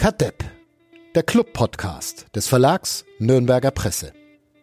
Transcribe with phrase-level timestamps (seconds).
[0.00, 0.42] Kadepp,
[1.14, 4.14] der Club-Podcast des Verlags Nürnberger Presse.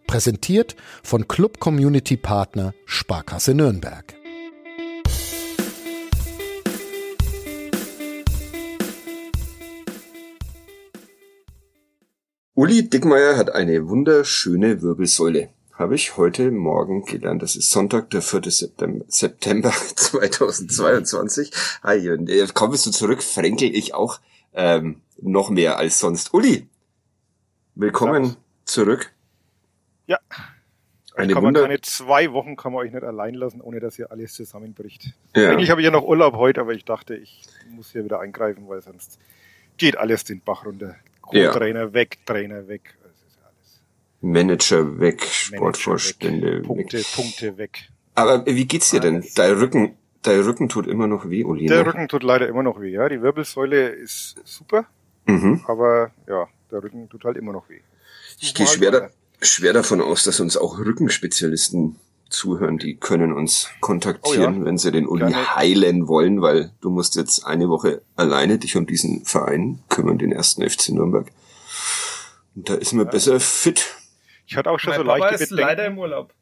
[0.07, 4.15] Präsentiert von Club Community Partner Sparkasse Nürnberg.
[12.55, 15.49] Uli Dickmeier hat eine wunderschöne Wirbelsäule.
[15.71, 17.43] Habe ich heute Morgen gelernt.
[17.43, 18.41] Das ist Sonntag, der 4.
[18.49, 21.51] September, September 2022.
[21.83, 24.19] Hey, kommst du zurück, fränkel ich auch
[24.56, 26.34] ähm, noch mehr als sonst.
[26.34, 26.68] Uli,
[27.76, 28.36] willkommen ja.
[28.66, 29.14] zurück.
[30.07, 30.20] Ja.
[31.16, 34.12] Eine kann man keine zwei Wochen kann man euch nicht allein lassen, ohne dass hier
[34.12, 35.14] alles zusammenbricht.
[35.36, 35.50] Ja.
[35.50, 38.67] Eigentlich habe ich ja noch Urlaub heute, aber ich dachte, ich muss hier wieder eingreifen,
[38.67, 39.20] weil sonst
[39.78, 40.95] geht alles den Bach runter.
[41.22, 41.94] Co-Trainer ja.
[41.94, 42.95] weg, Trainer weg.
[44.22, 46.64] Manager weg, Sportvorstände weg.
[46.64, 47.06] Punkte, weg.
[47.16, 47.90] Punkte weg.
[48.16, 49.23] Aber wie geht's dir denn?
[49.36, 51.68] Dein Rücken, dein Rücken tut immer noch weh, Uli.
[51.68, 53.09] Der Rücken tut leider immer noch weh, ja.
[53.09, 54.88] Die Wirbelsäule ist super,
[55.27, 55.63] mhm.
[55.67, 57.81] aber ja, der Rücken tut halt immer noch weh.
[58.39, 59.09] Ich gehe schwer, da,
[59.42, 61.97] schwer davon aus, dass uns auch Rückenspezialisten
[62.30, 64.66] zuhören, die können uns kontaktieren, oh ja.
[64.66, 65.56] wenn sie den Uli Gerne.
[65.56, 70.31] heilen wollen, weil du musst jetzt eine Woche alleine dich um diesen Verein kümmern, den
[70.31, 71.31] ersten FC Nürnberg.
[72.56, 73.12] Und da ist man ja.
[73.12, 73.95] besser fit.
[74.45, 75.67] Ich hatte auch schon mein so Papa leichte ist Bedenken.
[75.67, 76.34] leider im Urlaub.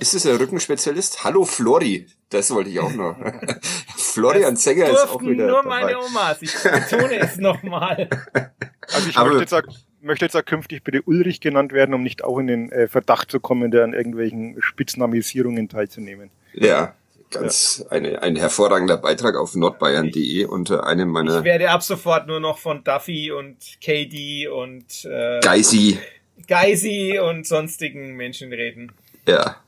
[0.00, 1.24] Ist es ein Rückenspezialist?
[1.24, 3.16] Hallo Flori, das wollte ich auch noch.
[3.96, 5.82] Florian Zenger ist auch wieder nur dabei.
[5.82, 8.08] meine Omas, ich betone es nochmal.
[8.94, 9.62] Also ich möchte jetzt, auch,
[10.00, 13.30] möchte jetzt auch künftig bitte Ulrich genannt werden, um nicht auch in den äh, Verdacht
[13.30, 16.30] zu kommen, der an irgendwelchen Spitznamisierungen teilzunehmen.
[16.52, 16.94] Ja,
[17.30, 17.90] ganz ja.
[17.92, 21.38] Eine, ein hervorragender Beitrag auf nordbayern.de unter einem meiner...
[21.38, 25.04] Ich werde ab sofort nur noch von Duffy und KD und...
[25.04, 25.98] Äh, Geisi.
[26.48, 28.92] Geisi und sonstigen Menschen reden.
[29.26, 29.61] Ja,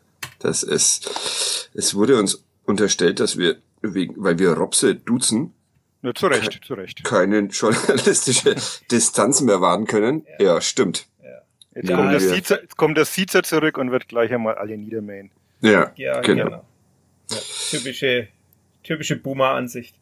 [0.44, 5.54] das ist, es wurde uns unterstellt, dass wir, wegen, weil wir Robse duzen,
[6.02, 7.02] ja, zu Recht, zu Recht.
[7.02, 8.54] keine journalistische
[8.90, 10.26] Distanz mehr wahren können.
[10.38, 11.06] Ja, ja stimmt.
[11.22, 11.28] Ja.
[11.74, 14.76] Jetzt, ja, kommt das Siezer, jetzt kommt der Siezer zurück und wird gleich einmal alle
[14.76, 15.30] niedermähen.
[15.62, 16.44] Ja, ja genau.
[16.44, 16.64] genau.
[17.30, 17.38] Ja,
[17.70, 18.28] typische,
[18.82, 19.96] typische Boomer-Ansicht.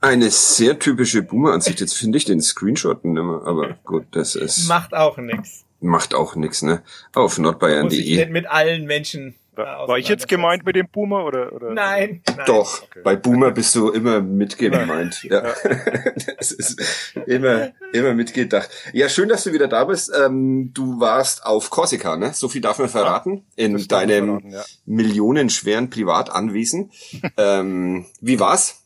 [0.00, 1.80] Eine sehr typische Boomer-Ansicht.
[1.80, 4.68] Jetzt finde ich den Screenshot nicht mehr, aber gut, das ist.
[4.68, 5.64] Macht auch nix.
[5.80, 6.84] Macht auch nix, ne?
[7.14, 8.26] Auf nordbayern.de.
[8.26, 11.52] Mit allen Menschen war, war ich jetzt gemeint mit dem Boomer oder?
[11.52, 11.70] oder?
[11.70, 12.46] Nein, nein.
[12.46, 13.00] Doch, okay.
[13.02, 15.24] bei Boomer bist du immer mitgemeint.
[15.24, 15.46] Ja.
[15.46, 15.54] ja.
[16.38, 18.70] das ist immer, immer mitgedacht.
[18.92, 20.12] Ja, schön, dass du wieder da bist.
[20.16, 22.32] Ähm, du warst auf Korsika, ne?
[22.32, 23.46] So viel darf man verraten.
[23.56, 24.64] in deinem verraten, ja.
[24.84, 26.90] millionenschweren Privatanwesen.
[27.36, 28.82] ähm, wie war's?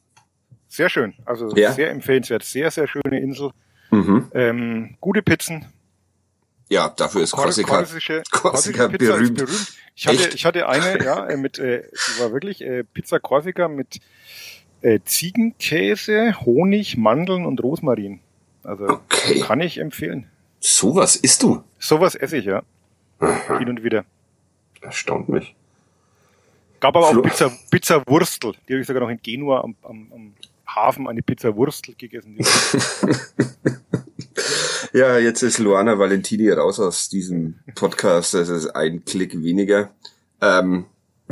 [0.69, 1.15] Sehr schön.
[1.25, 1.73] Also ja.
[1.73, 2.45] sehr empfehlenswert.
[2.45, 3.51] Sehr, sehr schöne Insel.
[3.91, 4.31] Mhm.
[4.35, 5.67] Ähm, gute Pizzen,
[6.71, 9.39] ja, dafür ist Korsika, Korsische, Korsika berühmt.
[9.39, 9.73] berühmt.
[10.01, 10.35] Ich hatte, Echt?
[10.35, 14.01] ich hatte eine, ja, äh, mit, äh, die war wirklich äh, Pizza Korsika mit
[14.81, 18.21] äh, Ziegenkäse, Honig, Mandeln und Rosmarin.
[18.63, 19.41] Also okay.
[19.41, 20.27] kann ich empfehlen.
[20.59, 21.63] Sowas isst du?
[21.79, 22.63] Sowas esse ich, ja.
[23.19, 23.59] Aha.
[23.59, 24.07] Hin und wieder.
[24.81, 25.55] Erstaunt mich.
[26.81, 28.55] Gab aber auch Pizza, Pizza Wurstel.
[28.67, 30.33] Die habe ich sogar noch in Genua am, am, am
[30.67, 32.39] Hafen eine Pizza Wurstel gegessen.
[34.93, 38.35] Ja, jetzt ist Luana Valentini raus aus diesem Podcast.
[38.35, 39.91] Das ist ein Klick weniger.
[40.41, 40.87] Ähm,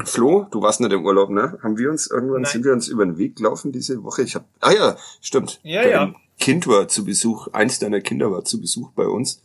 [0.04, 1.58] Flo, du warst nicht im Urlaub, ne?
[1.60, 2.52] Haben wir uns irgendwann Nein.
[2.52, 4.22] sind wir uns über den Weg gelaufen diese Woche?
[4.22, 5.58] Ich hab, ah ja, stimmt.
[5.64, 6.14] Ja, Dein ja.
[6.38, 9.42] Kind war zu Besuch, eins deiner Kinder war zu Besuch bei uns.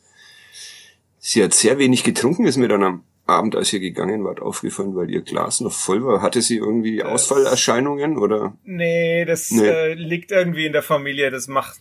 [1.18, 4.95] Sie hat sehr wenig getrunken, ist mir dann am Abend, als ihr gegangen wart, aufgefallen,
[4.95, 6.22] weil ihr Glas noch voll war.
[6.22, 8.56] Hatte sie irgendwie Ausfallerscheinungen oder?
[8.63, 9.66] Nee, das nee.
[9.66, 11.31] Äh, liegt irgendwie in der Familie.
[11.31, 11.80] Das macht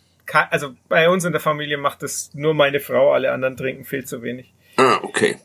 [0.50, 4.04] also bei uns in der Familie macht das nur meine Frau, alle anderen trinken viel
[4.04, 4.53] zu wenig.
[4.76, 5.37] Ah, okay.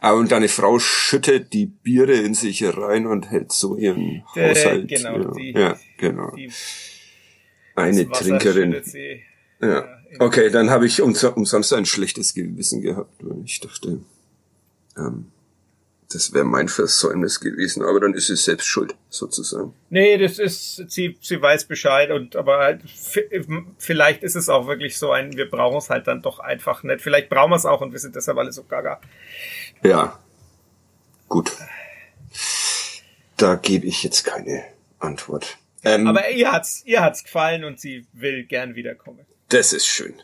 [0.00, 4.50] Aber und deine Frau schüttet die Biere in sich rein und hält so ihren äh,
[4.50, 4.88] Haushalt.
[4.88, 6.34] Genau, ja, die, ja genau.
[6.34, 6.50] Die,
[7.76, 8.82] Eine Trinkerin.
[8.82, 9.22] Sie,
[9.60, 9.68] ja.
[9.68, 9.84] ja.
[10.18, 14.00] Okay, dann habe ich umsonst ein schlechtes Gewissen gehabt, weil ich dachte,
[14.96, 15.30] ähm,
[16.12, 19.74] das wäre mein Versäumnis gewesen, aber dann ist sie selbst schuld, sozusagen.
[19.90, 22.82] Nee, das ist, sie, sie weiß Bescheid und aber halt,
[23.78, 27.00] vielleicht ist es auch wirklich so ein, wir brauchen es halt dann doch einfach nicht.
[27.00, 29.00] Vielleicht brauchen wir es auch und wir sind deshalb alle so gaga.
[29.84, 30.18] Ja.
[31.28, 31.52] Gut.
[33.36, 34.64] Da gebe ich jetzt keine
[34.98, 35.58] Antwort.
[35.84, 39.24] Ähm, aber ihr hat's, ihr hat's gefallen und sie will gern wiederkommen.
[39.48, 40.14] Das ist schön.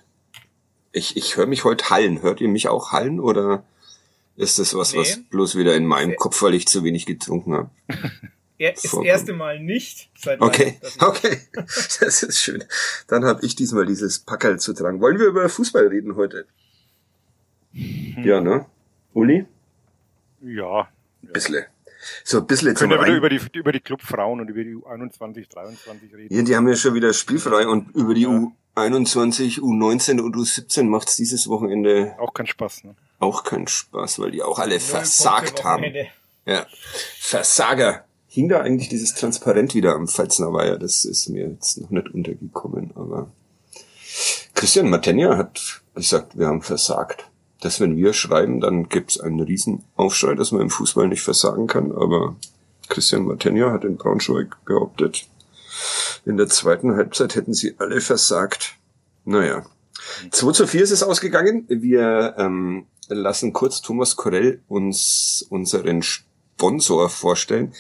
[0.90, 2.22] Ich, ich höre mich heute hallen.
[2.22, 3.64] Hört ihr mich auch hallen oder?
[4.36, 5.00] Ist das was, nee.
[5.00, 7.70] was bloß wieder in meinem Kopf, weil ich zu wenig getrunken habe?
[8.58, 10.10] das erste Mal nicht.
[10.18, 12.64] Seit okay, okay, das ist schön.
[13.08, 15.00] Dann habe ich diesmal dieses Packerl zu tragen.
[15.00, 16.46] Wollen wir über Fußball reden heute?
[17.72, 18.24] Hm.
[18.24, 18.66] Ja, ne?
[19.14, 19.46] Uli?
[20.42, 20.88] Ja.
[21.22, 21.66] Bissle.
[22.24, 25.48] So ein bisschen Können wir wieder über die, über die Clubfrauen und über die U21,
[25.50, 26.34] 23 reden?
[26.34, 28.52] Ja, die haben ja schon wieder spielfrei und über die ja.
[28.76, 32.94] U21, U19 und U17 macht's dieses Wochenende auch keinen Spaß, ne?
[33.19, 35.84] Auch keinen Spaß, weil die auch alle versagt haben.
[36.44, 36.67] Ja.
[37.19, 38.05] Versager.
[38.28, 40.76] Hing da eigentlich dieses Transparent wieder am Pfalzner Weiher?
[40.76, 43.31] Das ist mir jetzt noch nicht untergekommen, aber
[44.55, 47.25] Christian Matenja hat gesagt, wir haben versagt.
[47.62, 51.93] Dass wenn wir schreiben, dann gibt's einen Riesenaufschrei, dass man im Fußball nicht versagen kann,
[51.93, 52.37] aber
[52.88, 55.26] Christian Matenja hat in Braunschweig behauptet,
[56.25, 58.76] in der zweiten Halbzeit hätten sie alle versagt.
[59.25, 59.67] Naja.
[60.31, 61.64] 2 zu 4 ist es ausgegangen.
[61.69, 67.75] Wir ähm, lassen kurz Thomas Korell uns unseren Sponsor vorstellen,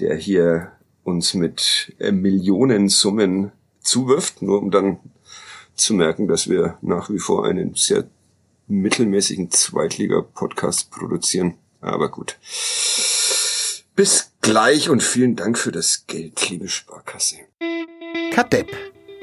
[0.00, 0.72] der hier
[1.04, 4.98] uns mit äh, Millionensummen zuwirft, nur um dann
[5.74, 8.04] zu merken, dass wir nach wie vor einen sehr
[8.66, 11.54] mittelmäßigen Zweitliga-Podcast produzieren.
[11.80, 12.38] Aber gut.
[13.96, 17.36] Bis gleich und vielen Dank für das Geld, liebe Sparkasse.
[18.30, 18.68] Kadepp,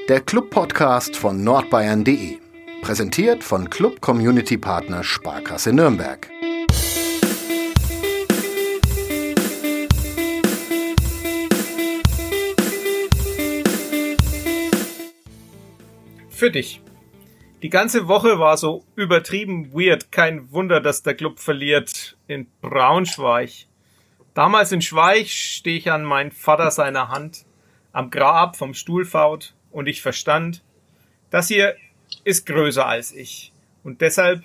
[0.08, 2.38] der Club-Podcast von nordbayern.de.
[2.82, 6.28] Präsentiert von Club Community Partner Sparkasse Nürnberg.
[16.30, 16.82] Für dich.
[17.62, 20.10] Die ganze Woche war so übertrieben weird.
[20.10, 23.68] Kein Wunder, dass der Club verliert in Braunschweig.
[24.34, 27.46] Damals in Schweich stehe ich an mein Vater seiner Hand
[27.92, 30.64] am Grab vom Stuhlfaut und ich verstand,
[31.30, 31.76] das hier
[32.24, 33.52] ist größer als ich.
[33.84, 34.42] Und deshalb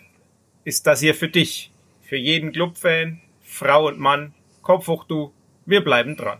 [0.64, 1.72] ist das hier für dich,
[2.02, 5.34] für jeden Clubfan, Frau und Mann, Kopf hoch du,
[5.66, 6.40] wir bleiben dran.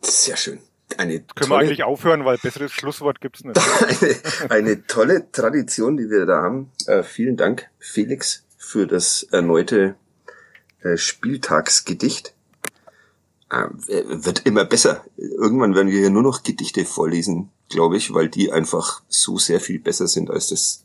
[0.00, 0.60] Sehr schön.
[0.96, 3.58] Eine Können wir eigentlich aufhören, weil besseres Schlusswort gibt's nicht.
[4.48, 6.72] eine, eine tolle Tradition, die wir da haben.
[6.86, 9.96] Äh, vielen Dank, Felix, für das erneute
[10.96, 12.34] Spieltagsgedicht.
[13.50, 15.04] Äh, wird immer besser.
[15.16, 19.60] Irgendwann werden wir hier nur noch Gedichte vorlesen, glaube ich, weil die einfach so sehr
[19.60, 20.84] viel besser sind als das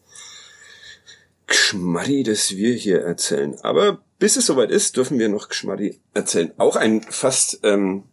[1.48, 3.56] Geschmarri, das wir hier erzählen.
[3.62, 6.52] Aber bis es soweit ist, dürfen wir noch Geschmarri erzählen.
[6.58, 8.04] Auch ein fast, ähm,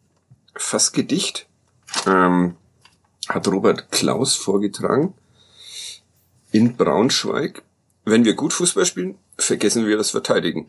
[0.55, 1.49] fast Gedicht
[2.07, 2.57] ähm,
[3.29, 5.15] hat Robert Klaus vorgetragen
[6.51, 7.63] in Braunschweig.
[8.05, 10.67] Wenn wir gut Fußball spielen, vergessen wir das Verteidigen.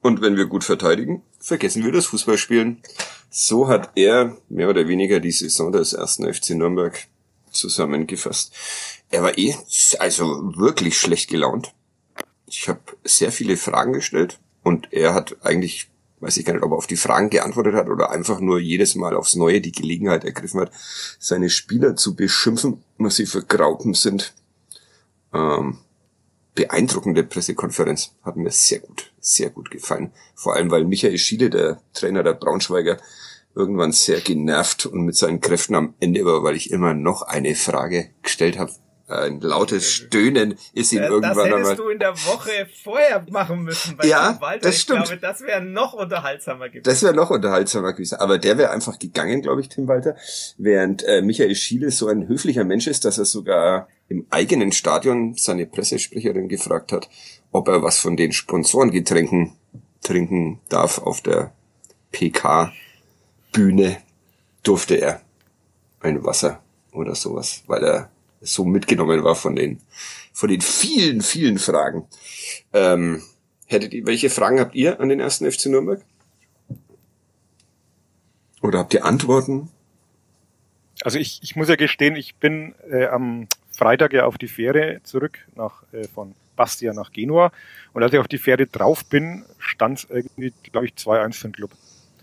[0.00, 2.82] Und wenn wir gut verteidigen, vergessen wir das Fußballspielen.
[3.30, 7.06] So hat er mehr oder weniger die Saison des ersten FC Nürnberg
[7.50, 8.52] zusammengefasst.
[9.10, 9.54] Er war eh
[9.98, 11.72] also wirklich schlecht gelaunt.
[12.46, 15.90] Ich habe sehr viele Fragen gestellt und er hat eigentlich,
[16.20, 18.94] weiß ich gar nicht, ob er auf die Fragen geantwortet hat oder einfach nur jedes
[18.94, 20.72] Mal aufs Neue die Gelegenheit ergriffen hat,
[21.18, 24.32] seine Spieler zu beschimpfen, was sie für Graupen sind.
[25.34, 25.78] Ähm,
[26.58, 28.16] beeindruckende Pressekonferenz.
[28.24, 30.10] Hat mir sehr gut, sehr gut gefallen.
[30.34, 32.98] Vor allem, weil Michael Schiele, der Trainer der Braunschweiger,
[33.54, 37.54] irgendwann sehr genervt und mit seinen Kräften am Ende war, weil ich immer noch eine
[37.54, 38.72] Frage gestellt habe,
[39.06, 41.60] ein lautes Stöhnen ist ihm irgendwann einmal.
[41.60, 44.68] Das hättest du in der Woche vorher machen müssen bei ja, Walter.
[44.68, 45.04] Das stimmt.
[45.04, 46.82] Ich glaube, das wäre noch unterhaltsamer gewesen.
[46.82, 48.16] Das wäre noch unterhaltsamer gewesen.
[48.16, 50.14] Aber der wäre einfach gegangen, glaube ich, Tim Walter.
[50.58, 55.34] Während äh, Michael Schiele so ein höflicher Mensch ist, dass er sogar im eigenen Stadion
[55.34, 57.08] seine Pressesprecherin gefragt hat,
[57.52, 59.52] ob er was von den Sponsorengetränken
[60.02, 61.52] trinken darf auf der
[62.12, 63.98] PK-Bühne.
[64.62, 65.22] Durfte er
[66.00, 66.62] ein Wasser
[66.92, 68.10] oder sowas, weil er
[68.40, 69.80] so mitgenommen war von den,
[70.32, 72.06] von den vielen, vielen Fragen.
[72.72, 73.22] Ähm,
[73.66, 76.02] hättet ihr, welche Fragen habt ihr an den ersten FC Nürnberg?
[78.62, 79.70] Oder habt ihr Antworten?
[81.02, 83.46] Also ich, ich muss ja gestehen, ich bin äh, am
[83.78, 87.52] Freitag ja auf die Fähre zurück nach äh, von Bastia nach Genua
[87.92, 91.48] und als ich auf die Fähre drauf bin, stand es irgendwie, glaube ich, 2-1 für
[91.48, 91.70] den Club.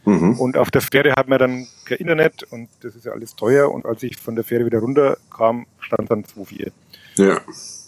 [0.03, 0.39] Mhm.
[0.39, 3.71] Und auf der Fähre hat man dann kein Internet und das ist ja alles teuer.
[3.71, 6.71] Und als ich von der Fähre wieder runterkam, stand dann 2,4.
[7.15, 7.41] Ja.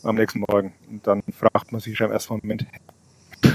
[0.04, 0.74] Am nächsten Morgen.
[0.90, 2.66] Und dann fragt man sich schon im ersten Moment.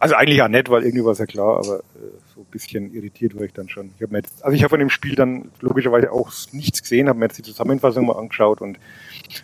[0.00, 3.42] Also eigentlich auch nett, weil irgendwie war es ja klar, aber äh, bisschen irritiert war
[3.42, 3.90] ich dann schon.
[3.96, 7.08] Ich habe mir jetzt, also ich habe von dem Spiel dann logischerweise auch nichts gesehen,
[7.08, 8.78] habe mir jetzt die Zusammenfassung mal angeschaut und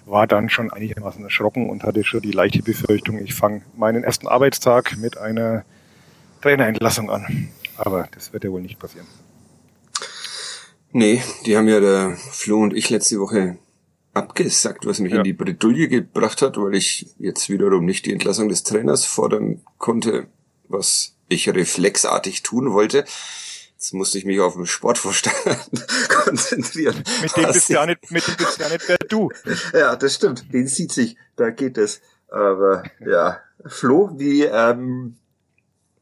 [0.06, 4.28] war dann schon einigermaßen erschrocken und hatte schon die leichte Befürchtung, ich fange meinen ersten
[4.28, 5.64] Arbeitstag mit einer
[6.40, 7.49] Trainerentlassung an.
[7.76, 9.06] Aber das wird ja wohl nicht passieren.
[10.92, 13.58] Nee, die haben ja der Flo und ich letzte Woche
[14.12, 15.18] abgesagt, was mich ja.
[15.18, 19.61] in die Bredouille gebracht hat, weil ich jetzt wiederum nicht die Entlassung des Trainers fordern
[19.78, 20.28] konnte,
[20.68, 23.04] was ich reflexartig tun wollte.
[23.75, 25.37] Jetzt musste ich mich auf den Sportvorstand
[26.09, 27.02] konzentrieren.
[27.21, 29.31] Mit dem bist du ja nicht, mit dem bist du ja nicht wer du.
[29.73, 30.52] Ja, das stimmt.
[30.52, 31.16] Den sieht sich.
[31.37, 32.00] Da geht es.
[32.28, 35.16] Aber ja, Flo, wie ähm,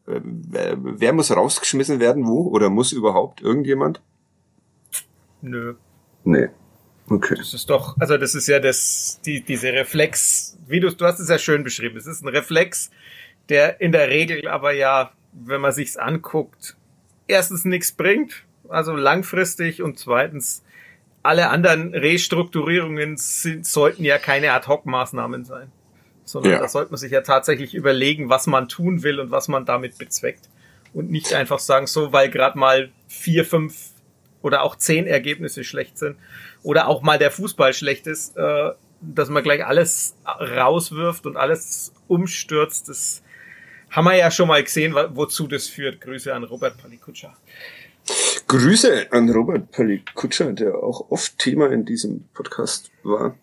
[0.07, 2.49] wer muss rausgeschmissen werden, wo?
[2.49, 4.01] Oder muss überhaupt irgendjemand?
[5.41, 5.75] Nö.
[6.25, 6.49] Nee.
[7.09, 7.35] Okay.
[7.37, 11.19] Das ist doch, also das ist ja das, die, diese Reflex, wie du, du hast
[11.19, 11.97] es ja schön beschrieben.
[11.97, 12.91] Es ist ein Reflex,
[13.49, 16.77] der in der Regel aber ja, wenn man sich's anguckt,
[17.27, 20.63] erstens nichts bringt, also langfristig und zweitens
[21.23, 25.71] alle anderen Restrukturierungen sind, sollten ja keine Ad-Hoc-Maßnahmen sein,
[26.25, 26.59] sondern ja.
[26.59, 29.99] da sollte man sich ja tatsächlich überlegen, was man tun will und was man damit
[29.99, 30.49] bezweckt
[30.93, 33.91] und nicht einfach sagen, so, weil gerade mal vier, fünf
[34.43, 36.17] oder auch zehn Ergebnisse schlecht sind
[36.63, 41.93] oder auch mal der Fußball schlecht ist, äh, dass man gleich alles rauswirft und alles
[42.09, 42.89] umstürzt.
[42.89, 43.23] Das
[43.93, 46.01] haben wir ja schon mal gesehen, wozu das führt.
[46.01, 47.37] Grüße an Robert Palikutscher.
[48.49, 53.37] Grüße an Robert Palikutscher, der auch oft Thema in diesem Podcast war.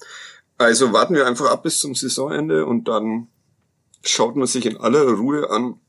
[0.57, 3.27] Also warten wir einfach ab bis zum Saisonende und dann
[4.03, 5.79] schaut man sich in aller Ruhe an,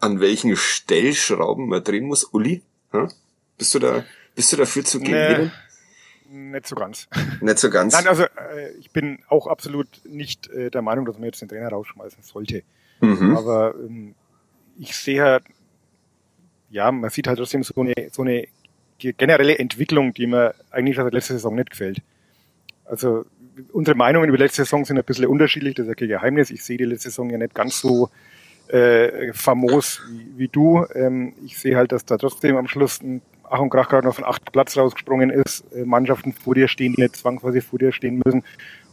[0.00, 2.24] an welchen Stellschrauben man drehen muss.
[2.24, 2.62] Uli,
[3.56, 5.52] bist du da, bist du dafür zu gehen?
[6.28, 7.08] Nee, nicht so ganz.
[7.40, 7.94] Nicht so ganz.
[7.94, 11.48] Nein, also äh, ich bin auch absolut nicht äh, der Meinung, dass man jetzt den
[11.48, 12.64] Trainer rausschmeißen sollte.
[13.00, 13.36] Mhm.
[13.36, 14.14] Aber ähm,
[14.78, 15.44] ich sehe halt,
[16.70, 18.46] ja, man sieht halt trotzdem so eine, so eine
[18.98, 22.02] generelle Entwicklung, die mir eigentlich seit letzter Saison nicht gefällt.
[22.84, 23.24] Also
[23.72, 26.50] unsere Meinungen über letzte Saison sind ein bisschen unterschiedlich, das ist ja kein Geheimnis.
[26.50, 28.10] Ich sehe die letzte Saison ja nicht ganz so
[28.68, 30.84] äh, famos wie, wie du.
[30.94, 34.14] Ähm, ich sehe halt, dass da trotzdem am Schluss ein Ach und Krach gerade noch
[34.14, 37.90] von acht Platz rausgesprungen ist, äh, Mannschaften vor dir stehen, die nicht zwangsweise vor dir
[37.90, 38.44] stehen müssen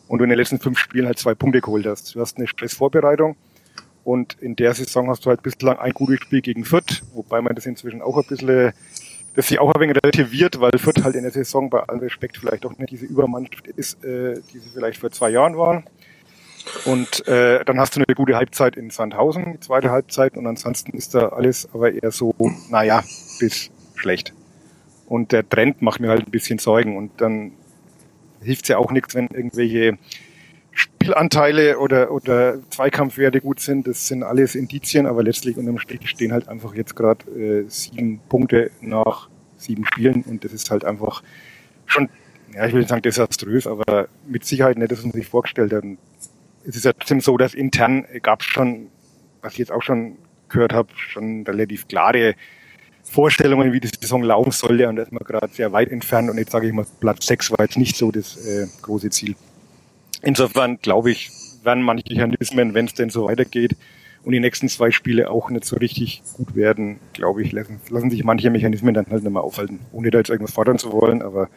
[0.08, 2.16] und du in den letzten fünf Spielen halt zwei Punkte geholt hast.
[2.16, 3.36] Du hast eine Stressvorbereitung
[4.08, 7.54] und in der Saison hast du halt bislang ein gutes Spiel gegen Fürth, wobei man
[7.56, 8.72] das inzwischen auch ein bisschen,
[9.36, 12.38] das sich auch ein wenig relativiert, weil Fürth halt in der Saison bei allem Respekt
[12.38, 15.84] vielleicht auch nicht diese Übermannschaft ist, äh, die sie vielleicht vor zwei Jahren waren.
[16.86, 20.96] Und äh, dann hast du eine gute Halbzeit in Sandhausen, die zweite Halbzeit, und ansonsten
[20.96, 22.34] ist da alles aber eher so,
[22.70, 23.04] naja,
[23.42, 24.34] bis schlecht.
[25.08, 26.96] Und der Trend macht mir halt ein bisschen Sorgen.
[26.96, 27.52] Und dann
[28.42, 29.98] hilft es ja auch nichts, wenn irgendwelche
[31.08, 33.88] Spielanteile oder, oder Zweikampfwerte gut sind.
[33.88, 38.20] Das sind alles Indizien, aber letztlich unterm Strich stehen halt einfach jetzt gerade äh, sieben
[38.28, 41.24] Punkte nach sieben Spielen und das ist halt einfach
[41.86, 42.10] schon,
[42.54, 45.84] ja, ich will nicht sagen desaströs, aber mit Sicherheit nicht, dass man sich vorgestellt hat.
[46.66, 48.88] Es ist ja trotzdem so, dass intern gab es schon,
[49.42, 50.18] was ich jetzt auch schon
[50.50, 52.36] gehört habe, schon relativ klare
[53.04, 54.90] Vorstellungen, wie die Saison laufen sollte.
[54.90, 56.30] Und da ist man gerade sehr weit entfernt.
[56.30, 59.36] Und jetzt sage ich mal, Platz 6 war jetzt nicht so das äh, große Ziel.
[60.28, 61.32] Insofern glaube ich,
[61.64, 63.78] werden manche Mechanismen, wenn es denn so weitergeht
[64.26, 68.10] und die nächsten zwei Spiele auch nicht so richtig gut werden, glaube ich, lassen, lassen
[68.10, 71.22] sich manche Mechanismen dann halt nicht mehr aufhalten, ohne da jetzt irgendwas fordern zu wollen.
[71.22, 71.48] Aber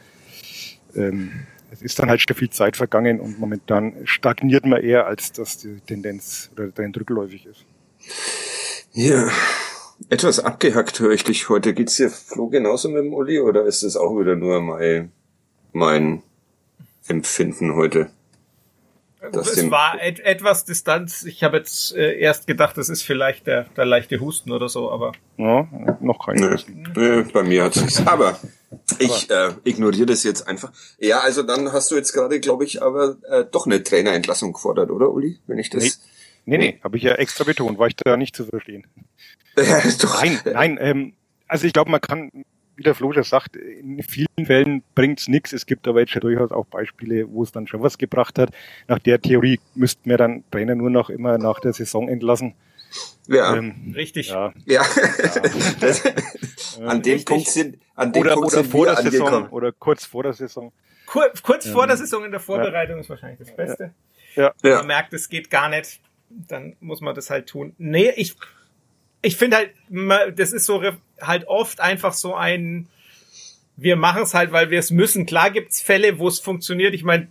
[0.95, 1.33] ähm,
[1.73, 5.59] es ist dann halt schon viel Zeit vergangen und momentan stagniert man eher, als dass
[5.59, 7.65] die Tendenz oder der Trend rückläufig ist.
[8.93, 9.29] Ja,
[10.11, 11.75] etwas abgehackt höre ich dich heute.
[11.75, 15.11] Geht's dir Flo genauso mit dem Uli oder ist es auch wieder nur mein,
[15.73, 16.23] mein
[17.09, 18.13] Empfinden heute?
[19.21, 21.25] Es war et etwas Distanz.
[21.25, 24.91] Ich habe jetzt äh, erst gedacht, das ist vielleicht der, der leichte Husten oder so,
[24.91, 25.13] aber.
[25.37, 25.69] Ja,
[26.01, 26.57] noch kein nee,
[26.97, 28.07] nee, bei mir hat es.
[28.07, 28.39] Aber
[28.99, 30.73] ich äh, ignoriere das jetzt einfach.
[30.99, 34.91] Ja, also dann hast du jetzt gerade, glaube ich, aber äh, doch eine Trainerentlassung gefordert,
[34.91, 35.39] oder, Uli?
[35.47, 36.01] Wenn ich das.
[36.47, 38.87] Nee, nee, nee habe ich ja extra betont, war ich da nicht zu verstehen.
[39.59, 40.23] Ja, doch.
[40.23, 41.13] Nein, nein, ähm,
[41.47, 42.31] also ich glaube, man kann,
[42.81, 45.53] wie der Flo schon sagt, in vielen Fällen bringt's nichts.
[45.53, 48.53] Es gibt aber jetzt schon durchaus auch Beispiele, wo es dann schon was gebracht hat.
[48.89, 52.55] Nach der Theorie müssten wir dann Trainer nur noch immer nach der Saison entlassen.
[53.29, 54.31] Ja, ähm, richtig.
[54.31, 54.55] Ja.
[54.65, 54.83] ja.
[55.81, 56.03] das,
[56.81, 59.51] an dem Punkt sind, an dem oder, Punkt oder sind vor der Saison angekommen.
[59.51, 60.73] oder kurz vor der Saison.
[61.05, 63.01] Kur kurz vor der Saison in der Vorbereitung ja.
[63.03, 63.93] ist wahrscheinlich das Beste.
[64.37, 64.55] Ja.
[64.63, 64.79] ja.
[64.79, 66.01] Man merkt, es geht gar nicht.
[66.31, 67.75] Dann muss man das halt tun.
[67.77, 68.37] Nee, ich
[69.23, 70.83] ich finde halt, das ist so
[71.21, 72.89] halt oft einfach so ein,
[73.77, 75.27] wir machen es halt, weil wir es müssen.
[75.27, 76.95] Klar gibt's Fälle, wo es funktioniert.
[76.95, 77.29] Ich meine,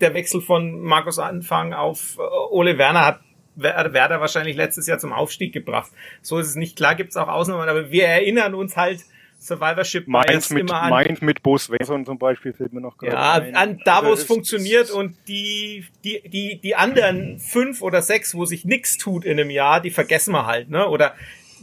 [0.00, 3.20] der Wechsel von Markus Anfang auf äh, Ole Werner hat
[3.54, 5.90] Werder wahrscheinlich letztes Jahr zum Aufstieg gebracht.
[6.22, 6.76] So ist es nicht.
[6.76, 9.00] Klar gibt's auch Ausnahmen, aber wir erinnern uns halt,
[9.42, 10.90] Survivorship Mainz mit, immer an.
[10.90, 13.56] Mainz mit Bo Svensson zum Beispiel fällt mir noch gerade Ja, ein.
[13.56, 18.36] an da, wo also es funktioniert und die, die, die, die anderen fünf oder sechs,
[18.36, 20.88] wo sich nichts tut in einem Jahr, die vergessen wir halt, ne?
[20.88, 21.14] Oder,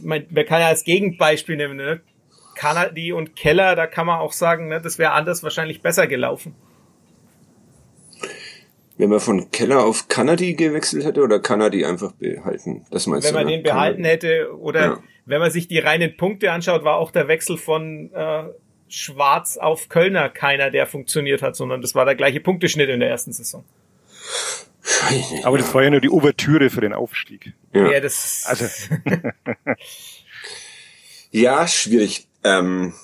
[0.02, 2.02] man, man kann ja als Gegenbeispiel nehmen, ne?
[2.54, 6.54] Kanadi und Keller, da kann man auch sagen, ne, das wäre anders wahrscheinlich besser gelaufen.
[8.98, 13.32] Wenn man von Keller auf Kanadi gewechselt hätte oder Kanadi einfach behalten, das meinst Wenn
[13.32, 13.38] du?
[13.38, 13.58] Wenn man ne?
[13.58, 17.28] den behalten hätte oder ja wenn man sich die reinen Punkte anschaut, war auch der
[17.28, 18.44] Wechsel von äh,
[18.88, 23.08] Schwarz auf Kölner keiner, der funktioniert hat, sondern das war der gleiche Punkteschnitt in der
[23.08, 23.64] ersten Saison.
[25.44, 27.52] Aber das war ja nur die Ouvertüre für den Aufstieg.
[27.72, 28.44] Ja, ja das.
[28.46, 28.66] Also.
[31.30, 32.26] ja, schwierig.
[32.44, 32.94] Ähm,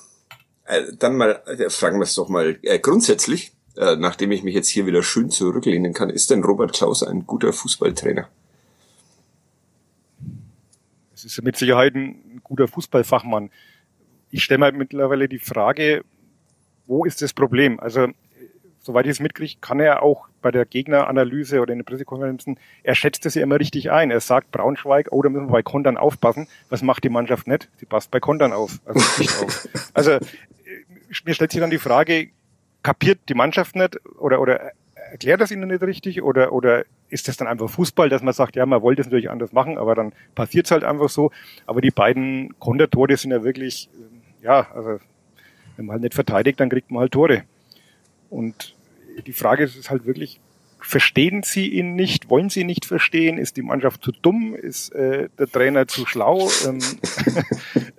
[0.65, 3.53] äh, dann mal, äh, fragen wir es doch mal äh, grundsätzlich.
[3.77, 7.27] äh, nachdem ich mich jetzt hier wieder schön zurücklehnen kann, ist denn Robert Klaus ein
[7.27, 8.29] guter Fußballtrainer?
[11.27, 13.51] Ist mit Sicherheit ein guter Fußballfachmann.
[14.31, 16.05] Ich stelle mir mittlerweile die Frage,
[16.87, 17.81] wo ist das Problem?
[17.81, 18.09] Also
[18.79, 22.95] soweit ich es mitkriege, kann er auch bei der Gegneranalyse oder in den Pressekonferenzen, er
[22.95, 24.13] schätzt es ja immer richtig ein.
[24.13, 26.47] Er sagt Braunschweig, oh, da müssen wir bei Kontern aufpassen.
[26.69, 27.69] Was macht die Mannschaft nicht?
[27.79, 28.81] Sie passt bei Kontern auf.
[28.85, 29.01] Also
[29.45, 29.69] auf.
[29.95, 30.19] Also
[31.25, 32.29] mir stellt sich dann die Frage,
[32.85, 34.71] kapiert die Mannschaft nicht oder, oder
[35.11, 38.57] erklärt das ihnen nicht richtig oder, oder ist das dann einfach Fußball, dass man sagt,
[38.57, 41.31] ja, man wollte es natürlich anders machen, aber dann passiert es halt einfach so.
[41.67, 43.89] Aber die beiden Kontertore sind ja wirklich,
[44.43, 44.99] ja, also
[45.77, 47.45] wenn man halt nicht verteidigt, dann kriegt man halt Tore.
[48.31, 48.75] Und
[49.27, 50.41] die Frage ist halt wirklich,
[50.81, 52.31] verstehen sie ihn nicht?
[52.31, 53.39] Wollen sie ihn nicht verstehen?
[53.39, 54.55] Ist die Mannschaft zu dumm?
[54.55, 56.49] Ist äh, der Trainer zu schlau?
[56.67, 56.79] Ähm,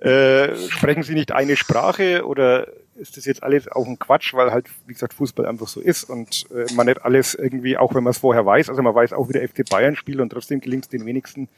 [0.00, 2.68] äh, sprechen sie nicht eine Sprache oder
[2.98, 6.04] ist das jetzt alles auch ein Quatsch, weil halt, wie gesagt, Fußball einfach so ist
[6.04, 9.12] und äh, man nicht alles irgendwie, auch wenn man es vorher weiß, also man weiß
[9.12, 11.48] auch, wie der FC Bayern spielt und trotzdem gelingt es den wenigsten,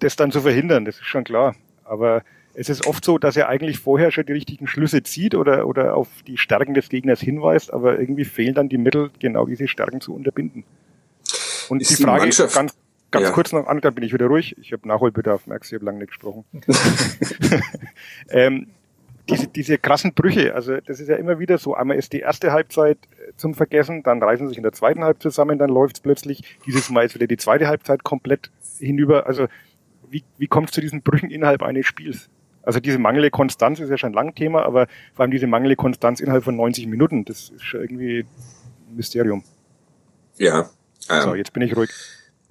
[0.00, 1.54] das dann zu verhindern, das ist schon klar.
[1.84, 2.22] Aber
[2.54, 5.94] es ist oft so, dass er eigentlich vorher schon die richtigen Schlüsse zieht oder, oder
[5.94, 10.00] auf die Stärken des Gegners hinweist, aber irgendwie fehlen dann die Mittel, genau diese Stärken
[10.00, 10.64] zu unterbinden.
[11.68, 12.76] Und ist die Frage die ist ganz,
[13.10, 13.30] ganz ja.
[13.32, 14.56] kurz noch an, dann bin ich wieder ruhig.
[14.58, 16.44] Ich habe Nachholbedarf, merkst du, ich habe lange nicht gesprochen.
[18.30, 18.68] ähm,
[19.28, 21.74] diese, diese krassen Brüche, also das ist ja immer wieder so.
[21.74, 25.02] Einmal ist die erste Halbzeit äh, zum Vergessen, dann reißen sie sich in der zweiten
[25.02, 26.42] Halbzeit zusammen, dann läuft es plötzlich.
[26.66, 29.26] Dieses Mal ist wieder die zweite Halbzeit komplett hinüber.
[29.26, 29.48] Also
[30.08, 32.28] wie, wie kommt es zu diesen Brüchen innerhalb eines Spiels?
[32.62, 36.20] Also diese mangelnde Konstanz ist ja schon lang Thema, aber vor allem diese mangelnde Konstanz
[36.20, 39.44] innerhalb von 90 Minuten, das ist schon irgendwie ein Mysterium.
[40.36, 40.68] Ja.
[41.08, 41.90] Ähm, so, jetzt bin ich ruhig.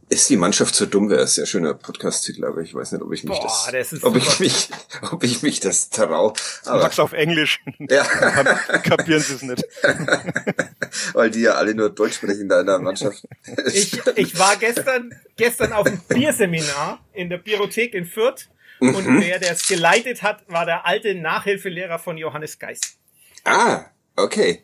[0.07, 1.09] Ist die Mannschaft so dumm?
[1.09, 4.03] Wäre ein sehr schöner Podcast-Titel, aber ich weiß nicht, ob ich mich Boah, das, das
[4.03, 4.69] ob ich mich,
[5.11, 6.33] ob ich mich das trau.
[6.65, 7.61] Aber Sag's auf Englisch.
[7.89, 8.03] Ja.
[8.03, 9.65] Kapieren sie es nicht.
[11.13, 13.27] Weil die ja alle nur Deutsch sprechen da in der Mannschaft.
[13.73, 19.21] ich, ich war gestern, gestern auf einem Bierseminar in der Biothek in Fürth und mhm.
[19.21, 22.97] der, der es geleitet hat, war der alte Nachhilfelehrer von Johannes Geist.
[23.43, 24.61] Ah, okay.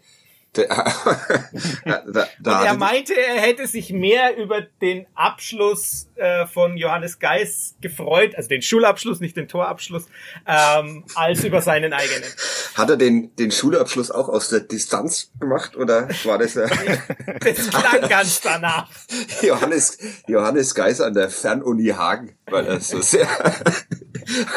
[0.53, 6.75] da, da, da und er meinte, er hätte sich mehr über den Abschluss äh, von
[6.75, 10.07] Johannes Geis gefreut, also den Schulabschluss, nicht den Torabschluss,
[10.45, 12.29] ähm, als über seinen eigenen.
[12.75, 16.57] Hat er den, den Schulabschluss auch aus der Distanz gemacht oder war das?
[16.57, 16.67] Äh,
[17.39, 18.89] das klang ganz danach.
[19.41, 23.27] Johannes, Johannes Geis an der Fernuni Hagen, weil er so sehr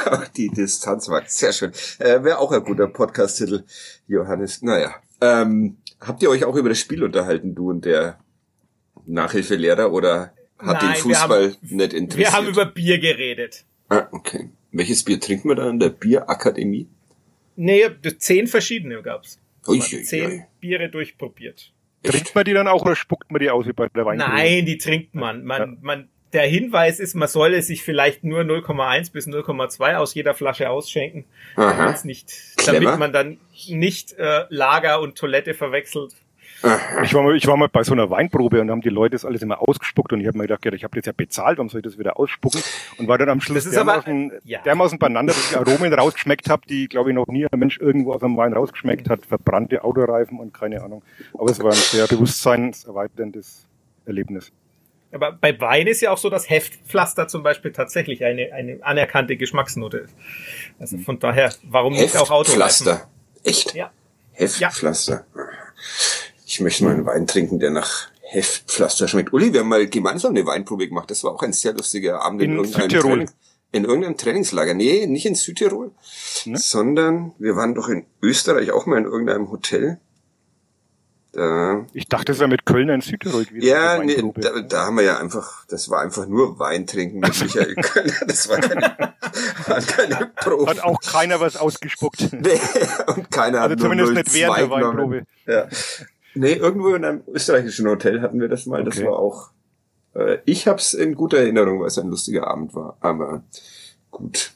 [0.07, 1.31] auch die Distanz mag.
[1.31, 1.73] Sehr schön.
[2.01, 3.65] Äh, Wäre auch ein guter Podcast-Titel,
[4.09, 4.61] Johannes.
[4.63, 4.97] Naja.
[5.21, 8.19] Ähm, Habt ihr euch auch über das Spiel unterhalten, du und der
[9.07, 12.31] Nachhilfelehrer, oder hat Nein, den Fußball haben, nicht interessiert?
[12.31, 13.65] Wir haben über Bier geredet.
[13.89, 14.51] Ah, okay.
[14.73, 16.89] Welches Bier trinken wir da in der Bierakademie?
[17.57, 17.85] Nee,
[18.19, 19.39] zehn verschiedene gab's.
[19.67, 20.45] Ui, zehn ui.
[20.61, 21.73] Biere durchprobiert.
[22.03, 24.31] Trinkt man die dann auch oder spuckt man die aus wie bei der Weinprobe?
[24.31, 25.45] Nein, die trinkt man.
[25.45, 25.79] Man, ja.
[25.81, 30.69] man der Hinweis ist, man solle sich vielleicht nur 0,1 bis 0,2 aus jeder Flasche
[30.69, 31.25] ausschenken,
[31.57, 31.95] Aha.
[32.05, 32.33] Nicht,
[32.67, 36.15] damit man dann nicht äh, Lager und Toilette verwechselt.
[37.03, 39.27] Ich war, mal, ich war mal bei so einer Weinprobe und haben die Leute das
[39.27, 41.81] alles immer ausgespuckt und ich habe mir gedacht, ich habe das ja bezahlt, warum soll
[41.81, 42.63] ich das wieder ausspucken?
[42.97, 44.63] Und war dann am Schluss dermaßen, aber, ja.
[44.63, 48.15] dermaßen beieinander, dass ich Aromen rausgeschmeckt habe, die, glaube ich, noch nie ein Mensch irgendwo
[48.15, 49.27] aus einem Wein rausgeschmeckt hat.
[49.27, 51.03] Verbrannte Autoreifen und keine Ahnung.
[51.35, 53.67] Aber es war ein sehr bewusstseinserweiterndes
[54.07, 54.51] Erlebnis.
[55.15, 59.37] Aber bei Wein ist ja auch so, dass Heftpflaster zum Beispiel tatsächlich eine, eine anerkannte
[59.37, 60.15] Geschmacksnote ist.
[60.81, 62.49] Also von daher, warum nicht auch Auto?
[62.49, 63.09] Heftpflaster.
[63.45, 63.75] Echt?
[63.75, 63.93] Ja.
[64.33, 65.25] Heftpflaster.
[65.35, 65.43] Ja.
[66.47, 69.33] Ich möchte mal einen Wein trinken, der nach Heftpflaster schmeckt.
[69.33, 71.11] Uli, wir haben mal gemeinsam eine Weinprobe gemacht.
[71.11, 73.11] Das war auch ein sehr lustiger Abend in, in irgendeinem Südtirol.
[73.13, 73.31] Training,
[73.71, 74.75] in irgendeinem Trainingslager.
[74.75, 75.93] Nee, nicht in Südtirol,
[76.45, 76.59] ne?
[76.59, 80.01] sondern wir waren doch in Österreich auch mal in irgendeinem Hotel.
[81.35, 83.67] Da, ich dachte, es wäre mit Köln in Südtirol gewesen.
[83.67, 87.41] Ja, nee, da, da haben wir ja einfach, das war einfach nur Wein trinken mit
[87.41, 88.13] Michael Kölner.
[88.29, 88.95] Das war keine,
[89.67, 90.71] waren keine Probe.
[90.71, 92.29] Hat auch keiner was ausgespuckt.
[92.33, 92.61] Nee,
[93.17, 95.25] und keiner also hat zumindest nicht während der Weinprobe.
[95.47, 95.67] Ja.
[96.35, 98.83] Nee, irgendwo in einem österreichischen Hotel hatten wir das mal.
[98.83, 98.91] Okay.
[98.91, 99.51] Das war auch,
[100.15, 102.97] äh, ich hab's in guter Erinnerung, weil es ein lustiger Abend war.
[103.01, 103.43] Aber
[104.13, 104.53] gut.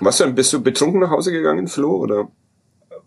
[0.00, 2.30] Was denn, bist du betrunken nach Hause gegangen, Flo, oder?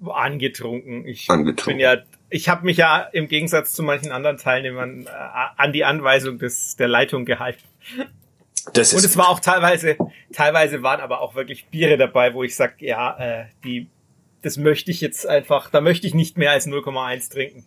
[0.06, 1.06] Angetrunken.
[1.06, 1.78] Ich Angetrunken.
[1.78, 1.98] bin ja
[2.30, 5.10] ich habe mich ja im Gegensatz zu manchen anderen Teilnehmern äh,
[5.58, 7.64] an die Anweisung des der Leitung gehalten.
[8.74, 9.98] Das ist Und es war auch teilweise,
[10.34, 13.88] teilweise waren aber auch wirklich Biere dabei, wo ich sag, ja, äh, die,
[14.42, 17.66] das möchte ich jetzt einfach, da möchte ich nicht mehr als 0,1 trinken.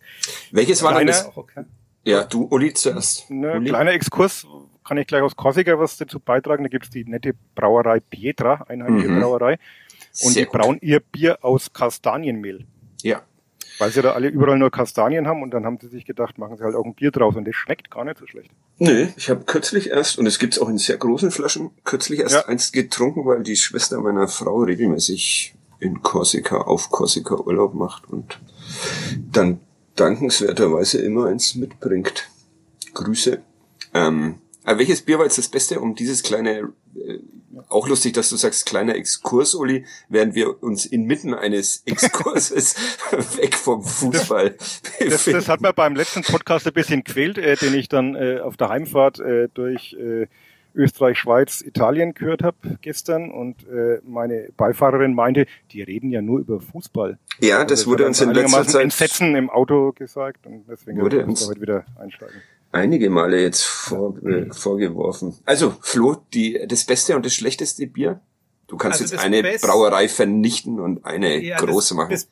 [0.51, 1.35] Welches war denn das?
[1.35, 1.65] Okay.
[2.05, 3.29] Ja, du, Uli zuerst.
[3.29, 3.69] Ne, Uli?
[3.69, 4.45] Kleiner Exkurs,
[4.83, 6.63] kann ich gleich aus Korsika was dazu beitragen.
[6.63, 9.21] Da gibt's die nette Brauerei Pietra, einheimliche mhm.
[9.21, 9.53] Brauerei.
[9.53, 10.61] Und Sehr die gut.
[10.61, 12.65] brauen ihr Bier aus Kastanienmehl.
[13.01, 13.23] Ja.
[13.79, 16.57] Weil sie da alle überall nur Kastanien haben und dann haben sie sich gedacht, machen
[16.57, 18.51] sie halt auch ein Bier draus und das schmeckt gar nicht so schlecht.
[18.77, 22.35] Nee, ich habe kürzlich erst, und es gibt's auch in sehr großen Flaschen, kürzlich erst
[22.35, 22.45] ja.
[22.45, 28.39] eins getrunken, weil die Schwester meiner Frau regelmäßig in Korsika, auf Korsika Urlaub macht und
[29.31, 29.59] dann
[29.95, 32.29] dankenswerterweise immer eins mitbringt.
[32.93, 33.41] Grüße.
[33.93, 37.19] Ähm, aber welches Bier war jetzt das Beste, um dieses kleine, äh,
[37.69, 42.75] auch lustig, dass du sagst, kleiner Exkurs, Uli, während wir uns inmitten eines Exkurses
[43.37, 44.55] weg vom Fußball
[44.99, 48.39] das, das, hat mir beim letzten Podcast ein bisschen quält, äh, den ich dann äh,
[48.39, 50.27] auf der Heimfahrt äh, durch äh,
[50.75, 56.39] Österreich, Schweiz, Italien gehört habe gestern und äh, meine Beifahrerin meinte, die reden ja nur
[56.39, 57.19] über Fußball.
[57.39, 61.25] Ja, das, das wurde uns in letzter Zeit Entsetzen im Auto gesagt und deswegen wurde
[61.25, 62.41] uns heute wieder einsteigen
[62.73, 65.37] einige Male jetzt vor, äh, vorgeworfen.
[65.45, 68.21] Also, Flo, die, das beste und das schlechteste Bier?
[68.67, 72.11] Du kannst also jetzt eine Best Brauerei vernichten und eine ja, große das, machen.
[72.11, 72.27] Das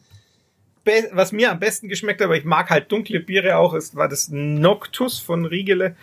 [1.12, 4.08] was mir am besten geschmeckt hat, aber ich mag halt dunkle Biere auch, ist, war
[4.08, 5.96] das Noctus von Riegele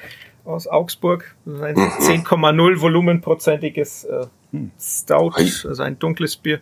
[0.44, 1.34] aus Augsburg.
[1.46, 1.90] Ein mhm.
[1.98, 4.70] 10,0 volumenprozentiges äh, hm.
[4.80, 6.60] Stout, also ein dunkles Bier.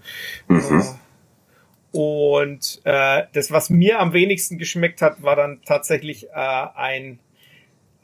[0.48, 0.80] Mhm.
[0.80, 7.18] Äh, und äh, das, was mir am wenigsten geschmeckt hat, war dann tatsächlich äh, ein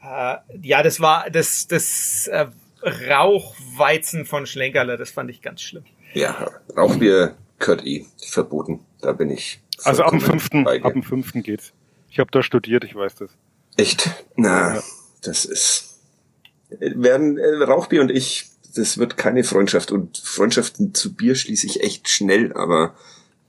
[0.03, 2.47] äh, ja, das war das, das äh,
[3.09, 5.85] Rauchweizen von Schlenkerle, das fand ich ganz schlimm.
[6.13, 8.81] Ja, Rauchbier gehört eh verboten.
[9.01, 9.61] Da bin ich.
[9.83, 11.73] Also ab dem fünften, ab dem fünften geht's.
[12.09, 13.31] Ich habe da studiert, ich weiß das.
[13.75, 14.09] Echt?
[14.35, 14.83] Na, ja.
[15.23, 15.93] das ist
[16.79, 21.81] werden äh, Rauchbier und ich, das wird keine Freundschaft und Freundschaften zu Bier schließe ich
[21.81, 22.95] echt schnell, aber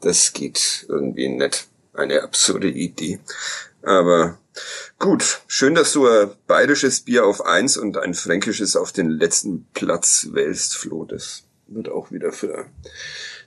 [0.00, 1.68] das geht irgendwie nicht.
[1.94, 3.20] Eine absurde Idee.
[3.84, 4.38] Aber
[4.98, 9.66] Gut, schön, dass du ein bayerisches Bier auf eins und ein fränkisches auf den letzten
[9.74, 11.04] Platz wählst, Flo.
[11.04, 12.66] Das wird auch wieder für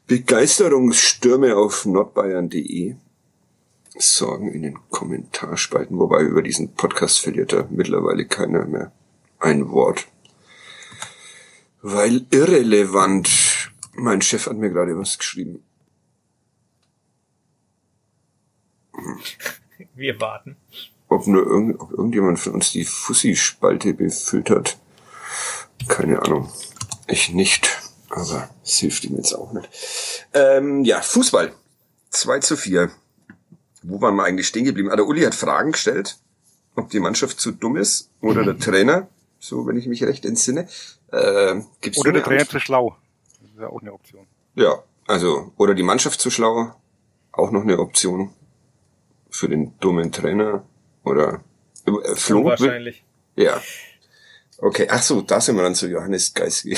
[0.08, 2.96] Begeisterungsstürme auf nordbayern.de
[3.98, 8.92] sorgen in den Kommentarspalten, wobei über diesen Podcast verliert da mittlerweile keiner mehr
[9.40, 10.08] ein Wort.
[11.82, 13.72] Weil irrelevant.
[13.94, 15.64] Mein Chef hat mir gerade was geschrieben.
[19.98, 20.58] Wir warten
[21.10, 24.78] ob nur irgend, ob irgendjemand von uns die Fussi-Spalte befüllt hat.
[25.88, 26.52] Keine Ahnung.
[27.08, 27.70] Ich nicht.
[28.10, 29.70] Aber es hilft ihm jetzt auch nicht.
[30.34, 31.54] Ähm, ja, Fußball.
[32.10, 32.90] 2 zu 4.
[33.84, 34.90] Wo waren wir eigentlich stehen geblieben?
[34.90, 36.18] Ah, der Uli hat Fragen gestellt,
[36.76, 39.08] ob die Mannschaft zu dumm ist oder der Trainer,
[39.40, 40.68] so wenn ich mich recht entsinne.
[41.12, 42.52] Äh, gibt's oder der Trainer Antwort?
[42.52, 42.98] zu schlau.
[43.42, 44.26] Das ist ja auch eine Option.
[44.56, 46.74] Ja, also, oder die Mannschaft zu schlau,
[47.32, 48.34] auch noch eine Option
[49.38, 50.64] für den dummen Trainer.
[51.04, 51.44] Oder
[51.86, 52.46] äh, Flo?
[52.46, 53.04] Wahrscheinlich.
[53.36, 53.62] Ja.
[54.60, 56.66] Okay, ach so, da sind wir dann zu Johannes Geist.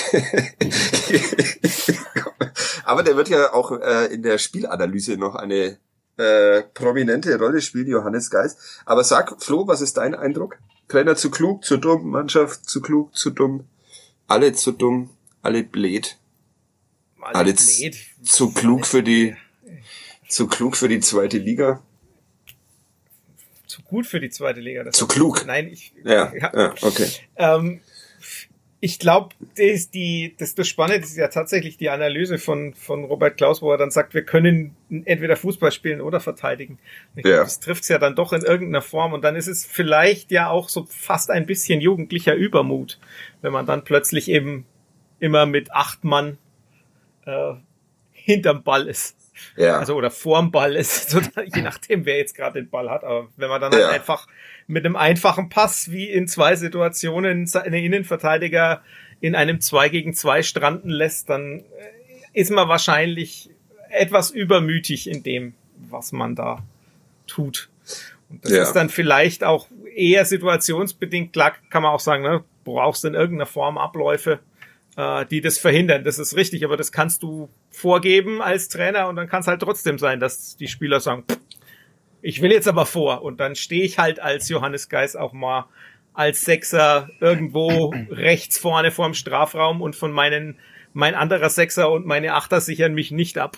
[2.83, 5.77] Aber der wird ja auch äh, in der Spielanalyse noch eine
[6.17, 8.59] äh, prominente Rolle spielen, Johannes Geist.
[8.85, 10.57] Aber sag, Flo, was ist dein Eindruck?
[10.89, 13.63] Trainer zu klug, zu dumm, Mannschaft zu klug, zu dumm,
[14.27, 16.17] alle zu dumm, alle blöd.
[17.21, 17.95] Alle, alle blöd.
[18.23, 19.37] zu klug für die,
[20.27, 21.81] zu klug für die zweite Liga
[23.79, 24.83] zu gut für die zweite Liga.
[24.83, 25.45] Das zu klug.
[25.45, 25.93] Nein, ich.
[26.03, 27.07] Ja, ja, ja okay.
[27.37, 27.81] Ähm,
[28.81, 33.35] ich glaube, das, die, das, das Spannende ist ja tatsächlich die Analyse von, von Robert
[33.35, 36.79] Klaus, wo er dann sagt, wir können entweder Fußball spielen oder verteidigen.
[37.15, 37.31] Ich ja.
[37.31, 40.31] Glaub, das trifft es ja dann doch in irgendeiner Form und dann ist es vielleicht
[40.31, 42.99] ja auch so fast ein bisschen jugendlicher Übermut,
[43.41, 44.65] wenn man dann plötzlich eben
[45.19, 46.37] immer mit acht Mann
[47.25, 47.55] äh,
[48.13, 49.18] hinterm Ball ist.
[49.55, 49.79] Ja.
[49.79, 53.03] Also oder vorm Ball ist, so, je nachdem, wer jetzt gerade den Ball hat.
[53.03, 54.27] Aber wenn man dann halt einfach
[54.67, 58.81] mit einem einfachen Pass wie in zwei Situationen einen Innenverteidiger
[59.21, 61.63] in einem 2 gegen 2 stranden lässt, dann äh,
[62.33, 63.49] ist man wahrscheinlich
[63.89, 65.53] etwas übermütig in dem,
[65.89, 66.63] was man da
[67.27, 67.69] tut.
[68.29, 68.63] Und das ja.
[68.63, 71.33] ist dann vielleicht auch eher situationsbedingt.
[71.33, 74.39] Klar kann man auch sagen, ne, brauchst in irgendeiner Form Abläufe,
[74.99, 76.03] äh, die das verhindern.
[76.03, 79.61] Das ist richtig, aber das kannst du vorgeben als Trainer und dann kann es halt
[79.61, 81.23] trotzdem sein, dass die Spieler sagen,
[82.21, 85.69] ich will jetzt aber vor und dann stehe ich halt als Johannes Geis auch mal
[86.13, 90.59] als Sechser irgendwo rechts vorne vorm Strafraum und von meinen
[90.91, 93.57] mein anderer Sechser und meine Achter sichern mich nicht ab.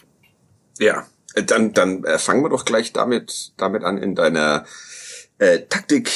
[0.77, 4.65] Ja, dann dann äh, fangen wir doch gleich damit damit an in deiner
[5.39, 6.11] äh, Taktik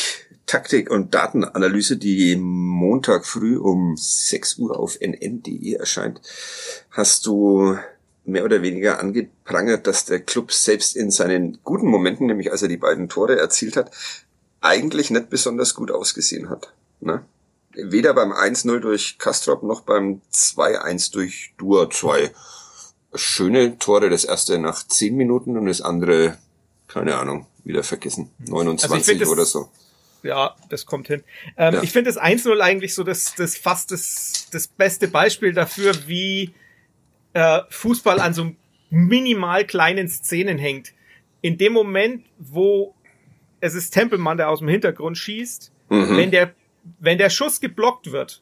[0.46, 6.22] Taktik und Datenanalyse, die Montag früh um 6 Uhr auf nn.de erscheint,
[6.92, 7.78] hast du
[8.26, 12.68] mehr oder weniger angeprangert, dass der Club selbst in seinen guten Momenten, nämlich als er
[12.68, 13.92] die beiden Tore erzielt hat,
[14.62, 16.74] eigentlich nicht besonders gut ausgesehen hat.
[17.02, 17.24] Ne?
[17.72, 22.32] Weder beim 1-0 durch Kastrop noch beim 2-1 durch Dua 2.
[23.14, 26.38] Schöne Tore, das erste nach 10 Minuten und das andere
[26.96, 28.32] keine Ahnung, wieder vergessen.
[28.40, 29.70] 29 also das, oder so.
[30.26, 31.24] Ja, das kommt hin.
[31.56, 31.84] Ähm, ja.
[31.84, 36.54] Ich finde das 1-0 eigentlich so das, das fast das, das beste Beispiel dafür, wie
[37.34, 38.52] äh, Fußball an so
[38.90, 40.94] minimal kleinen Szenen hängt.
[41.42, 42.96] In dem Moment, wo
[43.60, 46.18] es ist Tempelmann, der aus dem Hintergrund schießt, mhm.
[46.18, 46.56] wenn der,
[47.00, 48.42] wenn der Schuss geblockt wird,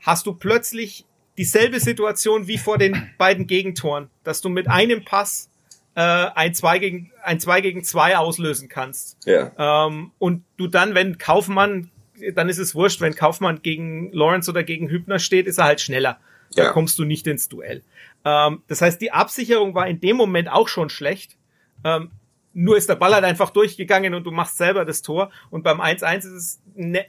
[0.00, 1.06] hast du plötzlich
[1.38, 5.50] dieselbe Situation wie vor den beiden Gegentoren, dass du mit einem Pass
[5.98, 9.18] äh, ein 2 gegen ein 2 gegen 2 auslösen kannst.
[9.26, 9.50] Ja.
[9.58, 11.90] Ähm, und du dann, wenn Kaufmann,
[12.34, 15.80] dann ist es wurscht, wenn Kaufmann gegen Lawrence oder gegen Hübner steht, ist er halt
[15.80, 16.20] schneller.
[16.54, 16.70] Da ja.
[16.70, 17.82] kommst du nicht ins Duell.
[18.24, 21.36] Ähm, das heißt, die Absicherung war in dem Moment auch schon schlecht.
[21.82, 22.12] Ähm,
[22.54, 25.32] nur ist der Ball halt einfach durchgegangen und du machst selber das Tor.
[25.50, 27.06] Und beim 1-1 ist es eine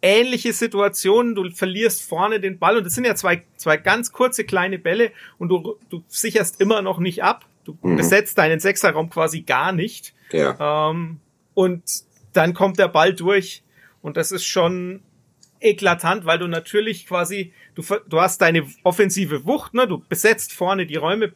[0.00, 1.34] ähnliche Situation.
[1.34, 5.12] Du verlierst vorne den Ball und es sind ja zwei, zwei ganz kurze kleine Bälle
[5.36, 7.44] und du, du sicherst immer noch nicht ab.
[7.82, 7.96] Du mhm.
[7.96, 10.14] besetzt deinen Sechserraum quasi gar nicht.
[10.32, 10.90] Ja.
[10.90, 11.20] Ähm,
[11.54, 11.82] und
[12.32, 13.62] dann kommt der Ball durch
[14.02, 15.02] und das ist schon
[15.60, 19.86] eklatant, weil du natürlich quasi, du, du hast deine offensive Wucht, ne?
[19.86, 21.32] du besetzt vorne die Räume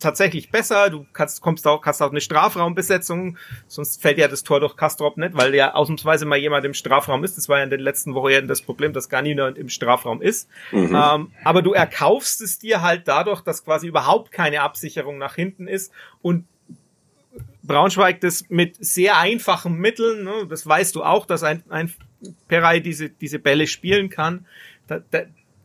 [0.00, 3.36] tatsächlich besser, du kannst, kommst auch, hast auch eine Strafraumbesetzung,
[3.66, 7.24] sonst fällt ja das Tor durch Kastrop nicht, weil ja ausnahmsweise mal jemand im Strafraum
[7.24, 7.36] ist.
[7.36, 10.48] Das war ja in den letzten Wochen das Problem, dass gar niemand im Strafraum ist.
[10.72, 10.94] Mhm.
[10.94, 15.68] Ähm, aber du erkaufst es dir halt dadurch, dass quasi überhaupt keine Absicherung nach hinten
[15.68, 16.46] ist und
[17.62, 21.92] Braunschweig das mit sehr einfachen Mitteln, ne, das weißt du auch, dass ein, ein
[22.48, 24.46] Perai diese, diese Bälle spielen kann,
[24.86, 25.22] da, da,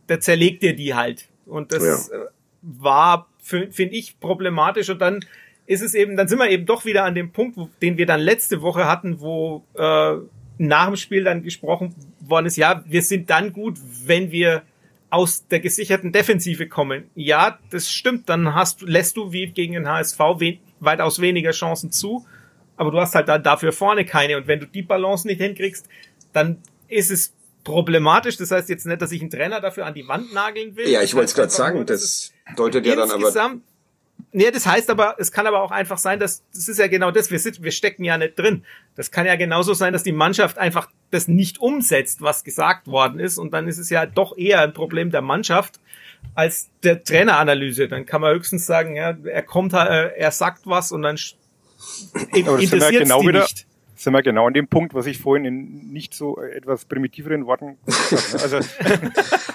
[0.07, 1.29] da zerlegt dir die halt.
[1.45, 2.17] Und das ja.
[2.17, 2.27] Äh,
[2.61, 4.89] war finde ich problematisch.
[4.89, 5.19] Und dann
[5.65, 8.05] ist es eben, dann sind wir eben doch wieder an dem Punkt, wo, den wir
[8.05, 10.15] dann letzte Woche hatten, wo äh,
[10.57, 14.63] nach dem Spiel dann gesprochen worden ist, ja, wir sind dann gut, wenn wir
[15.09, 17.09] aus der gesicherten Defensive kommen.
[17.15, 21.91] Ja, das stimmt, dann hast lässt du wie gegen den HSV we weitaus weniger Chancen
[21.91, 22.25] zu,
[22.75, 24.37] aber du hast halt dann dafür vorne keine.
[24.37, 25.87] Und wenn du die Balance nicht hinkriegst,
[26.33, 28.37] dann ist es problematisch.
[28.37, 30.87] Das heißt jetzt nicht, dass ich einen Trainer dafür an die Wand nageln will.
[30.89, 33.61] Ja, ich wollte es gerade sagen, nur, das deutet ja dann aber.
[34.33, 37.11] Nee, das heißt aber, es kann aber auch einfach sein, dass, das ist ja genau
[37.11, 38.63] das, wir, sind, wir stecken ja nicht drin.
[38.95, 43.19] Das kann ja genauso sein, dass die Mannschaft einfach das nicht umsetzt, was gesagt worden
[43.19, 43.37] ist.
[43.37, 45.79] Und dann ist es ja doch eher ein Problem der Mannschaft
[46.35, 47.87] als der Traineranalyse.
[47.87, 51.17] Dann kann man höchstens sagen, ja, er kommt, äh, er sagt was und dann
[52.33, 53.67] interessiert ja genau wieder, nicht
[54.01, 57.77] sind wir genau an dem Punkt, was ich vorhin in nicht so etwas primitiveren Worten
[57.85, 58.43] gesagt habe.
[58.43, 58.59] Also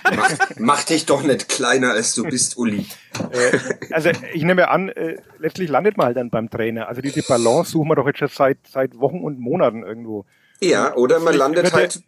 [0.16, 2.86] mach, mach, dich doch nicht kleiner, als du bist, Uli.
[3.32, 3.58] Äh,
[3.90, 6.86] also ich nehme an, äh, letztlich landet man halt dann beim Trainer.
[6.86, 10.26] Also diese Balance suchen wir doch jetzt schon seit, seit Wochen und Monaten irgendwo.
[10.60, 12.00] Ja, oder man landet halt,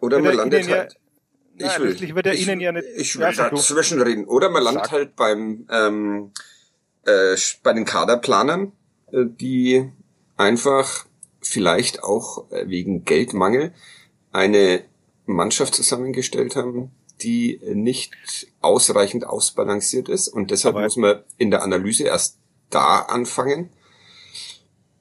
[0.00, 0.96] oder man landet halt.
[1.58, 2.86] Ja, ich will, wird er ich, Ihnen ja nicht.
[2.96, 4.24] Ich will da zwischenreden.
[4.24, 4.92] Oder man landet Sag.
[4.92, 6.30] halt beim ähm,
[7.04, 8.72] äh, bei den Kaderplanern,
[9.12, 9.90] äh, die
[10.36, 11.07] einfach
[11.48, 13.72] vielleicht auch äh, wegen Geldmangel
[14.32, 14.84] eine
[15.26, 16.90] Mannschaft zusammengestellt haben,
[17.22, 18.12] die nicht
[18.60, 20.28] ausreichend ausbalanciert ist.
[20.28, 22.38] Und deshalb Aber muss man in der Analyse erst
[22.70, 23.70] da anfangen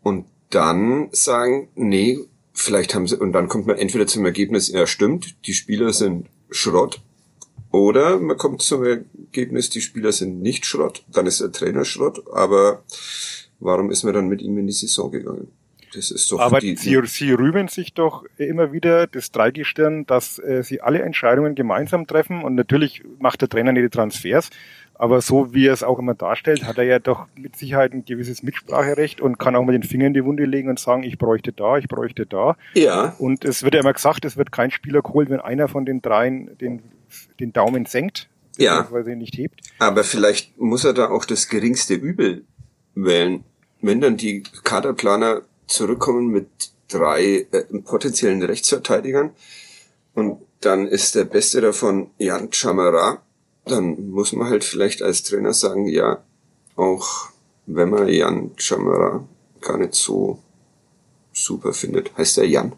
[0.01, 2.19] und dann sagen, nee,
[2.53, 6.27] vielleicht haben sie, und dann kommt man entweder zum Ergebnis, ja stimmt, die Spieler sind
[6.49, 7.01] Schrott,
[7.71, 12.23] oder man kommt zum Ergebnis, die Spieler sind nicht Schrott, dann ist der Trainer Schrott,
[12.31, 12.83] aber
[13.59, 15.51] warum ist man dann mit ihm in die Saison gegangen?
[15.93, 20.39] Das ist doch Aber die, sie, sie rühmen sich doch immer wieder das Dreigestirn, dass
[20.39, 24.49] äh, sie alle Entscheidungen gemeinsam treffen und natürlich macht der Trainer nicht die Transfers,
[24.99, 28.03] aber so wie er es auch immer darstellt, hat er ja doch mit Sicherheit ein
[28.05, 31.17] gewisses Mitspracherecht und kann auch mal den Finger in die Wunde legen und sagen, ich
[31.17, 32.57] bräuchte da, ich bräuchte da.
[32.73, 33.15] Ja.
[33.19, 36.01] Und es wird ja immer gesagt, es wird kein Spieler geholt, wenn einer von den
[36.01, 36.81] dreien den,
[37.39, 38.87] den Daumen senkt, ja.
[38.89, 39.61] weil er nicht hebt.
[39.77, 42.45] Aber vielleicht muss er da auch das geringste Übel
[42.95, 43.43] wählen.
[43.81, 46.47] Wenn dann die Kaderplaner zurückkommen mit
[46.89, 49.31] drei äh, potenziellen Rechtsverteidigern
[50.13, 53.21] und dann ist der beste davon Jan Chamara,
[53.65, 56.23] dann muss man halt vielleicht als Trainer sagen, ja,
[56.75, 57.29] auch
[57.65, 59.27] wenn man Jan Chamara
[59.61, 60.41] gar nicht so
[61.33, 62.17] super findet.
[62.17, 62.73] Heißt der Jan?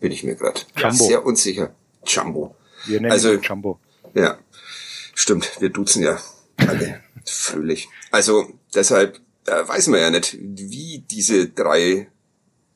[0.00, 1.74] Bin ich mir gerade sehr unsicher.
[2.06, 2.56] Jumbo.
[2.86, 3.78] Wir nennen also, Jumbo.
[4.14, 4.38] Ja,
[5.14, 5.60] stimmt.
[5.60, 6.18] Wir duzen ja
[6.56, 7.88] alle fröhlich.
[8.10, 12.08] Also deshalb äh, weiß man ja nicht, wie diese drei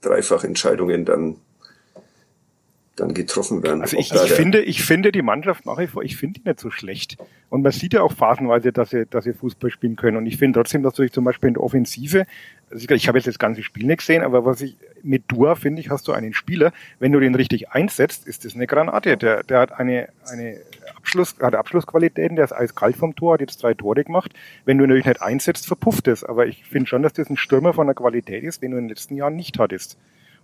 [0.04, 1.36] Dreifachentscheidungen dann
[2.96, 3.82] dann getroffen werden.
[3.82, 6.60] Also ich, ich finde, ich finde die Mannschaft nach wie vor, ich finde die nicht
[6.60, 7.16] so schlecht.
[7.50, 10.16] Und man sieht ja auch phasenweise, dass sie, dass sie Fußball spielen können.
[10.16, 12.26] Und ich finde trotzdem, dass du dich zum Beispiel in der Offensive,
[12.70, 15.80] also ich habe jetzt das ganze Spiel nicht gesehen, aber was ich mit Dua finde
[15.80, 19.16] ich, hast du einen Spieler, wenn du den richtig einsetzt, ist das eine Granate.
[19.16, 20.60] Der, der hat eine, eine
[20.96, 24.32] Abschluss, hat Abschlussqualitäten, der ist eiskalt vom Tor, hat jetzt drei Tore gemacht.
[24.64, 26.24] Wenn du ihn natürlich nicht einsetzt, verpufft es.
[26.24, 28.84] Aber ich finde schon, dass das ein Stürmer von der Qualität ist, den du in
[28.84, 29.96] den letzten Jahren nicht hattest.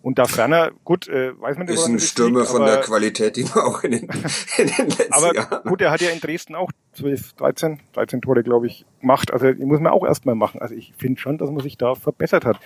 [0.02, 3.36] Und da ferner, gut, äh, weiß man nicht, Ist ein Stürmer liegt, von der Qualität,
[3.36, 4.02] die man auch in den,
[4.58, 5.52] in den letzten aber Jahren.
[5.52, 9.30] Aber gut, er hat ja in Dresden auch 12, 13, 13 Tore, glaube ich, gemacht.
[9.30, 10.60] Also die muss man auch erstmal machen.
[10.62, 12.58] Also ich finde schon, dass man sich da verbessert hat.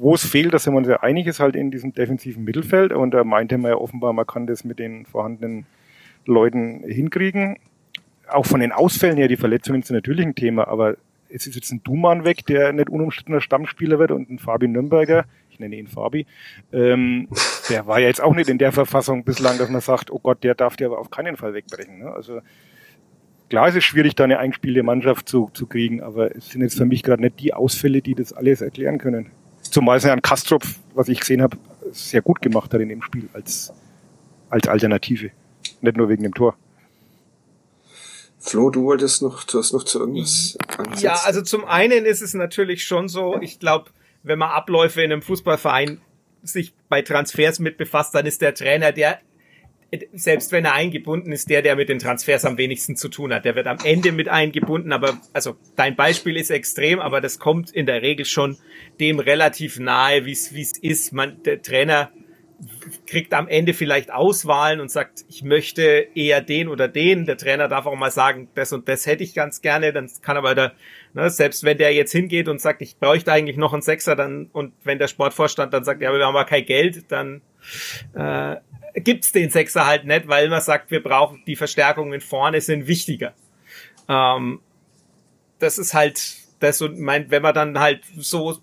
[0.00, 2.92] Wo es fehlt, da sind wir uns ja einig, ist halt in diesem defensiven Mittelfeld.
[2.92, 5.66] Und da meinte man ja offenbar, man kann das mit den vorhandenen
[6.26, 7.58] Leuten hinkriegen.
[8.28, 10.96] Auch von den Ausfällen her, die Verletzungen sind natürlich ein Thema, aber
[11.28, 15.24] es ist jetzt ein Duman weg, der nicht unumstrittener Stammspieler wird und ein Fabi Nürnberger,
[15.50, 16.26] ich nenne ihn Fabi,
[16.72, 17.28] ähm,
[17.68, 20.44] der war ja jetzt auch nicht in der Verfassung bislang, dass man sagt, oh Gott,
[20.44, 21.98] der darf dir aber auf keinen Fall wegbrechen.
[21.98, 22.10] Ne?
[22.10, 22.40] Also
[23.50, 26.78] klar ist es schwierig, da eine eingespielte Mannschaft zu, zu kriegen, aber es sind jetzt
[26.78, 29.30] für mich gerade nicht die Ausfälle, die das alles erklären können.
[29.74, 30.62] Zumal es ja an Kastrop,
[30.94, 31.56] was ich gesehen habe,
[31.90, 33.72] sehr gut gemacht hat in dem Spiel als,
[34.48, 35.32] als Alternative.
[35.80, 36.56] Nicht nur wegen dem Tor.
[38.38, 41.02] Flo, du wolltest noch, du hast noch zu irgendwas angesetzt.
[41.02, 43.90] Ja, also zum einen ist es natürlich schon so, ich glaube,
[44.22, 46.00] wenn man Abläufe in einem Fußballverein
[46.44, 49.18] sich bei Transfers mit befasst, dann ist der Trainer der,
[50.12, 53.44] selbst wenn er eingebunden ist, der, der mit den Transfers am wenigsten zu tun hat.
[53.44, 57.70] Der wird am Ende mit eingebunden, aber, also, dein Beispiel ist extrem, aber das kommt
[57.70, 58.56] in der Regel schon
[59.00, 61.12] dem relativ nahe, wie es, ist.
[61.12, 62.10] Man, der Trainer
[63.06, 67.26] kriegt am Ende vielleicht Auswahlen und sagt, ich möchte eher den oder den.
[67.26, 69.92] Der Trainer darf auch mal sagen, das und das hätte ich ganz gerne.
[69.92, 70.72] Dann kann aber der,
[71.12, 74.48] ne, selbst wenn der jetzt hingeht und sagt, ich bräuchte eigentlich noch einen Sechser, dann
[74.52, 77.42] und wenn der Sportvorstand dann sagt, ja, wir haben aber kein Geld, dann
[78.14, 78.56] äh,
[78.94, 83.34] gibt's den Sechser halt nicht, weil man sagt, wir brauchen die Verstärkungen vorne sind wichtiger.
[84.08, 84.60] Ähm,
[85.58, 88.58] das ist halt das und mein, wenn man dann halt so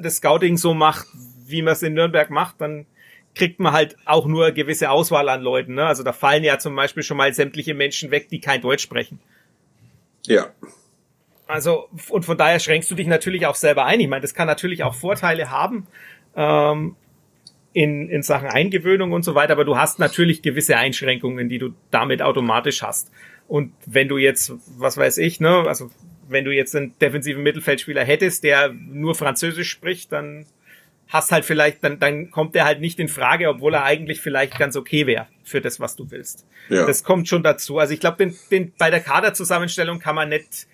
[0.00, 1.06] das Scouting so macht,
[1.46, 2.86] wie man es in Nürnberg macht, dann
[3.34, 5.74] kriegt man halt auch nur eine gewisse Auswahl an Leuten.
[5.74, 5.86] Ne?
[5.86, 9.20] Also da fallen ja zum Beispiel schon mal sämtliche Menschen weg, die kein Deutsch sprechen.
[10.26, 10.48] Ja.
[11.46, 14.00] Also, und von daher schränkst du dich natürlich auch selber ein.
[14.00, 15.86] Ich meine, das kann natürlich auch Vorteile haben
[16.34, 16.96] ähm,
[17.76, 21.74] in, in Sachen Eingewöhnung und so weiter, aber du hast natürlich gewisse Einschränkungen, die du
[21.90, 23.10] damit automatisch hast.
[23.48, 25.90] Und wenn du jetzt, was weiß ich, ne, also
[26.26, 30.46] wenn du jetzt einen defensiven Mittelfeldspieler hättest, der nur Französisch spricht, dann
[31.08, 34.58] hast halt vielleicht, dann, dann kommt der halt nicht in Frage, obwohl er eigentlich vielleicht
[34.58, 36.46] ganz okay wäre für das, was du willst.
[36.70, 36.86] Ja.
[36.86, 37.78] Das kommt schon dazu.
[37.78, 40.66] Also ich glaube, den, den, bei der Kaderzusammenstellung kann man nicht,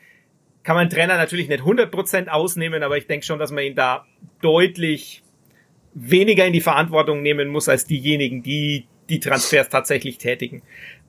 [0.62, 4.06] kann man Trainer natürlich nicht 100% ausnehmen, aber ich denke schon, dass man ihn da
[4.40, 5.21] deutlich
[5.94, 10.62] weniger in die Verantwortung nehmen muss als diejenigen, die die Transfers tatsächlich tätigen.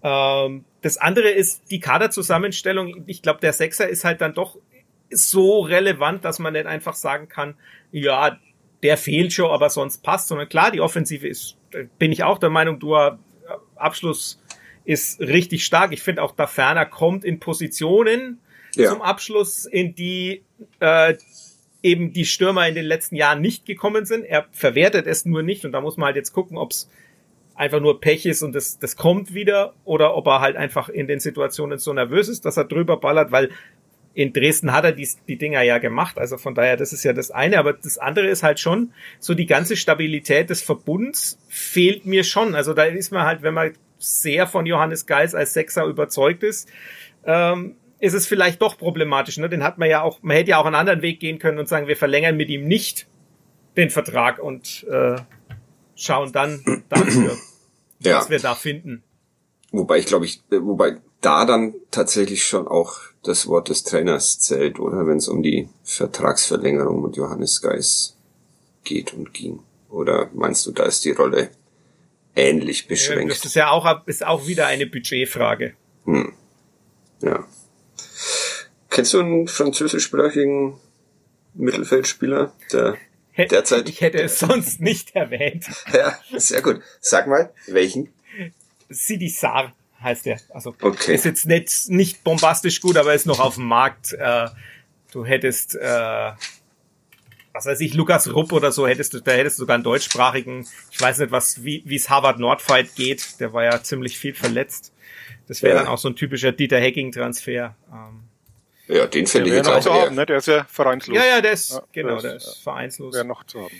[0.04, 3.04] Ähm, das andere ist die Kaderzusammenstellung.
[3.08, 4.58] Ich glaube, der Sechser ist halt dann doch
[5.10, 7.56] so relevant, dass man nicht einfach sagen kann,
[7.92, 8.38] ja,
[8.82, 11.58] der fehlt schon, aber sonst passt, sondern klar, die Offensive ist,
[11.98, 12.96] bin ich auch der Meinung, du
[13.76, 14.42] Abschluss
[14.86, 15.94] ist richtig stark.
[15.94, 18.40] Ich finde auch, da Ferner kommt in Positionen
[18.76, 18.90] ja.
[18.90, 20.44] zum Abschluss, in die
[20.80, 21.16] äh,
[21.84, 24.24] eben die Stürmer in den letzten Jahren nicht gekommen sind.
[24.24, 26.90] Er verwertet es nur nicht und da muss man halt jetzt gucken, ob es
[27.56, 31.08] einfach nur Pech ist und das, das kommt wieder oder ob er halt einfach in
[31.08, 33.50] den Situationen so nervös ist, dass er drüber ballert, weil
[34.16, 37.14] in Dresden hat er die, die Dinger ja gemacht, also von daher, das ist ja
[37.14, 42.06] das eine, aber das andere ist halt schon, so die ganze Stabilität des Verbunds fehlt
[42.06, 42.54] mir schon.
[42.54, 46.70] Also da ist man halt, wenn man sehr von Johannes Geis als Sechser überzeugt ist,
[47.26, 49.38] ähm, ist es vielleicht doch problematisch.
[49.38, 49.48] Ne?
[49.48, 51.70] Den hat man ja auch, man hätte ja auch einen anderen Weg gehen können und
[51.70, 53.08] sagen, wir verlängern mit ihm nicht
[53.78, 55.16] den Vertrag und äh,
[55.96, 57.38] schauen dann dafür,
[58.00, 58.18] ja.
[58.18, 59.04] was wir da finden.
[59.72, 64.82] Wobei ich glaube ich, wobei da dann tatsächlich schon auch das Wort des Trainers zählt,
[64.82, 68.18] oder wenn es um die Vertragsverlängerung mit Johannes Geis
[68.84, 69.62] geht und ging.
[69.90, 71.52] Oder meinst du, da ist die Rolle
[72.36, 73.24] ähnlich beschränkt?
[73.24, 75.76] Ja, das ist ja auch, ist auch wieder eine Budgetfrage.
[76.04, 76.34] Hm.
[77.22, 77.48] Ja.
[78.94, 80.80] Kennst du einen französischsprachigen
[81.56, 82.96] Mittelfeldspieler, der
[83.36, 83.90] derzeit...
[83.90, 85.66] Ich hätte es sonst nicht erwähnt.
[85.94, 86.80] ja, sehr gut.
[87.02, 88.14] Sag mal, welchen?
[88.90, 90.40] Sidi Sarr heißt der.
[90.50, 91.16] Also okay.
[91.16, 94.14] ist jetzt nicht, nicht bombastisch gut, aber ist noch auf dem Markt.
[94.14, 94.50] Äh,
[95.12, 96.32] du hättest, äh,
[97.52, 100.68] was weiß ich, Lukas Rupp oder so, hättest du, da hättest du sogar einen deutschsprachigen,
[100.92, 104.94] ich weiß nicht, was, wie es Harvard Nordfight geht, der war ja ziemlich viel verletzt.
[105.48, 105.80] Das wäre ja.
[105.82, 107.76] dann auch so ein typischer Dieter Hecking-Transfer.
[107.92, 108.30] Ähm,
[108.88, 110.26] ja, den finde ich jetzt auch zu haben, ne?
[110.26, 111.18] Der ist ja vereinslos.
[111.18, 113.14] Ja, ja, der ist, ja, genau, der ist, der ist vereinslos.
[113.14, 113.80] Wäre noch zu haben.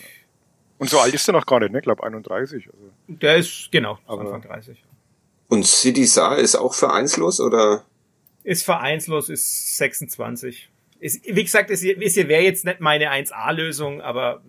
[0.78, 1.80] Und so alt ist er noch gar nicht, ne?
[1.80, 2.68] Ich glaube 31.
[2.68, 2.92] Also.
[3.08, 4.82] Der ist, genau, Anfang 30.
[5.50, 7.86] Und City Saar ist auch vereinslos oder?
[8.44, 10.70] Ist vereinslos, ist 26.
[11.00, 14.42] Ist, wie gesagt, ist, ist wäre jetzt nicht meine 1A-Lösung, aber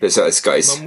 [0.00, 0.82] besser als Geist.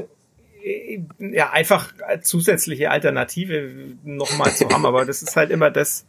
[0.63, 1.91] äh, ja, einfach
[2.21, 3.71] zusätzliche Alternative
[4.03, 4.85] nochmal zu haben.
[4.85, 6.05] Aber das ist halt immer das, äh,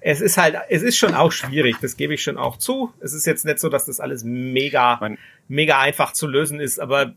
[0.00, 2.92] es ist halt, es ist schon auch schwierig, das gebe ich schon auch zu.
[3.00, 6.78] Es ist jetzt nicht so, dass das alles mega, Man, mega einfach zu lösen ist,
[6.78, 7.14] aber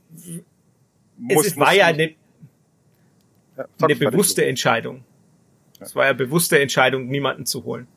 [1.18, 2.14] muss, es ist, war ja eine,
[3.58, 5.04] ja, eine bewusste Entscheidung.
[5.80, 7.88] Es war ja bewusste Entscheidung, niemanden zu holen.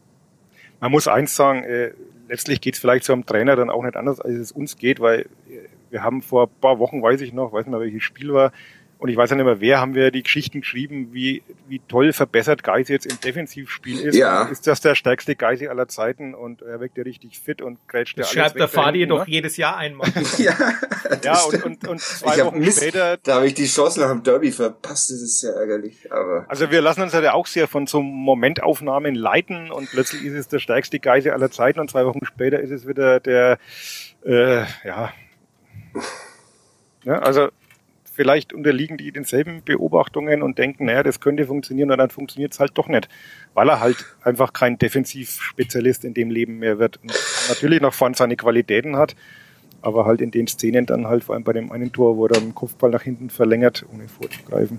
[0.80, 1.92] Man muss eins sagen, äh,
[2.28, 5.00] letztlich geht es vielleicht zu einem Trainer dann auch nicht anders, als es uns geht,
[5.00, 8.02] weil äh, wir haben vor ein paar Wochen, weiß ich noch, weiß nicht mehr welches
[8.02, 8.52] Spiel war,
[8.98, 12.12] und ich weiß ja nicht mehr, wer haben wir die Geschichten geschrieben, wie, wie toll
[12.12, 14.16] verbessert Geisi jetzt im Defensivspiel ist.
[14.16, 14.44] Ja.
[14.44, 18.16] Ist das der stärkste Geisi aller Zeiten und er wirkt ja richtig fit und grätscht
[18.16, 19.32] ja alles Schreibt der Fadi doch ne?
[19.32, 20.08] jedes Jahr einmal.
[20.38, 20.54] ja,
[21.22, 23.18] ja und, und, und zwei Wochen Mist, später.
[23.22, 26.10] Da habe ich die Chance nach dem Derby verpasst, das ist sehr ärgerlich.
[26.10, 30.34] Aber also wir lassen uns ja auch sehr von so Momentaufnahmen leiten und plötzlich ist
[30.34, 33.58] es der stärkste Geisi aller Zeiten und zwei Wochen später ist es wieder der,
[34.24, 35.12] äh, ja,
[37.04, 37.50] ja, also
[38.14, 42.60] vielleicht unterliegen die denselben Beobachtungen und denken, naja, das könnte funktionieren und dann funktioniert es
[42.60, 43.08] halt doch nicht,
[43.54, 46.98] weil er halt einfach kein Defensivspezialist in dem Leben mehr wird.
[47.02, 47.12] Und
[47.48, 49.16] natürlich noch vorne seine Qualitäten hat,
[49.82, 52.40] aber halt in den Szenen dann halt, vor allem bei dem einen Tor, wo er
[52.40, 54.78] den Kopfball nach hinten verlängert, ohne vorzugreifen,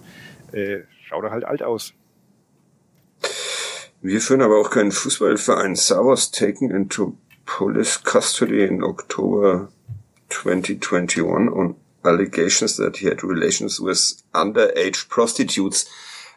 [0.54, 1.94] äh, schaut er halt alt aus.
[4.02, 5.76] Wir führen aber auch keinen Fußballverein.
[5.76, 9.70] Savos taken into police custody in Oktober
[10.30, 11.76] 2021 und
[12.06, 15.88] allegations that he had relations with underage prostitutes.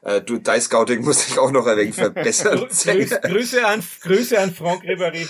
[0.03, 2.59] Äh, du, Dice Scouting muss ich auch noch ein wenig verbessern.
[2.69, 5.27] Grüß, Grüße an, Grüße an Frank Ribéry.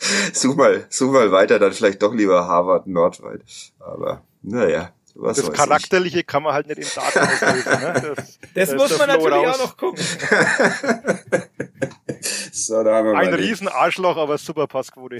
[0.32, 3.44] such mal, such mal weiter, dann vielleicht doch lieber Harvard Nordwald.
[3.78, 4.92] Aber, naja.
[5.14, 6.26] Was das Charakterliche ich.
[6.26, 7.80] kann man halt nicht in Daten auslösen.
[7.80, 8.14] Ne?
[8.14, 9.60] Das, das muss man natürlich raus.
[9.60, 10.04] auch noch gucken.
[12.52, 15.18] so, da haben wir Ein riesen Arschloch, aber super Passquote.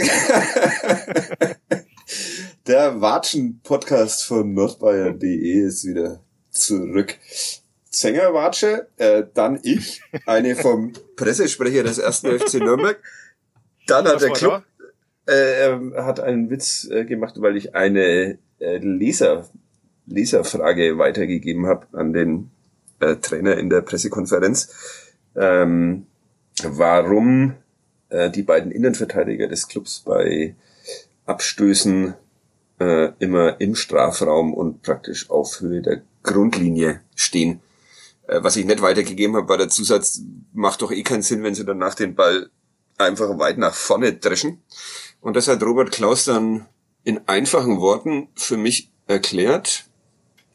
[2.67, 7.17] Der Watschen-Podcast von nordbayern.de ist wieder zurück.
[7.91, 13.01] Sänger Watsche, äh, dann ich, eine vom Pressesprecher des ersten FC Nürnberg.
[13.87, 14.63] Dann hat der Club
[15.27, 19.49] äh, hat einen Witz äh, gemacht, weil ich eine äh, Leser,
[20.07, 22.51] Leserfrage weitergegeben habe an den
[23.01, 24.73] äh, Trainer in der Pressekonferenz.
[25.37, 26.07] Ähm,
[26.63, 27.55] warum
[28.09, 30.55] äh, die beiden Innenverteidiger des Clubs bei
[31.31, 32.15] Abstößen
[32.81, 37.61] äh, immer im Strafraum und praktisch auf Höhe der Grundlinie stehen.
[38.27, 40.23] Äh, was ich nicht weitergegeben habe, war der Zusatz,
[40.53, 42.51] macht doch eh keinen Sinn, wenn sie dann nach den Ball
[42.99, 44.63] einfach weit nach vorne dreschen.
[45.21, 46.67] Und das hat Robert Klaus dann
[47.05, 49.85] in einfachen Worten für mich erklärt.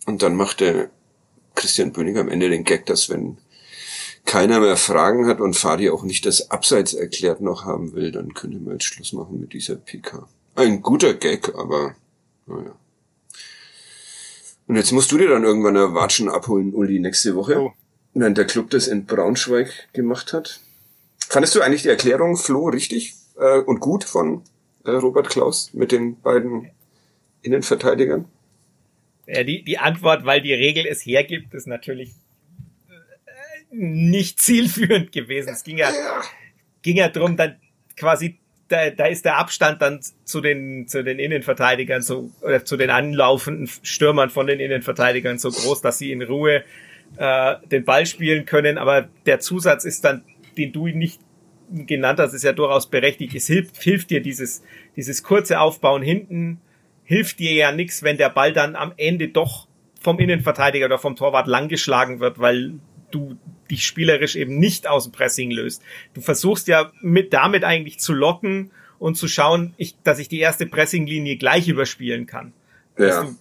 [0.05, 0.89] Und dann machte
[1.55, 3.38] Christian Bönig am Ende den Gag, dass wenn
[4.26, 8.34] keiner mehr Fragen hat und Fadi auch nicht das Abseits erklärt noch haben will, dann
[8.34, 10.28] könnte man jetzt Schluss machen mit dieser PK.
[10.56, 11.95] Ein guter Gag, aber
[12.47, 12.76] naja.
[14.68, 17.60] Und jetzt musst du dir dann irgendwann eine Watschen abholen, Uli, nächste Woche.
[17.60, 17.74] Oh.
[18.14, 20.62] Wenn der Club das in Braunschweig gemacht hat.
[21.20, 24.43] Fandest du eigentlich die Erklärung, Flo, richtig äh, und gut von
[24.86, 26.72] äh, Robert Klaus mit den beiden
[27.41, 28.26] Innenverteidigern?
[29.28, 32.12] Ja, die, die Antwort, weil die Regel es hergibt, ist natürlich
[32.88, 32.93] äh,
[33.72, 35.49] nicht zielführend gewesen.
[35.49, 35.91] Es ging ja,
[36.82, 37.60] ging ja drum, dann
[37.97, 42.78] quasi da, da ist der Abstand dann zu den, zu den Innenverteidigern so, oder zu
[42.78, 46.63] den anlaufenden Stürmern von den Innenverteidigern so groß, dass sie in Ruhe
[47.18, 48.78] äh, den Ball spielen können.
[48.78, 50.24] Aber der Zusatz ist dann,
[50.57, 51.20] den du nicht
[51.70, 53.36] genannt hast, ist ja durchaus berechtigt.
[53.36, 54.63] Es hilft, hilft dir dieses,
[54.95, 56.59] dieses kurze Aufbauen hinten,
[57.03, 59.68] hilft dir ja nichts, wenn der Ball dann am Ende doch
[59.99, 62.74] vom Innenverteidiger oder vom Torwart langgeschlagen wird, weil
[63.11, 63.38] du
[63.70, 65.82] dich spielerisch eben nicht aus dem Pressing löst.
[66.13, 70.39] Du versuchst ja mit damit eigentlich zu locken und zu schauen, ich, dass ich die
[70.39, 72.53] erste Pressinglinie gleich überspielen kann.
[72.97, 73.05] Ja.
[73.05, 73.36] Dass du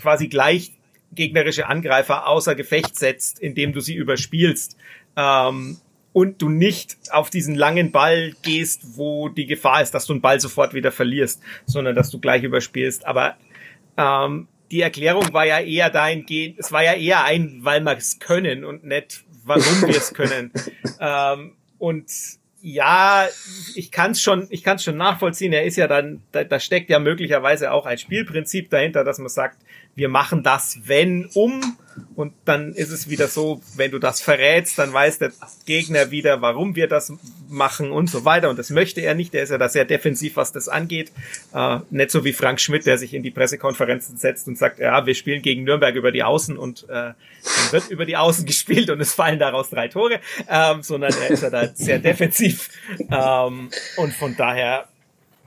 [0.00, 0.72] quasi gleich
[1.12, 4.76] gegnerische Angreifer außer Gefecht setzt, indem du sie überspielst.
[5.16, 5.78] Ähm,
[6.12, 10.20] und du nicht auf diesen langen Ball gehst, wo die Gefahr ist, dass du einen
[10.20, 13.06] Ball sofort wieder verlierst, sondern dass du gleich überspielst.
[13.06, 13.36] Aber
[13.96, 18.18] ähm, die Erklärung war ja eher dahingehend, es war ja eher ein, weil wir es
[18.18, 20.52] können und nicht, warum wir es können.
[21.00, 22.10] ähm, und
[22.62, 23.26] ja,
[23.74, 25.52] ich kann es schon, ich kann schon nachvollziehen.
[25.52, 29.28] Er ist ja dann, da, da steckt ja möglicherweise auch ein Spielprinzip dahinter, dass man
[29.28, 29.58] sagt,
[29.94, 31.76] wir machen das, wenn, um.
[32.14, 35.30] Und dann ist es wieder so, wenn du das verrätst, dann weiß der
[35.66, 37.12] Gegner wieder, warum wir das
[37.48, 38.48] machen und so weiter.
[38.48, 39.34] Und das möchte er nicht.
[39.34, 41.12] Der ist ja da sehr defensiv, was das angeht.
[41.54, 45.04] Äh, nicht so wie Frank Schmidt, der sich in die Pressekonferenzen setzt und sagt, ja,
[45.04, 47.14] wir spielen gegen Nürnberg über die Außen und äh, dann
[47.72, 50.20] wird über die Außen gespielt und es fallen daraus drei Tore.
[50.48, 52.70] Ähm, sondern er ist ja da sehr defensiv.
[53.10, 54.88] Ähm, und von daher,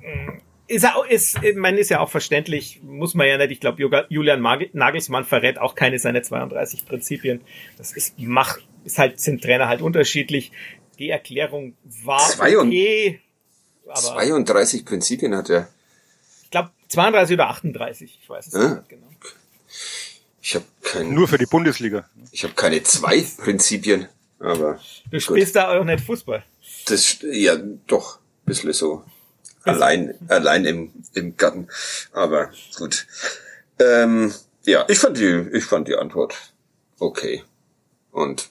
[0.02, 3.52] mm, ist, auch, ist, ich meine, ist ja auch verständlich, muss man ja nicht.
[3.52, 4.42] Ich glaube, Julian
[4.74, 7.42] Nagelsmann verrät auch keine seiner 32 Prinzipien.
[7.78, 10.52] Das ist, macht, ist halt, sind Trainer halt unterschiedlich.
[10.98, 13.22] Die Erklärung war Zwei okay.
[13.88, 15.68] Aber 32 Prinzipien hat er.
[16.44, 18.76] Ich glaube 32 oder 38, ich weiß es ja?
[18.76, 19.08] nicht genau.
[20.42, 21.10] Ich habe keine.
[21.10, 22.08] Nur für die Bundesliga.
[22.32, 24.08] Ich habe keine zwei Prinzipien,
[24.40, 24.80] aber.
[25.10, 25.56] Du spielst gut.
[25.56, 26.44] da auch nicht Fußball.
[26.86, 27.56] Das ja
[27.88, 29.04] doch, bisschen so
[29.66, 31.68] allein, allein im, im Garten.
[32.12, 33.08] Aber gut.
[33.80, 36.36] Ähm, ja, ich fand die, ich fand die Antwort
[37.00, 37.44] okay.
[38.12, 38.50] Und.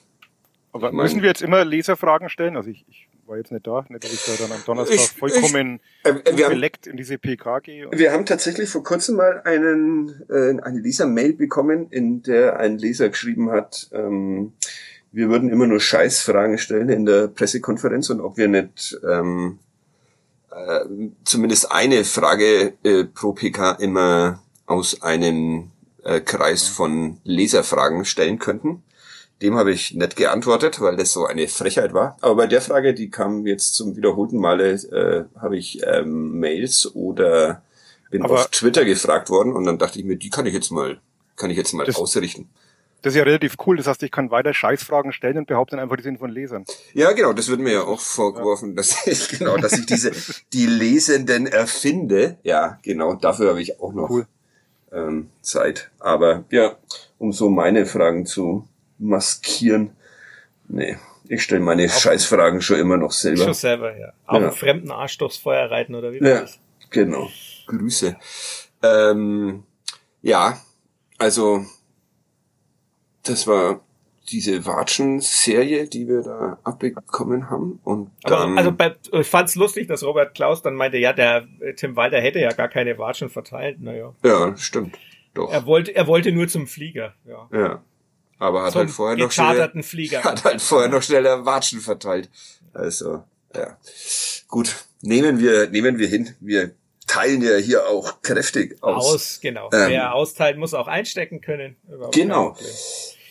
[0.71, 2.57] Aber mein, müssen wir jetzt immer Leserfragen stellen?
[2.57, 5.09] Also ich, ich war jetzt nicht da, nicht, dass ich da dann am Donnerstag ich,
[5.09, 7.89] vollkommen ich, äh, wir haben, in diese PK gehe.
[7.91, 13.09] Wir haben tatsächlich vor kurzem mal einen, äh, eine Leser-Mail bekommen, in der ein Leser
[13.09, 14.53] geschrieben hat, ähm,
[15.15, 19.59] wir würden immer nur Scheißfragen stellen in der Pressekonferenz und ob wir nicht ähm,
[20.55, 20.85] äh,
[21.23, 25.71] zumindest eine Frage äh, pro PK immer aus einem
[26.03, 28.83] äh, Kreis von Leserfragen stellen könnten.
[29.41, 32.17] Dem habe ich nicht geantwortet, weil das so eine Frechheit war.
[32.21, 36.89] Aber bei der Frage, die kam jetzt zum wiederholten Male, äh, habe ich ähm, Mails
[36.95, 37.61] oder
[38.09, 40.71] bin Aber auf Twitter gefragt worden und dann dachte ich mir, die kann ich jetzt
[40.71, 40.99] mal,
[41.35, 42.49] kann ich jetzt mal ausrichten.
[43.05, 43.77] Das ist ja relativ cool.
[43.77, 46.65] Das heißt, ich kann weiter Scheißfragen stellen und behaupten einfach, die sind von Lesern.
[46.95, 47.33] Ja, genau.
[47.33, 48.75] Das wird mir ja auch vorgeworfen, ja.
[48.77, 50.11] dass ich, genau, dass ich diese,
[50.53, 52.39] die Lesenden erfinde.
[52.41, 53.13] Ja, genau.
[53.13, 54.25] Dafür habe ich auch noch cool.
[54.91, 55.91] ähm, Zeit.
[55.99, 56.77] Aber ja,
[57.19, 59.91] um so meine Fragen zu maskieren.
[60.67, 60.97] Nee,
[61.27, 63.43] ich stelle meine auf Scheißfragen schon immer noch selber.
[63.43, 64.13] Schon selber, ja.
[64.25, 64.49] Auf ja.
[64.49, 66.57] fremden Arsch durchs Feuer reiten oder wie ja, das?
[66.89, 67.29] Genau.
[67.67, 68.17] Grüße.
[68.81, 69.61] Ähm,
[70.23, 70.59] ja,
[71.19, 71.67] also
[73.25, 73.81] das war
[74.29, 77.79] diese Watschen-Serie, die wir da abbekommen haben.
[77.83, 81.45] Und dann, also bei, ich fand's lustig, dass Robert Klaus dann meinte, ja, der
[81.75, 83.81] Tim Walter hätte ja gar keine Watschen verteilt.
[83.81, 84.13] Naja.
[84.23, 84.97] Ja, stimmt.
[85.33, 85.51] Doch.
[85.51, 87.13] Er wollte, er wollte nur zum Flieger.
[87.25, 87.47] Ja.
[87.51, 87.83] ja.
[88.39, 90.23] Aber hat halt vorher noch schnell, Flieger.
[90.23, 92.29] hat halt vorher noch schneller Watschen verteilt.
[92.73, 93.23] Also,
[93.55, 93.77] ja.
[94.47, 94.75] Gut.
[95.01, 96.35] Nehmen wir, nehmen wir hin.
[96.39, 96.71] Wir
[97.05, 99.13] teilen ja hier auch kräftig aus.
[99.13, 99.69] Aus, genau.
[99.71, 101.75] Ähm, Wer austeilt, muss auch einstecken können.
[101.87, 102.57] Überhaupt genau.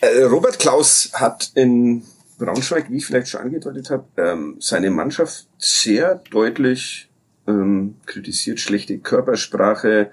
[0.01, 2.03] Äh, Robert Klaus hat in
[2.37, 7.09] Braunschweig, wie ich vielleicht schon angedeutet habe, ähm, seine Mannschaft sehr deutlich
[7.47, 10.11] ähm, kritisiert, schlechte Körpersprache.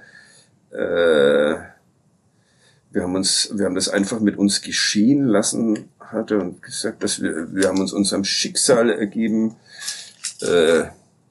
[0.71, 1.57] Äh,
[2.93, 7.03] wir haben uns, wir haben das einfach mit uns geschehen lassen, hat er und gesagt,
[7.03, 9.57] dass wir, wir haben uns unserem Schicksal ergeben.
[10.43, 10.85] Äh,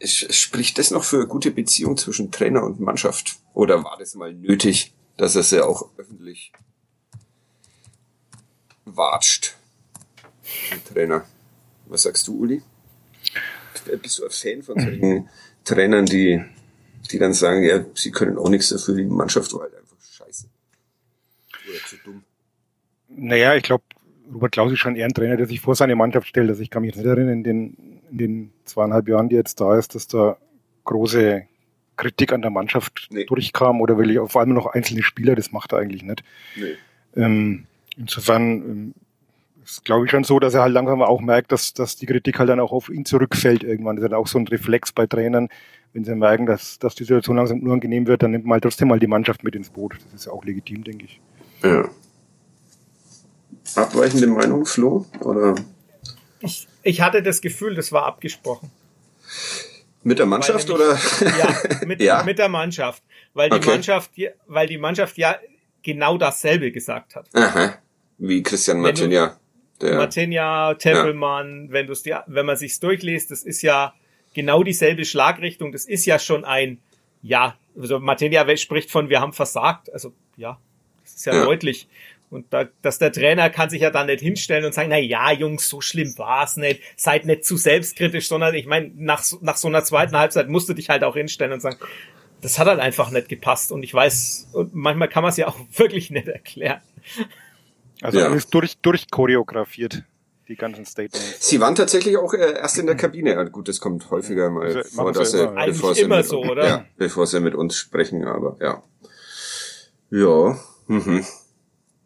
[0.03, 3.37] spricht das noch für eine gute Beziehung zwischen Trainer und Mannschaft?
[3.53, 6.51] Oder war das mal nötig, dass er es ja auch öffentlich
[8.85, 9.55] watscht.
[10.71, 11.25] Ein Trainer.
[11.85, 12.61] Was sagst du, Uli?
[14.01, 15.29] Bist du ein Fan von solchen
[15.63, 16.43] Trainern, die,
[17.11, 20.47] die dann sagen, ja, sie können auch nichts dafür, die Mannschaft war halt einfach scheiße.
[21.69, 22.23] Oder zu dumm.
[23.09, 23.83] Naja, ich glaube,
[24.33, 26.49] Robert Klaus ist schon eher ein Trainer, der sich vor seine Mannschaft stellt.
[26.49, 29.77] Also ich kann mich nicht erinnern, in den, in den zweieinhalb Jahren, die jetzt da
[29.77, 30.37] ist, dass da
[30.85, 31.43] große
[31.97, 33.25] Kritik an der Mannschaft nee.
[33.25, 36.23] durchkam oder will ich vor allem noch einzelne Spieler, das macht er eigentlich nicht.
[36.55, 36.75] Nee.
[37.15, 37.67] Ähm,
[38.01, 38.93] Insofern ähm,
[39.63, 42.39] ist glaube ich schon so, dass er halt langsam auch merkt, dass, dass die Kritik
[42.39, 43.95] halt dann auch auf ihn zurückfällt irgendwann.
[43.95, 45.49] Das ist halt auch so ein Reflex bei Trainern,
[45.93, 48.87] wenn sie merken, dass, dass die Situation langsam unangenehm wird, dann nimmt man halt trotzdem
[48.87, 49.97] mal die Mannschaft mit ins Boot.
[50.03, 51.21] Das ist ja auch legitim, denke ich.
[51.63, 51.89] Ja.
[53.75, 55.05] Abweichende Meinung, Flo?
[55.19, 55.55] Oder?
[56.39, 58.71] Ich, ich hatte das Gefühl, das war abgesprochen.
[60.03, 60.99] Mit der Mannschaft nämlich, oder?
[61.37, 63.03] Ja mit, ja, mit der Mannschaft.
[63.35, 63.69] Weil die okay.
[63.69, 64.11] Mannschaft,
[64.47, 65.35] weil die Mannschaft ja
[65.83, 67.27] genau dasselbe gesagt hat.
[67.33, 67.75] Aha.
[68.21, 69.39] Wie Christian Martinia.
[69.81, 71.73] Der, Martinia, Tempelmann, ja.
[71.73, 73.95] wenn du dir, wenn man sich's durchliest, das ist ja
[74.35, 75.71] genau dieselbe Schlagrichtung.
[75.71, 76.77] Das ist ja schon ein,
[77.23, 79.91] ja, also Martinia spricht von, wir haben versagt.
[79.91, 80.59] Also, ja,
[81.03, 81.45] das ist ja, ja.
[81.45, 81.87] deutlich.
[82.29, 85.31] Und da, dass der Trainer kann sich ja dann nicht hinstellen und sagen, na ja,
[85.31, 86.81] Jungs, so schlimm war's nicht.
[86.95, 90.73] Seid nicht zu selbstkritisch, sondern ich meine, nach, nach so einer zweiten Halbzeit musst du
[90.75, 91.77] dich halt auch hinstellen und sagen,
[92.41, 93.71] das hat halt einfach nicht gepasst.
[93.71, 96.81] Und ich weiß, und manchmal kann man es ja auch wirklich nicht erklären.
[98.01, 98.25] Also ja.
[98.25, 100.03] alles durch, durchchoreografiert,
[100.47, 101.47] die ganzen Statements.
[101.47, 103.49] Sie waren tatsächlich auch äh, erst in der Kabine.
[103.51, 106.67] Gut, das kommt häufiger mal also, vor, dass sie, bevor sie, immer mit, so, oder?
[106.67, 108.83] Ja, bevor sie mit uns sprechen, aber ja.
[110.09, 111.25] Ja, mhm.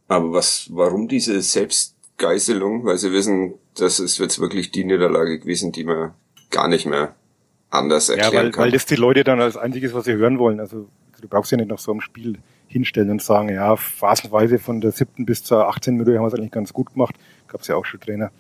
[0.07, 2.85] Aber was, warum diese Selbstgeißelung?
[2.85, 6.13] Weil sie wissen, das ist jetzt wirklich die Niederlage gewesen, die man
[6.51, 7.15] gar nicht mehr
[7.69, 8.63] anders erklären ja, weil, kann.
[8.65, 10.59] weil das die Leute dann als einziges, was sie hören wollen.
[10.59, 10.87] Also
[11.21, 14.91] du brauchst ja nicht nach so einem Spiel hinstellen und sagen, ja, phasenweise von der
[14.91, 15.95] siebten bis zur 18.
[15.95, 17.15] Minute haben wir es eigentlich ganz gut gemacht.
[17.47, 18.31] Gab es ja auch schon Trainer.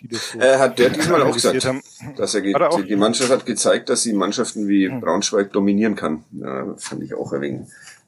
[0.00, 1.82] die das so äh, Hat der diesmal auch gesagt, haben.
[2.16, 5.00] dass er, er die, die Mannschaft hat gezeigt, dass sie Mannschaften wie hm.
[5.00, 6.24] Braunschweig dominieren kann.
[6.32, 7.60] Ja, fand ich auch ein wenig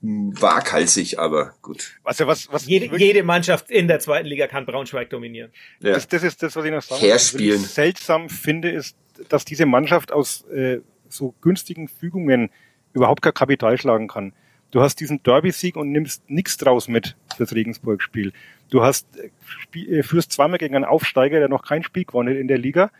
[0.02, 1.98] waghalsig, aber gut.
[2.02, 5.50] Was, was, was jede, jede Mannschaft in der zweiten Liga kann Braunschweig dominieren.
[5.80, 5.94] Ja.
[5.94, 7.61] Das, das ist das, was ich noch sagen Herspielen.
[7.61, 8.96] Was ich seltsam finde, ist,
[9.28, 12.50] dass diese Mannschaft aus äh, so günstigen Fügungen
[12.97, 14.32] überhaupt kein Kapital schlagen kann.
[14.72, 18.32] Du hast diesen Derby-Sieg und nimmst nichts draus mit fürs Regensburg-Spiel.
[18.70, 22.40] Du hast äh, äh, führst zweimal gegen einen Aufsteiger, der noch kein Spiel gewonnen hat
[22.40, 22.90] in der Liga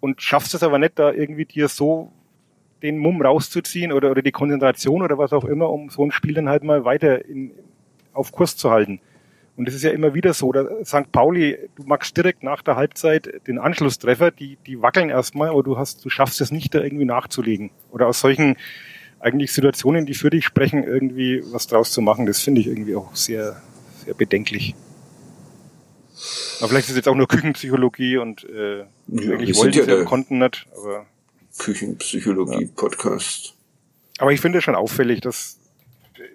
[0.00, 2.12] und schaffst es aber nicht, da irgendwie dir so
[2.82, 6.34] den Mumm rauszuziehen oder, oder die Konzentration oder was auch immer, um so ein Spiel
[6.34, 7.52] dann halt mal weiter in,
[8.12, 9.00] auf Kurs zu halten.
[9.56, 11.10] Und es ist ja immer wieder so, da St.
[11.12, 15.78] Pauli, du magst direkt nach der Halbzeit den Anschlusstreffer, die, die wackeln erstmal, aber du
[15.78, 17.70] hast, du schaffst es nicht, da irgendwie nachzulegen.
[17.90, 18.56] Oder aus solchen
[19.24, 22.94] eigentlich Situationen, die für dich sprechen, irgendwie was draus zu machen, das finde ich irgendwie
[22.94, 23.60] auch sehr,
[24.04, 24.74] sehr bedenklich.
[26.60, 30.04] Aber vielleicht ist es jetzt auch nur Küchenpsychologie und äh, ja, eigentlich wollte ich ja
[30.04, 31.06] konnten nicht, aber
[31.58, 33.54] Küchenpsychologie-Podcast.
[34.18, 35.58] Aber ich finde es schon auffällig, dass,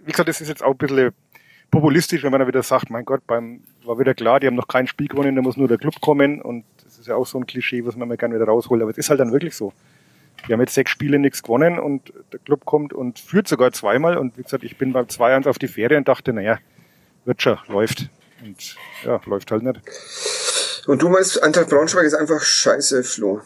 [0.05, 1.11] wie gesagt, das ist jetzt auch ein bisschen
[1.69, 4.67] populistisch, wenn man dann wieder sagt, mein Gott, beim war wieder klar, die haben noch
[4.67, 7.37] kein Spiel gewonnen, da muss nur der Club kommen und das ist ja auch so
[7.37, 9.73] ein Klischee, was man mal gerne wieder rausholt, aber es ist halt dann wirklich so.
[10.47, 14.17] Die haben jetzt sechs Spiele nichts gewonnen und der Club kommt und führt sogar zweimal
[14.17, 16.59] und wie gesagt, ich bin beim 2-1 auf die Fähre und dachte, naja,
[17.25, 18.09] wird schon, läuft.
[18.41, 19.81] Und ja, läuft halt nicht.
[20.87, 23.41] Und du meinst, Eintracht Braunschweig ist einfach scheiße, Flo?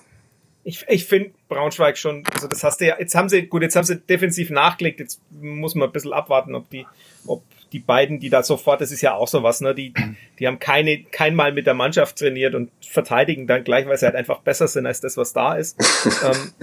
[0.64, 3.76] Ich, ich finde Braunschweig schon, also das hast du ja, jetzt haben sie, gut, jetzt
[3.76, 6.86] haben sie defensiv nachgelegt, jetzt muss man ein bisschen abwarten, ob die,
[7.26, 7.44] ob
[7.74, 9.94] die beiden, die da sofort, das ist ja auch sowas, ne, die,
[10.40, 14.06] die haben keine, kein Mal mit der Mannschaft trainiert und verteidigen dann gleich, weil sie
[14.06, 15.78] halt einfach besser sind als das, was da ist.
[16.24, 16.54] ähm,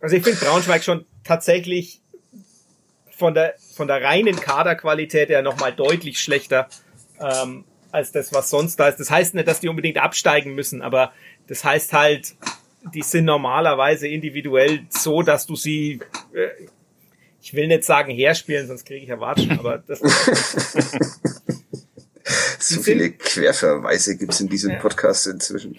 [0.00, 2.00] also ich finde Braunschweig schon tatsächlich
[3.10, 6.68] von der, von der reinen Kaderqualität her nochmal deutlich schlechter,
[7.20, 9.00] ähm, als das, was sonst da ist.
[9.00, 11.12] Das heißt nicht, dass die unbedingt absteigen müssen, aber
[11.48, 12.36] das heißt halt,
[12.94, 16.00] die sind normalerweise individuell so, dass du sie,
[16.32, 16.48] äh,
[17.48, 20.00] ich will nicht sagen herspielen, sonst kriege ich Erwartungen, aber das.
[22.58, 24.78] so viele Querverweise gibt's in diesem ja.
[24.78, 25.78] Podcast inzwischen.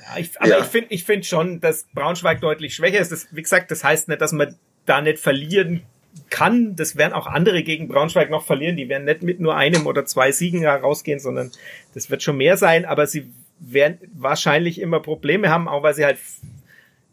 [0.00, 0.60] Ja, ich, aber ja.
[0.60, 3.12] ich finde ich finde schon, dass Braunschweig deutlich schwächer ist.
[3.12, 4.56] Das, wie gesagt, das heißt nicht, dass man
[4.86, 5.82] da nicht verlieren
[6.30, 6.76] kann.
[6.76, 8.78] Das werden auch andere gegen Braunschweig noch verlieren.
[8.78, 11.52] Die werden nicht mit nur einem oder zwei Siegen herausgehen, sondern
[11.92, 12.86] das wird schon mehr sein.
[12.86, 16.16] Aber sie werden wahrscheinlich immer Probleme haben, auch weil sie halt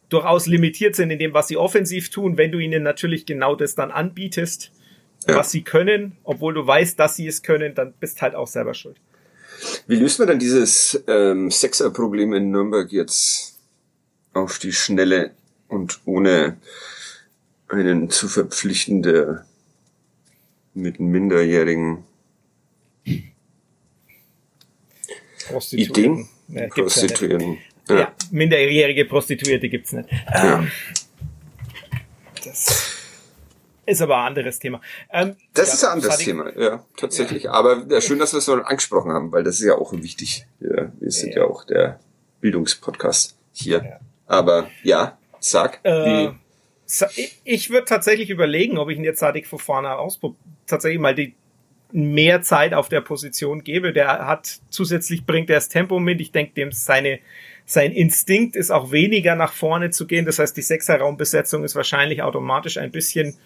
[0.10, 3.76] durchaus limitiert sind in dem, was sie offensiv tun, wenn du ihnen natürlich genau das
[3.76, 4.72] dann anbietest,
[5.28, 5.36] ja.
[5.36, 8.74] was sie können, obwohl du weißt, dass sie es können, dann bist halt auch selber
[8.74, 8.97] schuld.
[9.88, 13.60] Wie löst man dann dieses ähm, Sechser-Problem in Nürnberg jetzt
[14.34, 15.32] auf die Schnelle
[15.68, 16.57] und ohne
[17.68, 19.45] einen zu verpflichtende
[20.74, 22.05] mit Minderjährigen
[25.72, 26.30] Ideen?
[26.47, 27.53] Ja, Prostituierten.
[27.53, 27.60] Ja.
[27.98, 28.14] Ja.
[28.32, 30.10] minderjährige Prostituierte gibt's nicht.
[30.12, 30.60] Ja.
[30.60, 30.72] Ähm,
[32.44, 32.96] das
[33.86, 34.82] ist aber ein anderes Thema.
[35.12, 37.50] Ähm, das ja, ist ein anderes Thema, ja, tatsächlich.
[37.50, 40.46] Aber schön, dass wir es noch angesprochen haben, weil das ist ja auch wichtig.
[40.60, 42.00] Wir sind ja, auch der
[42.42, 44.00] Bildungspodcast hier.
[44.28, 46.30] Aber ja, sag, äh.
[47.44, 51.36] Ich würde tatsächlich überlegen, ob ich ihn jetzt Sadik Fofana ausprobiere, tatsächlich mal die
[51.92, 53.94] mehr Zeit auf der Position gebe.
[53.94, 56.22] Der hat zusätzlich bringt er das Tempo mit.
[56.22, 57.20] Ich denke, dem seine
[57.70, 60.26] sein Instinkt ist auch weniger nach vorne zu gehen.
[60.26, 63.38] Das heißt, die Sechserraumbesetzung ist wahrscheinlich automatisch ein bisschen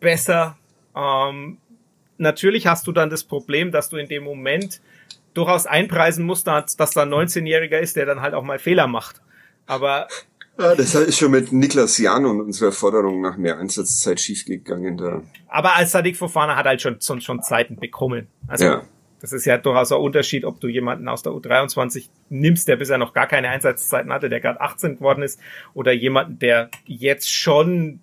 [0.00, 0.58] besser.
[0.94, 1.56] Ähm,
[2.18, 4.82] natürlich hast du dann das Problem, dass du in dem Moment
[5.32, 9.22] durchaus einpreisen musst, dass da ein 19-Jähriger ist, der dann halt auch mal Fehler macht.
[9.64, 10.08] Aber
[10.58, 15.22] ja, das ist schon mit Niklas Jan und unserer Forderung nach mehr Einsatzzeit schiefgegangen da.
[15.48, 18.26] Aber als Sadik Fofana hat halt schon, schon, schon Zeiten bekommen.
[18.46, 18.82] Also ja.
[19.20, 22.98] Das ist ja durchaus ein Unterschied, ob du jemanden aus der U23 nimmst, der bisher
[22.98, 25.40] noch gar keine Einsatzzeiten hatte, der gerade 18 geworden ist,
[25.74, 28.00] oder jemanden, der jetzt schon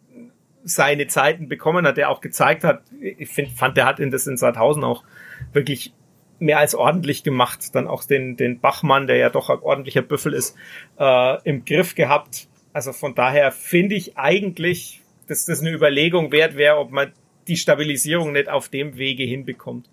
[0.63, 4.27] seine Zeiten bekommen hat, der auch gezeigt hat, ich find, fand, der hat in das
[4.27, 5.03] in Sandhausen auch
[5.51, 5.93] wirklich
[6.39, 7.75] mehr als ordentlich gemacht.
[7.75, 10.55] Dann auch den, den Bachmann, der ja doch ein ordentlicher Büffel ist,
[10.99, 12.47] äh, im Griff gehabt.
[12.71, 17.13] Also von daher finde ich eigentlich, dass das eine Überlegung wert wäre, ob man
[17.47, 19.89] die Stabilisierung nicht auf dem Wege hinbekommt.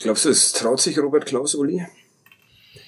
[0.00, 1.86] Glaubst du, es traut sich Robert Klaus, Uli?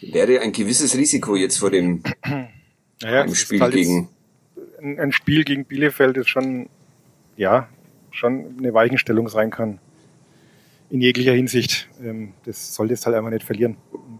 [0.00, 2.02] Wäre ein gewisses Risiko jetzt vor dem
[3.02, 4.08] naja, Spiel halt gegen.
[4.80, 6.68] Ein Spiel gegen Bielefeld ist schon,
[7.36, 7.68] ja,
[8.10, 9.78] schon eine Weichenstellung sein kann
[10.92, 11.88] in jeglicher Hinsicht.
[12.02, 13.76] Ähm, das solltest halt einfach nicht verlieren.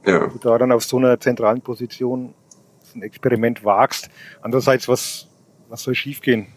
[0.07, 0.27] Ja.
[0.27, 2.35] du da dann auf so einer zentralen Position
[2.83, 4.11] so ein Experiment wagst.
[4.41, 5.29] Andererseits, was,
[5.69, 6.49] was soll schiefgehen?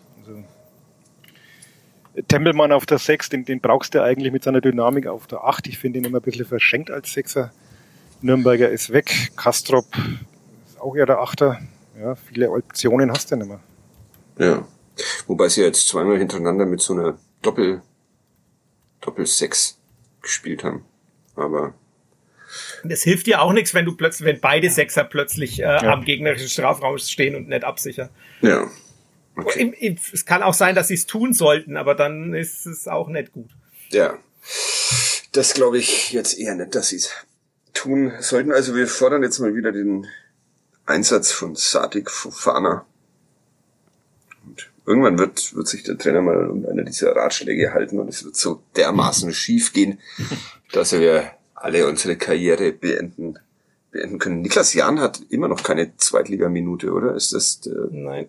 [2.27, 5.67] Tempelmann auf der 6, den, den brauchst du eigentlich mit seiner Dynamik auf der 8.
[5.67, 7.51] Ich finde ihn immer ein bisschen verschenkt als Sechser.
[8.21, 9.31] Nürnberger ist weg.
[9.35, 9.85] Kastrop
[10.67, 11.59] ist auch eher der Achter.
[11.99, 13.59] Ja, viele Optionen hast du ja nicht mehr.
[14.37, 14.67] Ja.
[15.27, 17.81] Wobei sie jetzt zweimal hintereinander mit so einer Doppel,
[19.01, 19.79] Doppel-Sechs
[20.21, 20.85] gespielt haben.
[21.35, 21.73] Aber.
[22.83, 25.93] Das hilft dir auch nichts, wenn du plötzlich, wenn beide Sechser plötzlich äh, ja.
[25.93, 28.09] am gegnerischen Strafraum stehen und nicht absichern.
[28.41, 28.67] Ja.
[29.35, 29.97] Okay.
[30.13, 33.33] Es kann auch sein, dass sie es tun sollten, aber dann ist es auch nicht
[33.33, 33.49] gut.
[33.89, 34.17] Ja.
[35.31, 37.11] Das glaube ich jetzt eher nicht, dass sie es
[37.73, 38.51] tun sollten.
[38.51, 40.07] Also wir fordern jetzt mal wieder den
[40.85, 42.85] Einsatz von Sadik Fofana.
[44.45, 48.23] Und irgendwann wird, wird sich der Trainer mal um eine dieser Ratschläge halten und es
[48.23, 49.99] wird so dermaßen schief gehen,
[50.71, 53.39] dass wir alle unsere Karriere beenden,
[53.91, 54.41] beenden können.
[54.41, 57.15] Niklas Jahn hat immer noch keine Zweitligaminute, oder?
[57.15, 58.27] Ist das der, Nein.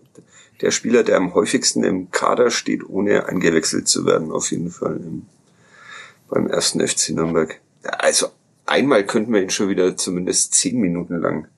[0.60, 4.96] Der Spieler, der am häufigsten im Kader steht, ohne eingewechselt zu werden, auf jeden Fall
[4.96, 5.26] im,
[6.28, 7.60] beim ersten FC Nürnberg.
[7.82, 8.28] Also
[8.64, 11.48] einmal könnten wir ihn schon wieder zumindest zehn Minuten lang.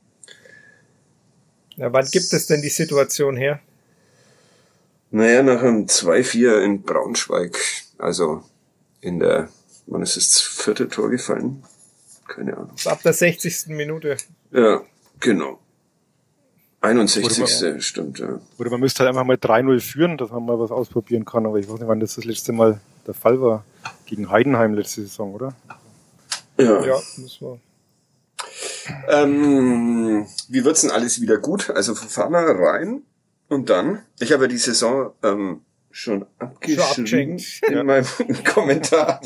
[1.76, 3.60] Ja, wann gibt es denn die Situation her?
[5.10, 7.56] Naja, nach einem 2-4 in Braunschweig.
[7.98, 8.42] Also
[9.00, 9.48] in der,
[9.86, 11.62] wann ist das vierte Tor gefallen?
[12.26, 12.74] Keine Ahnung.
[12.84, 13.68] Ab der 60.
[13.68, 14.16] Minute.
[14.50, 14.82] Ja,
[15.20, 15.60] genau.
[16.80, 17.62] 61.
[17.62, 18.40] Man, stimmt, ja.
[18.58, 21.58] Oder man müsste halt einfach mal 3-0 führen, dass man mal was ausprobieren kann, aber
[21.58, 23.64] ich weiß nicht, wann das das letzte Mal der Fall war.
[24.06, 25.54] Gegen Heidenheim letzte Saison, oder?
[26.58, 26.84] Ja.
[26.84, 27.60] Ja, müssen wir.
[29.08, 31.70] Ähm, wie wird's denn alles wieder gut?
[31.70, 33.02] Also Fofana rein
[33.48, 37.82] und dann, ich habe ja die Saison ähm, schon abgeschrieben in ja.
[37.82, 38.06] meinem
[38.44, 39.20] Kommentar.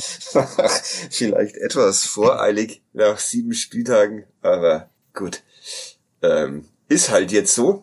[1.11, 5.43] Vielleicht etwas voreilig nach sieben Spieltagen, aber gut.
[6.23, 7.83] Ähm, ist halt jetzt so.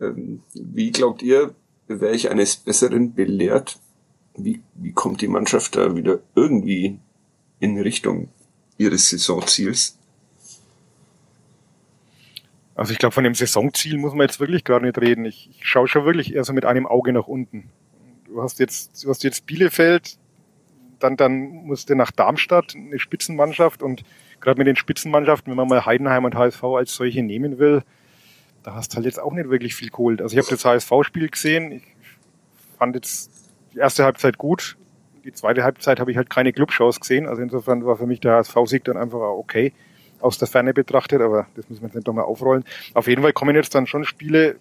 [0.00, 1.54] Ähm, wie glaubt ihr,
[1.86, 3.78] wäre ich eines Besseren belehrt?
[4.36, 6.98] Wie, wie kommt die Mannschaft da wieder irgendwie
[7.60, 8.28] in Richtung
[8.76, 9.96] ihres Saisonziels?
[12.74, 15.24] Also ich glaube, von dem Saisonziel muss man jetzt wirklich gar nicht reden.
[15.24, 17.70] Ich, ich schaue schon wirklich eher so mit einem Auge nach unten.
[18.24, 20.16] Du hast jetzt, du hast jetzt Bielefeld,
[21.00, 24.04] dann, dann musst du nach Darmstadt, eine Spitzenmannschaft und
[24.40, 27.82] gerade mit den Spitzenmannschaften, wenn man mal Heidenheim und HSV als solche nehmen will,
[28.62, 30.20] da hast du halt jetzt auch nicht wirklich viel geholt.
[30.20, 31.82] Also ich habe das HSV-Spiel gesehen, ich
[32.78, 33.30] fand jetzt
[33.74, 34.76] die erste Halbzeit gut,
[35.24, 38.36] die zweite Halbzeit habe ich halt keine Clubshows gesehen, also insofern war für mich der
[38.36, 39.72] HSV-Sieg dann einfach okay
[40.20, 42.64] aus der Ferne betrachtet, aber das müssen wir jetzt nicht nochmal aufrollen.
[42.94, 44.56] Auf jeden Fall kommen jetzt dann schon Spiele,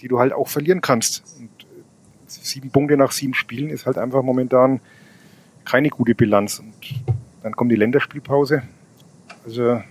[0.00, 1.22] die du halt auch verlieren kannst.
[1.38, 1.82] Und äh,
[2.26, 4.80] sieben Punkte nach sieben Spielen ist halt einfach momentan
[5.64, 6.60] keine gute Bilanz.
[6.60, 6.74] Und
[7.42, 8.62] dann kommt die Länderspielpause.
[9.44, 9.82] Also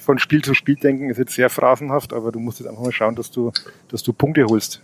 [0.00, 2.92] von Spiel zu Spiel denken ist jetzt sehr phrasenhaft, aber du musst jetzt einfach mal
[2.92, 3.52] schauen, dass du,
[3.88, 4.82] dass du Punkte holst.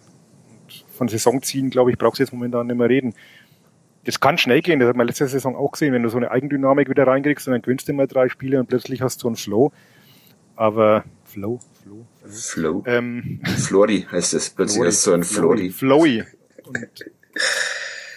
[0.58, 3.14] Und von Saisonziehen, glaube ich, brauchst du jetzt momentan nicht mehr reden
[4.06, 6.30] das kann schnell gehen, das hat man letzte Saison auch gesehen, wenn du so eine
[6.30, 9.28] Eigendynamik wieder reinkriegst und dann gewinnst du mal drei Spiele und plötzlich hast du so
[9.28, 9.72] einen Flow.
[10.54, 12.84] Aber Flow, Flow, Flow.
[12.86, 15.70] Ähm, Flori heißt es, plötzlich du so ein Flori.
[15.70, 16.24] Flowy.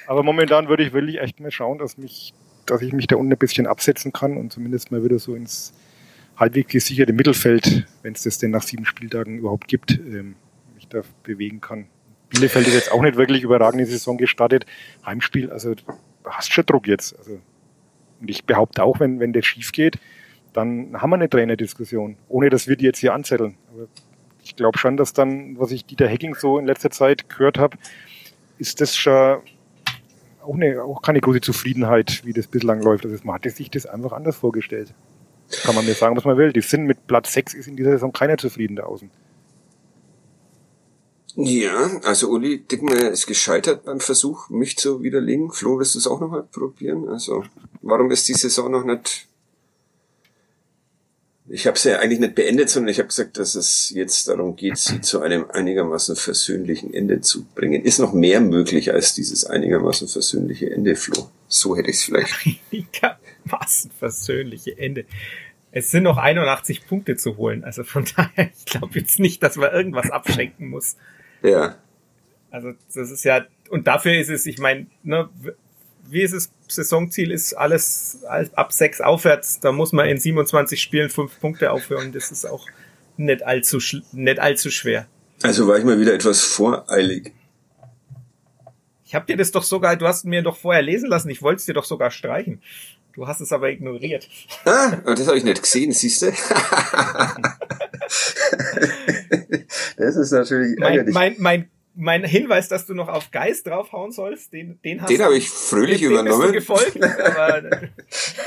[0.08, 2.34] Aber momentan würde ich wirklich echt mal schauen, dass mich,
[2.68, 5.74] dass ich mich da unten ein bisschen absetzen kann und zumindest mal wieder so ins
[6.40, 10.36] halbwegs gesicherte Mittelfeld, wenn es das denn nach sieben Spieltagen überhaupt gibt, ähm,
[10.76, 11.88] mich da bewegen kann.
[12.30, 14.66] Bielefeld ist jetzt auch nicht wirklich überragende Saison gestartet.
[15.06, 15.76] Heimspiel, also
[16.24, 17.18] hast schon Druck jetzt.
[17.18, 17.40] Also,
[18.22, 19.98] und ich behaupte auch, wenn, wenn das schief geht,
[20.54, 23.56] dann haben wir eine Trainerdiskussion, ohne dass wir die jetzt hier anzetteln.
[23.72, 23.88] Aber
[24.44, 27.78] ich glaube schon, dass dann, was ich Dieter Hecking so in letzter Zeit gehört habe,
[28.58, 29.42] ist das schon
[30.42, 33.06] auch, eine, auch keine große Zufriedenheit, wie das bislang läuft.
[33.06, 34.94] Also man hatte sich das einfach anders vorgestellt.
[35.70, 36.52] Kann man mir sagen, was man will.
[36.52, 39.12] Die sind mit Platz 6 ist in dieser Saison keiner zufrieden da außen.
[41.36, 45.52] Ja, also Uli Dickmeyer ist gescheitert beim Versuch, mich zu widerlegen.
[45.52, 47.08] Flo, wirst du es auch nochmal probieren?
[47.08, 47.44] Also,
[47.84, 49.28] warum ist die Saison noch nicht...
[51.48, 54.56] Ich habe sie ja eigentlich nicht beendet, sondern ich habe gesagt, dass es jetzt darum
[54.56, 57.84] geht, sie zu einem einigermaßen versöhnlichen Ende zu bringen.
[57.84, 61.30] Ist noch mehr möglich als dieses einigermaßen versöhnliche Ende, Flo.
[61.48, 62.34] So hätte ich es vielleicht.
[62.72, 65.06] Einigermaßen versöhnliche Ende.
[65.72, 67.64] Es sind noch 81 Punkte zu holen.
[67.64, 70.98] Also von daher, ich glaube jetzt nicht, dass man irgendwas abschenken muss.
[71.44, 71.78] Ja.
[72.52, 75.30] Also das ist ja, und dafür ist es, ich meine, ne,
[76.10, 81.10] wie ist es, Saisonziel ist alles ab sechs aufwärts, da muss man in 27 Spielen
[81.10, 82.12] fünf Punkte aufhören.
[82.12, 82.66] Das ist auch
[83.18, 83.80] nicht allzu,
[84.12, 85.08] nicht allzu schwer.
[85.44, 87.34] Also war ich mal wieder etwas voreilig.
[89.06, 91.60] Ich habe dir das doch sogar, du hast mir doch vorher lesen lassen, ich wollte
[91.60, 92.62] es dir doch sogar streichen.
[93.14, 94.30] Du hast es aber ignoriert.
[94.66, 96.28] Ah, das habe ich nicht gesehen, siehst du?
[99.98, 104.54] das ist natürlich mein, mein, mein, mein Hinweis, dass du noch auf Geist draufhauen sollst,
[104.54, 106.52] den, den hast Den habe ich fröhlich den, übernommen.
[106.54, 107.62] Bist du gefolgt, aber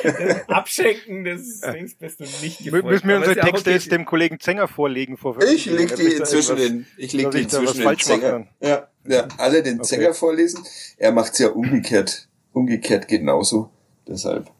[0.03, 2.87] das Abschenken des Dings bist du nicht gefolgt.
[2.87, 6.87] Müssen wir unsere Texte jetzt dem Kollegen Zenger vorlegen vor Ich leg die inzwischen den,
[6.97, 8.47] ich leg die inzwischen den Zenger.
[8.61, 9.89] Ja, ja, alle den okay.
[9.89, 10.65] Zenger vorlesen.
[10.97, 13.71] Er macht's ja umgekehrt, umgekehrt genauso.
[14.07, 14.50] Deshalb.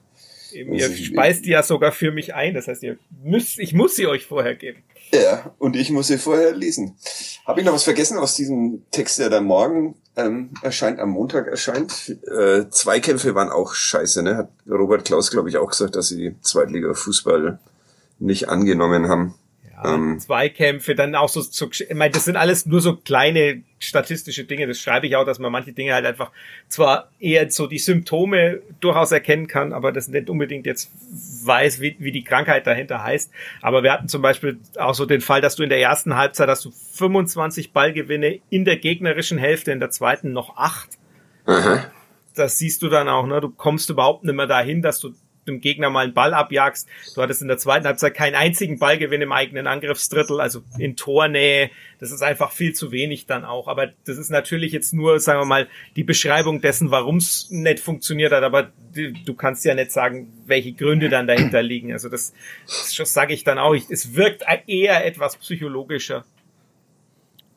[0.53, 2.55] Eben, ihr speist die ja sogar für mich ein.
[2.55, 4.83] Das heißt, ihr müsst, ich muss sie euch vorher geben.
[5.13, 6.97] Ja, und ich muss sie vorher lesen.
[7.47, 11.49] Habe ich noch was vergessen aus diesem Text, der dann morgen ähm, erscheint, am Montag
[11.49, 12.17] erscheint?
[12.27, 14.37] Äh, Zweikämpfe waren auch scheiße, ne?
[14.37, 17.59] Hat Robert Klaus, glaube ich, auch gesagt, dass sie Zweitliga-Fußball
[18.19, 19.35] nicht angenommen haben
[19.85, 24.45] ähm, Zweikämpfe, dann auch so, so, ich meine, das sind alles nur so kleine statistische
[24.45, 24.67] Dinge.
[24.67, 26.31] Das schreibe ich auch, dass man manche Dinge halt einfach
[26.69, 30.91] zwar eher so die Symptome durchaus erkennen kann, aber das nicht unbedingt jetzt
[31.45, 33.31] weiß, wie, wie die Krankheit dahinter heißt.
[33.61, 36.49] Aber wir hatten zum Beispiel auch so den Fall, dass du in der ersten Halbzeit
[36.49, 40.91] hast du 25 Ballgewinne in der gegnerischen Hälfte, in der zweiten noch acht.
[41.47, 41.91] Aha.
[42.35, 43.41] Das siehst du dann auch, ne?
[43.41, 45.13] Du kommst überhaupt nicht mehr dahin, dass du
[45.47, 46.89] dem Gegner mal einen Ball abjagst.
[47.15, 51.71] Du hattest in der zweiten Halbzeit keinen einzigen Ballgewinn im eigenen Angriffsdrittel, also in Tornähe.
[51.99, 53.69] Das ist einfach viel zu wenig dann auch.
[53.69, 57.81] Aber das ist natürlich jetzt nur, sagen wir mal, die Beschreibung dessen, warum es nicht
[57.81, 58.43] funktioniert hat.
[58.45, 61.93] Aber du kannst ja nicht sagen, welche Gründe dann dahinter liegen.
[61.93, 62.33] Also das,
[62.67, 63.75] das sage ich dann auch.
[63.75, 66.25] Es wirkt eher etwas psychologischer.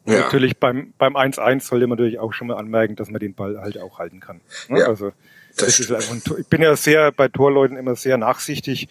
[0.05, 0.19] Ja.
[0.19, 3.59] Natürlich beim beim 1-1 sollte man natürlich auch schon mal anmerken, dass man den Ball
[3.59, 4.41] halt auch halten kann.
[4.69, 4.79] Ne?
[4.79, 4.86] Ja.
[4.86, 5.13] Also
[5.58, 8.88] das ist einfach ich bin ja sehr bei Torleuten immer sehr nachsichtig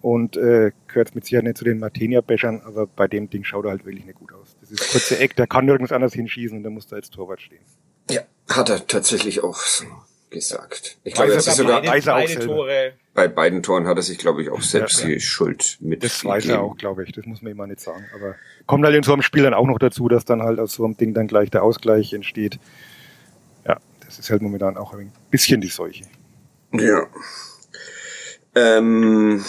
[0.00, 3.70] und äh, gehört mit Sicherheit nicht zu den Martenia-Bechern, aber bei dem Ding schaut er
[3.72, 4.56] halt wirklich nicht gut aus.
[4.60, 7.40] Das ist kurze Eck, der kann nirgends anders hinschießen und der muss da als Torwart
[7.40, 7.62] stehen.
[8.10, 9.84] Ja, hat er tatsächlich auch so
[10.30, 10.98] gesagt.
[11.04, 12.92] Ich glaube, das ist sogar beide, beide Tore.
[13.14, 15.14] Bei beiden Toren hat er sich, glaube ich, auch selbst ja, ja.
[15.14, 16.04] die Schuld mit.
[16.04, 17.12] Das weiß er auch, glaube ich.
[17.12, 18.04] Das muss man immer nicht sagen.
[18.14, 18.36] Aber
[18.66, 20.84] kommt halt in so einem Spiel dann auch noch dazu, dass dann halt aus so
[20.84, 22.60] einem Ding dann gleich der Ausgleich entsteht.
[24.08, 26.04] Das ist halt momentan auch ein bisschen die Seuche.
[26.72, 27.06] Ja.
[28.54, 29.44] Ähm,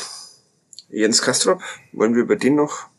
[0.90, 1.62] Jens Kastrop,
[1.94, 2.90] wollen wir über den noch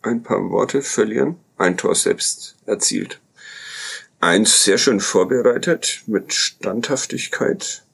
[0.00, 1.36] ein paar Worte verlieren?
[1.58, 3.20] Ein Tor selbst erzielt.
[4.18, 7.84] Eins sehr schön vorbereitet, mit Standhaftigkeit.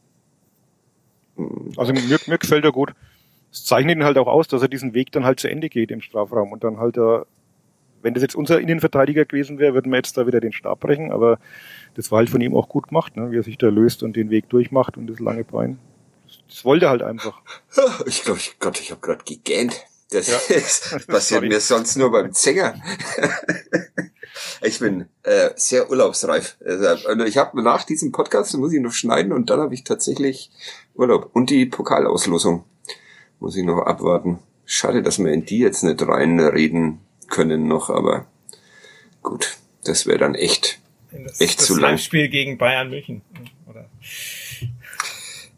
[1.77, 2.95] Also mir, mir gefällt er gut.
[3.51, 5.91] Es zeichnet ihn halt auch aus, dass er diesen Weg dann halt zu Ende geht
[5.91, 7.27] im Strafraum und dann halt er
[8.03, 11.13] wenn das jetzt unser Innenverteidiger gewesen wäre, würden wir jetzt da wieder den Stab brechen,
[11.13, 11.39] aber
[11.95, 13.31] das war halt von ihm auch gut gemacht, ne?
[13.31, 15.79] wie er sich da löst und den Weg durchmacht und das lange Bein.
[16.27, 17.41] Das, das wollte er halt einfach.
[18.07, 19.85] Ich glaube, ich, Gott, ich habe gerade gegähnt.
[20.11, 20.39] Das, ja.
[20.49, 22.75] das passiert mir sonst nur beim Zänger.
[24.63, 26.57] ich bin äh, sehr urlaubsreif.
[26.65, 30.51] Also ich habe nach diesem Podcast muss ich noch schneiden und dann habe ich tatsächlich
[30.95, 32.65] Urlaub und die Pokalauslosung
[33.41, 34.39] muss ich noch abwarten.
[34.65, 38.27] Schade, dass wir in die jetzt nicht reinreden können noch, aber
[39.23, 41.99] gut, das wäre dann echt, das, echt das zu lang.
[41.99, 43.23] Spiel gegen Bayern München,
[43.67, 43.89] oder?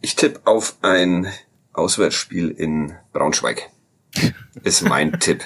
[0.00, 1.32] Ich tippe auf ein
[1.72, 3.70] Auswärtsspiel in Braunschweig.
[4.62, 5.44] Ist mein Tipp.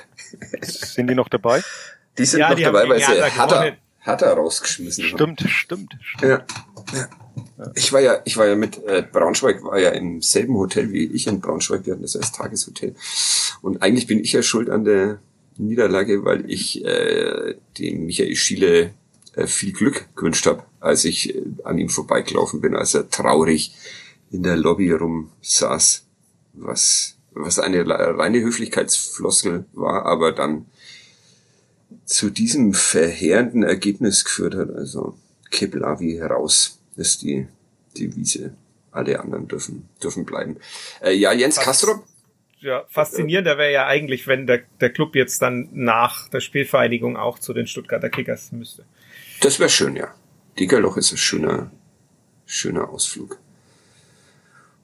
[0.62, 1.62] Sind die noch dabei?
[2.18, 5.48] Die sind ja, noch die dabei, weil sie hat er, hat er rausgeschmissen Stimmt, haben.
[5.48, 6.22] stimmt, stimmt.
[6.22, 6.44] Ja.
[6.92, 7.08] ja.
[7.74, 11.04] Ich war ja, ich war ja mit äh, Braunschweig war ja im selben Hotel wie
[11.04, 11.86] ich in Braunschweig.
[11.86, 12.94] Wir hatten das als Tageshotel.
[13.62, 15.20] Und eigentlich bin ich ja schuld an der
[15.58, 18.94] Niederlage, weil ich äh, dem Michael Schiele
[19.34, 23.74] äh, viel Glück gewünscht habe, als ich äh, an ihm vorbeigelaufen bin, als er traurig
[24.30, 26.04] in der Lobby rumsaß,
[26.54, 30.66] was, was eine reine Höflichkeitsfloskel war, aber dann
[32.04, 34.70] zu diesem verheerenden Ergebnis geführt hat.
[34.70, 35.16] Also
[35.50, 37.46] Keblavi heraus ist die
[37.96, 38.54] Devise.
[38.90, 40.56] Alle anderen dürfen, dürfen bleiben.
[41.00, 42.04] Äh, ja, Jens Kastrop
[42.60, 47.38] ja, faszinierender wäre ja eigentlich, wenn der, der Club jetzt dann nach der Spielvereinigung auch
[47.38, 48.84] zu den Stuttgarter Kickers müsste.
[49.40, 50.14] Das wäre schön, ja.
[50.58, 51.70] Diegerloch ist ein schöner,
[52.46, 53.38] schöner Ausflug.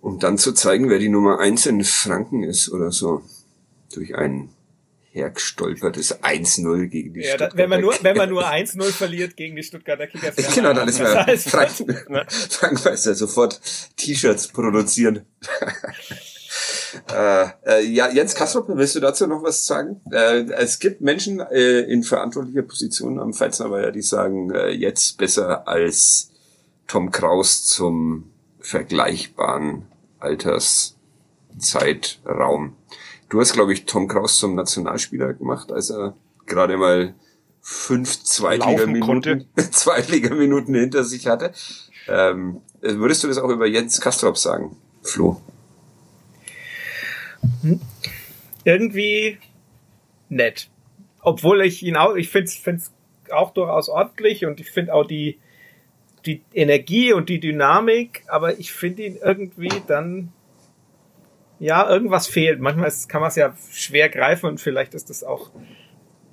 [0.01, 3.23] Um dann zu zeigen, wer die Nummer eins in Franken ist oder so.
[3.93, 4.51] Durch ein
[5.15, 9.55] hergestolpertes 1-0 gegen die ja, Stuttgarter wenn man nur Wenn man nur 1-0 verliert gegen
[9.55, 10.35] die Stuttgarter Kickers.
[10.55, 11.97] Genau, dann ist man Franken,
[12.29, 13.61] Franken weiß ja sofort
[13.97, 15.25] T-Shirts produzieren.
[17.13, 20.01] Äh, äh, ja, Jens Kastrop, willst du dazu noch was sagen?
[20.11, 25.67] Äh, es gibt Menschen äh, in verantwortlicher Position am Pfalznerweiher, die sagen, äh, jetzt besser
[25.69, 26.31] als
[26.87, 28.31] Tom Kraus zum
[28.61, 29.87] vergleichbaren
[30.19, 32.77] Alterszeitraum.
[33.29, 36.15] Du hast, glaube ich, Tom Kraus zum Nationalspieler gemacht, als er
[36.47, 37.15] gerade mal
[37.61, 41.53] fünf Zweitligaminuten, Zweitligaminuten hinter sich hatte.
[42.07, 45.41] Ähm, würdest du das auch über Jens Kastrop sagen, Flo?
[47.63, 47.81] Hm?
[48.65, 49.39] Irgendwie
[50.29, 50.71] nett.
[51.21, 52.93] Obwohl ich ihn auch, ich finde es
[53.31, 55.39] auch durchaus ordentlich und ich finde auch die,
[56.27, 60.33] die Energie und die Dynamik, aber ich finde ihn irgendwie dann,
[61.59, 62.61] ja, irgendwas fehlt.
[62.61, 65.51] Manchmal ist, kann man es ja schwer greifen und vielleicht ist das auch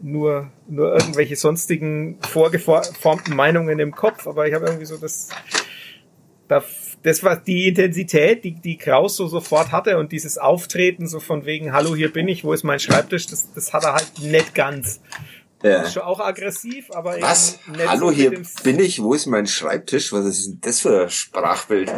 [0.01, 5.29] nur, nur irgendwelche sonstigen vorgeformten Meinungen im Kopf, aber ich habe irgendwie so das,
[7.03, 11.45] das war die Intensität, die, die Kraus so sofort hatte und dieses Auftreten so von
[11.45, 14.53] wegen, hallo, hier bin ich, wo ist mein Schreibtisch, das, das hat er halt nicht
[14.53, 15.01] ganz.
[15.63, 15.83] Ja.
[15.83, 17.59] Ist schon auch aggressiv, aber Was?
[17.87, 20.11] Hallo, so hier bin ich, wo ist mein Schreibtisch?
[20.11, 21.91] Was ist denn das für ein Sprachbild?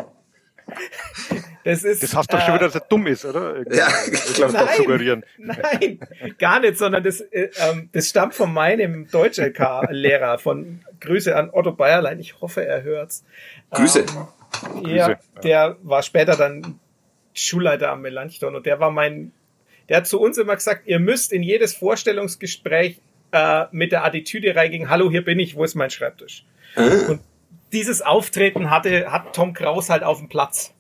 [1.64, 2.04] Das ist.
[2.04, 3.56] Das heißt doch schon wieder, dass er dumm ist, oder?
[3.56, 5.24] Irgendwie ja, ich glaube, das suggerieren.
[5.38, 6.00] Nein,
[6.38, 11.72] gar nicht, sondern das, äh, ähm, das stammt von meinem Deutsch-LK-Lehrer, von Grüße an Otto
[11.72, 12.20] Bayerlein.
[12.20, 13.24] Ich hoffe, er hört's.
[13.72, 14.00] Grüße.
[14.00, 14.28] Ähm,
[14.86, 15.20] ja, Grüße.
[15.44, 16.80] der war später dann
[17.34, 19.32] Schulleiter am Melanchthon und der war mein,
[19.90, 23.00] der hat zu uns immer gesagt, ihr müsst in jedes Vorstellungsgespräch
[23.32, 26.46] äh, mit der Attitüde reingehen, hallo, hier bin ich, wo ist mein Schreibtisch?
[26.76, 27.06] Äh?
[27.10, 27.22] Und
[27.72, 30.74] dieses Auftreten hatte, hat Tom Kraus halt auf dem Platz.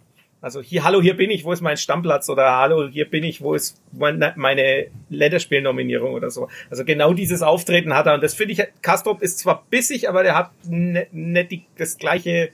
[0.43, 2.29] Also hier, hallo, hier bin ich, wo ist mein Stammplatz?
[2.29, 6.49] Oder hallo, hier bin ich, wo ist meine Länderspielnominierung oder so.
[6.69, 8.15] Also genau dieses Auftreten hat er.
[8.15, 11.47] Und das finde ich, Kastrop ist zwar bissig, aber der hat nicht ne,
[11.77, 12.49] das gleiche,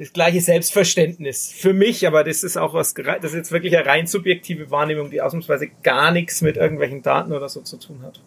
[0.00, 3.84] das gleiche Selbstverständnis für mich, aber das ist auch was, das ist jetzt wirklich eine
[3.84, 8.18] rein subjektive Wahrnehmung, die ausnahmsweise gar nichts mit irgendwelchen Daten oder so zu tun hat.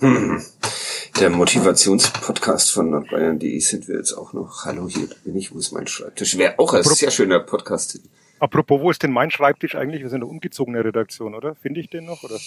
[0.00, 0.42] Hm.
[1.20, 4.64] Der Motivationspodcast von nordbayern.de sind wir jetzt auch noch.
[4.64, 6.38] Hallo, hier bin ich, wo ist mein Schreibtisch?
[6.38, 8.00] Wäre auch ein Apropos, sehr schöner Podcast.
[8.38, 10.00] Apropos, wo ist denn mein Schreibtisch eigentlich?
[10.00, 11.54] Wir sind eine umgezogene Redaktion, oder?
[11.54, 12.22] Finde ich den noch?
[12.22, 12.38] Oder?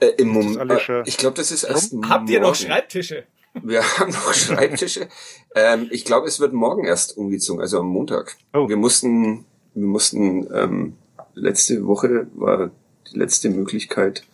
[0.00, 0.88] Äh, Im Moment.
[0.88, 2.28] Äh, ich glaube, das ist erst Habt morgen.
[2.28, 3.22] ihr noch Schreibtische?
[3.54, 5.08] Wir haben noch Schreibtische.
[5.54, 8.36] ähm, ich glaube, es wird morgen erst umgezogen, also am Montag.
[8.54, 8.68] Oh.
[8.68, 9.44] Wir mussten,
[9.74, 10.96] wir mussten, ähm,
[11.34, 12.70] letzte Woche war
[13.10, 14.24] die letzte Möglichkeit,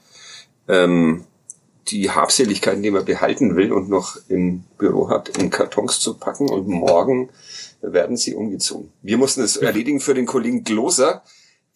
[0.69, 1.25] ähm,
[1.89, 6.51] die Habseligkeiten, die man behalten will und noch im Büro hat, in Kartons zu packen
[6.51, 7.31] und morgen
[7.81, 8.91] werden sie umgezogen.
[9.03, 11.23] Wir mussten es erledigen für den Kollegen Gloser,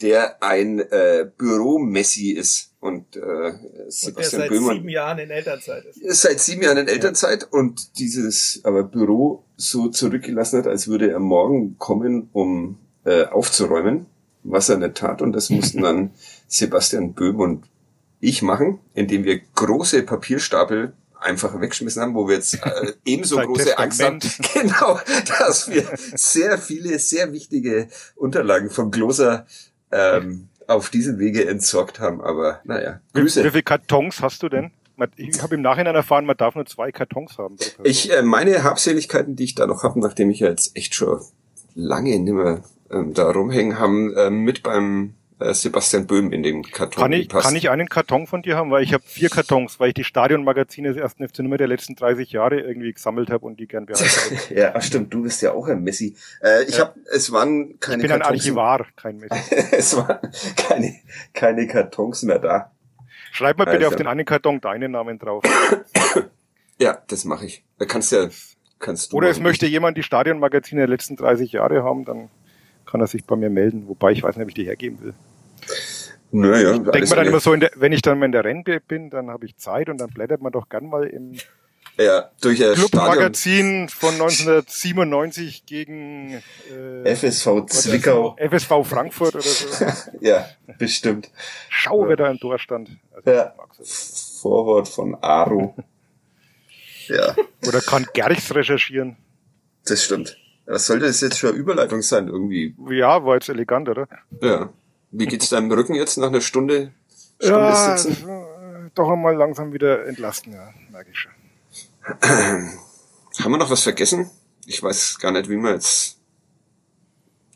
[0.02, 3.52] der ein äh, Büro-Messi ist und äh,
[3.88, 6.20] Sebastian und der seit sieben Jahren in Elternzeit ist.
[6.20, 11.20] Seit sieben Jahren in Elternzeit und dieses aber Büro so zurückgelassen hat, als würde er
[11.20, 14.06] morgen kommen, um äh, aufzuräumen,
[14.42, 15.22] was er nicht tat.
[15.22, 16.10] Und das mussten dann
[16.48, 17.64] Sebastian Böhm und
[18.20, 20.92] ich machen, indem wir große Papierstapel
[21.22, 24.18] einfach weggeschmissen haben, wo wir jetzt äh, ebenso große Angst haben,
[24.54, 24.98] genau,
[25.38, 29.46] dass wir sehr viele, sehr wichtige Unterlagen vom Gloser
[29.92, 32.20] ähm, auf diesem Wege entsorgt haben.
[32.20, 33.40] Aber naja, Grüße.
[33.40, 34.70] Wie, wie viele Kartons hast du denn?
[35.16, 37.56] Ich habe im Nachhinein erfahren, man darf nur zwei Kartons haben.
[37.82, 41.20] Ich äh, meine Habseligkeiten, die ich da noch habe, nachdem ich ja jetzt echt schon
[41.74, 47.02] lange nimmer ähm, da rumhängen, haben äh, mit beim äh, Sebastian Böhm in dem Karton
[47.02, 47.46] kann ich, passt.
[47.46, 48.70] Kann ich einen Karton von dir haben?
[48.70, 51.94] Weil ich habe vier Kartons, weil ich die Stadionmagazine des ersten FC Nummer der letzten
[51.94, 55.68] 30 Jahre irgendwie gesammelt habe und die gern behalten Ja, stimmt, du bist ja auch
[55.68, 56.16] ein Messi.
[56.42, 56.86] Äh, ich ja.
[56.86, 59.54] habe, es waren keine Ich bin Kartons ein Archivar, kein Messi.
[59.72, 60.18] es waren
[60.56, 60.94] keine,
[61.34, 62.72] keine Kartons mehr da.
[63.32, 63.88] Schreib mal bitte also.
[63.88, 65.42] auf den einen Karton deinen Namen drauf.
[66.78, 67.64] ja, das mache ich.
[67.78, 68.28] Da kannst ja,
[68.78, 69.16] kannst du.
[69.16, 72.28] Oder es möchte jemand die Stadionmagazine der letzten 30 Jahre haben, dann
[72.84, 75.14] kann er sich bei mir melden, wobei ich weiß nicht, ob ich die hergeben will.
[76.30, 78.80] Naja, ich denke mir dann immer so, der, wenn ich dann mal in der Rente
[78.80, 81.36] bin, dann habe ich Zeit und dann blättert man doch gern mal im
[81.98, 86.42] ja, durch Clubmagazin von 1997 gegen
[87.04, 88.34] äh, FSV Zwickau.
[88.38, 89.84] FSV Frankfurt oder so.
[90.20, 90.48] ja,
[90.78, 91.30] bestimmt.
[91.68, 92.90] Schau, wer da im Tor stand.
[93.14, 93.54] Also, ja.
[94.40, 95.74] Vorwort von Aru.
[97.08, 97.36] ja.
[97.68, 99.18] Oder kann Gerchs recherchieren.
[99.84, 100.38] Das stimmt.
[100.64, 102.74] Was sollte das jetzt für eine Überleitung sein irgendwie?
[102.90, 104.08] Ja, war jetzt elegant, oder?
[104.40, 104.72] Ja.
[105.12, 106.92] Wie geht's deinem Rücken jetzt nach einer Stunde,
[107.38, 108.26] Stunde ja, sitzen?
[108.94, 111.32] Doch einmal langsam wieder entlasten, ja, merke ich schon.
[112.10, 114.30] Haben wir noch was vergessen?
[114.66, 116.18] Ich weiß gar nicht, wie wir jetzt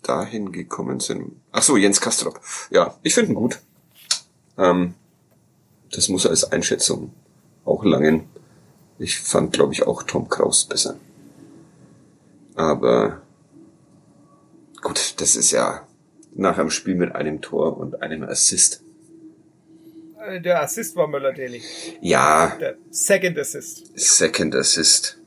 [0.03, 1.41] dahin gekommen sind.
[1.51, 2.41] Ach so, Jens Kastrop.
[2.71, 3.61] Ja, ich finde ihn gut.
[4.59, 4.95] Ähm,
[5.93, 7.13] das muss als Einschätzung
[7.65, 8.29] auch langen.
[8.99, 10.97] Ich fand, glaube ich, auch Tom Kraus besser.
[12.55, 13.21] Aber
[14.83, 15.86] gut, das ist ja
[16.37, 18.83] nach einem Spiel mit einem Tor und einem Assist.
[20.21, 21.63] Äh, der Assist war Möller-Daly.
[22.01, 22.57] Ja.
[22.61, 23.93] Der Second Assist.
[23.99, 25.19] Second Assist.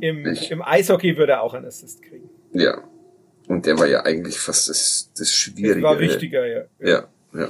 [0.00, 2.28] Im, Im Eishockey würde er auch einen Assist kriegen.
[2.52, 2.82] Ja.
[3.46, 5.80] Und der war ja eigentlich fast das, das Schwierige.
[5.80, 6.64] Das war wichtiger, ja.
[6.80, 7.48] Ja, ja.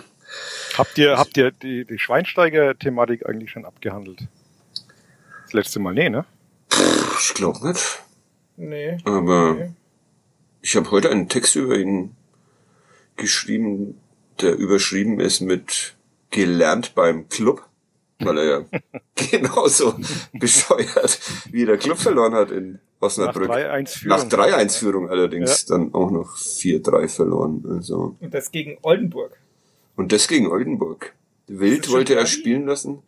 [0.76, 4.20] Habt ihr, habt ihr die, die Schweinsteiger-Thematik eigentlich schon abgehandelt?
[5.44, 6.24] Das letzte Mal, nee, ne?
[6.70, 8.02] Pff, ich glaube nicht.
[8.56, 8.98] Nee.
[9.04, 9.70] Aber nee.
[10.60, 12.14] ich habe heute einen Text über ihn
[13.18, 14.00] geschrieben,
[14.40, 15.94] der überschrieben ist mit
[16.30, 17.62] gelernt beim Club.
[18.20, 18.64] weil er ja
[19.30, 19.94] genauso
[20.32, 23.48] bescheuert wie der Club verloren hat in Osnabrück.
[23.48, 24.18] Nach 3-1-Führung.
[24.18, 25.76] Nach 3-1-Führung allerdings ja.
[25.76, 27.64] dann auch noch 4-3 verloren.
[27.70, 28.16] Also.
[28.18, 29.38] Und das gegen Oldenburg.
[29.94, 31.14] Und das gegen Oldenburg.
[31.48, 33.02] Wild wollte er spielen lassen.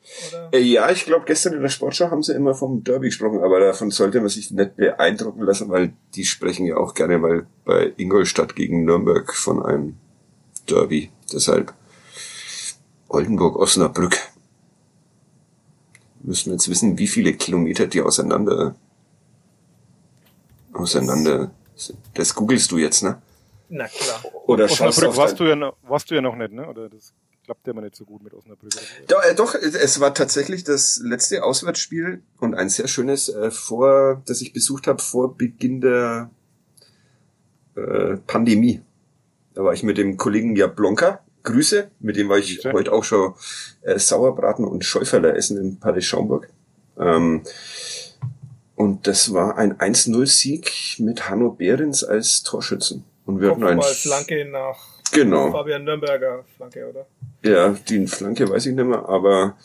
[0.53, 3.61] Äh, ja, ich glaube, gestern in der Sportschau haben sie immer vom Derby gesprochen, aber
[3.61, 7.93] davon sollte man sich nicht beeindrucken lassen, weil die sprechen ja auch gerne mal bei
[7.99, 9.97] Ingolstadt gegen Nürnberg von einem
[10.71, 11.11] Derby.
[11.33, 11.75] Deshalb
[13.09, 14.17] Oldenburg-Osnabrück.
[16.23, 18.75] Müssen wir jetzt wissen, wie viele Kilometer die auseinander
[20.73, 21.99] auseinander sind.
[22.15, 23.21] Das googelst du jetzt, ne?
[23.69, 24.23] Na klar.
[24.47, 26.67] Oder Osnabrück warst du, ja noch, warst du ja noch nicht, ne?
[26.69, 27.13] Oder das
[27.45, 28.73] klappt ja immer nicht so gut mit Osnabrück.
[29.09, 34.23] Doch, äh, doch, es war tatsächlich das letzte Auswärtsspiel und ein sehr schönes äh, vor,
[34.27, 36.31] das ich besucht habe vor Beginn der
[37.77, 38.83] äh, Pandemie.
[39.61, 41.21] Da war ich mit dem Kollegen Jablonka.
[41.43, 42.73] Grüße, mit dem war ich ja.
[42.73, 43.35] heute auch schon
[43.83, 46.49] äh, Sauerbraten und Schäuferler essen in Palais Schaumburg.
[46.99, 47.43] Ähm,
[48.75, 53.05] und das war ein 1-0-Sieg mit Hanno Behrens als Torschützen.
[53.27, 54.79] Und wir hatten ein Flanke nach
[55.13, 55.51] genau.
[55.51, 57.07] Fabian Nürnberger Flanke, oder?
[57.45, 59.59] Ja, die Flanke weiß ich nicht mehr, aber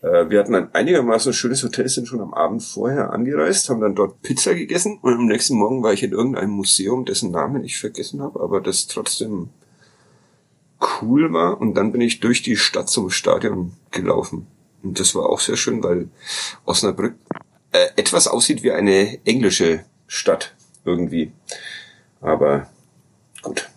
[0.00, 4.22] wir hatten ein einigermaßen schönes Hotel, sind schon am Abend vorher angereist, haben dann dort
[4.22, 8.22] Pizza gegessen und am nächsten Morgen war ich in irgendeinem Museum, dessen Namen ich vergessen
[8.22, 9.50] habe, aber das trotzdem
[11.02, 11.60] cool war.
[11.60, 14.46] Und dann bin ich durch die Stadt zum Stadion gelaufen.
[14.82, 16.08] Und das war auch sehr schön, weil
[16.64, 17.14] Osnabrück
[17.72, 21.32] äh, etwas aussieht wie eine englische Stadt irgendwie.
[22.20, 22.70] Aber
[23.42, 23.68] gut.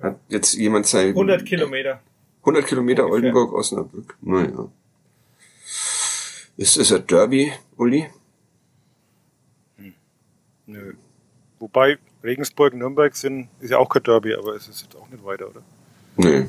[0.00, 1.08] Hat jetzt jemand sein...
[1.08, 2.00] 100 Kilometer.
[2.40, 3.14] 100 Kilometer Ungefähr.
[3.14, 4.16] Oldenburg, Osnabrück.
[4.20, 4.68] Naja.
[6.56, 8.08] Ist es ein Derby, Uli?
[9.76, 9.94] Hm.
[10.66, 10.94] Nö.
[11.58, 15.24] Wobei Regensburg, Nürnberg sind, ist ja auch kein Derby, aber es ist jetzt auch nicht
[15.24, 15.62] weiter, oder?
[16.16, 16.46] Nee.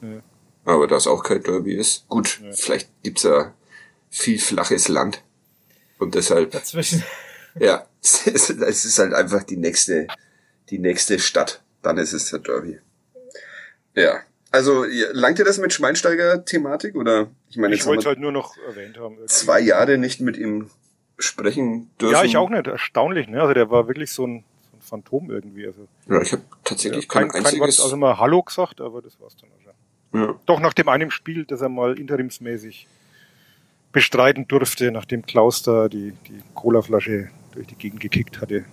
[0.00, 0.20] nee.
[0.64, 2.52] Aber da es auch kein Derby ist, gut, nee.
[2.52, 3.54] vielleicht gibt's ja
[4.10, 5.22] viel flaches Land.
[5.98, 6.50] Und deshalb.
[6.50, 7.04] Dazwischen.
[7.58, 10.06] Ja, es ist halt einfach die nächste,
[10.68, 11.64] die nächste Stadt.
[11.82, 12.78] Dann ist es der Derby.
[13.96, 14.20] Ja.
[14.52, 18.98] Also langt dir das mit Schweinsteiger-Thematik oder ich meine, ich wollte halt nur noch erwähnt
[18.98, 19.14] haben.
[19.14, 19.32] Irgendwie.
[19.32, 20.70] Zwei Jahre nicht mit ihm
[21.18, 22.14] sprechen dürfen.
[22.14, 22.66] Ja, ich auch nicht.
[22.66, 23.40] Erstaunlich, ne?
[23.40, 25.66] Also der war wirklich so ein, so ein Phantom irgendwie.
[25.66, 27.52] Also ja, ich habe tatsächlich ja, kein, kein einziges.
[27.52, 30.34] Kein Wort, also mal Hallo gesagt, aber das war's dann auch Ja.
[30.46, 32.88] Doch nach dem einen Spiel, das er mal interimsmäßig
[33.92, 38.64] bestreiten durfte, nachdem Klaus da die die Colaflasche durch die Gegend gekickt hatte.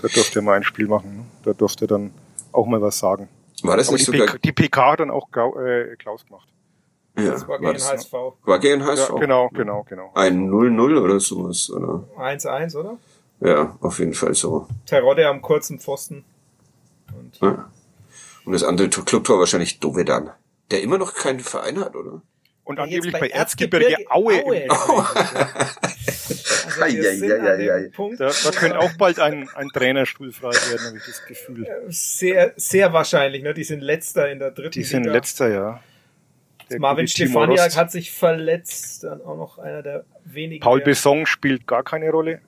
[0.00, 1.16] Da durfte er mal ein Spiel machen.
[1.16, 1.24] Ne?
[1.42, 2.10] Da durfte er dann
[2.52, 3.28] auch mal was sagen.
[3.62, 4.26] War das Aber nicht die sogar...
[4.26, 6.48] PK, die PK hat dann auch äh, Klaus gemacht.
[7.16, 8.12] Ja, das war, war gegen HSV.
[8.12, 9.08] War gegen HSV?
[9.10, 10.10] Ja, genau, genau, genau.
[10.14, 12.04] Ein 0-0 oder sowas, oder?
[12.18, 12.98] 1-1, oder?
[13.40, 14.66] Ja, auf jeden Fall so.
[14.86, 16.24] Terodde am kurzen Pfosten.
[17.16, 17.70] Und, ja.
[18.44, 20.30] Und das andere Clubtor wahrscheinlich Dovedan,
[20.70, 22.20] der immer noch keinen Verein hat, oder?
[22.64, 24.42] Und angeblich bei, bei Erzgebirge, Aue.
[24.44, 24.66] Aue.
[24.70, 25.04] Oh.
[26.66, 27.88] Also ja, ja, ja, ja.
[28.18, 31.66] Da, da könnte auch bald ein, ein Trainerstuhl frei werden, habe ich das Gefühl.
[31.88, 33.42] Sehr, sehr wahrscheinlich.
[33.42, 33.54] Ne?
[33.54, 35.12] Die sind letzter in der dritten Die sind Liga.
[35.14, 35.80] letzter, ja.
[36.70, 40.62] Der Marvin Stefaniak hat sich verletzt, dann auch noch einer der wenigen.
[40.62, 42.40] Paul Besson spielt gar keine Rolle.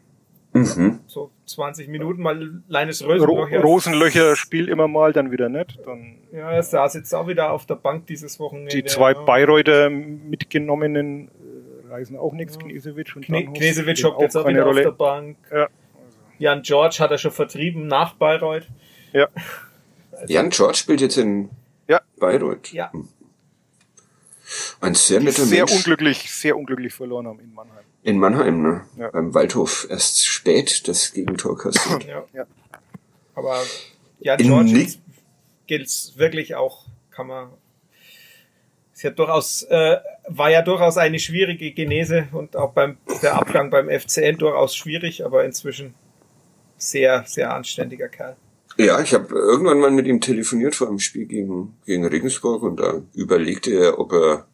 [0.54, 1.00] Mhm.
[1.06, 3.61] So 20 Minuten mal Leines Rosenlöcher.
[3.61, 5.78] Rosenlöcher spielt immer mal, dann wieder nicht.
[5.84, 8.74] Dann ja, er saß jetzt auch wieder auf der Bank dieses Wochenende.
[8.74, 9.22] Die zwei ja.
[9.22, 12.62] Bayreuther mitgenommenen äh, reisen auch nichts, ja.
[12.62, 14.80] Knesewitsch und Kne Knesewitsch hockt jetzt auch wieder Rolle.
[14.80, 15.36] auf der Bank.
[15.53, 15.68] Ja.
[16.38, 18.66] Jan George hat er schon vertrieben nach Bayreuth.
[19.12, 19.28] Ja.
[20.12, 21.51] Also Jan George spielt jetzt in
[21.88, 22.01] ja.
[22.18, 22.72] Bayreuth.
[22.72, 22.90] Ja.
[24.80, 25.70] Ein sehr netter sehr Mensch.
[25.70, 27.86] Sehr unglücklich, sehr unglücklich verloren haben in Mannheim.
[28.07, 28.82] In Mannheim, ne?
[28.96, 29.11] Ja.
[29.11, 32.04] Beim Waldhof erst spät das Gegentor kassiert.
[32.04, 32.24] ja.
[32.32, 32.46] ja.
[33.34, 33.61] Aber
[34.20, 34.86] ja, George
[35.66, 37.48] gilt wirklich auch, kann man.
[38.94, 39.97] Es hat durchaus, äh,
[40.28, 45.24] war ja durchaus eine schwierige Genese und auch beim der Abgang beim FCN durchaus schwierig,
[45.24, 45.94] aber inzwischen
[46.78, 48.36] sehr, sehr anständiger Kerl.
[48.76, 52.78] Ja, ich habe irgendwann mal mit ihm telefoniert vor einem Spiel gegen, gegen Regensburg und
[52.78, 54.47] da überlegte er, ob er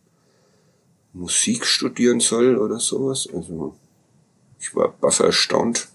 [1.12, 3.28] Musik studieren soll oder sowas.
[3.32, 3.76] Also
[4.58, 5.88] ich war baff erstaunt.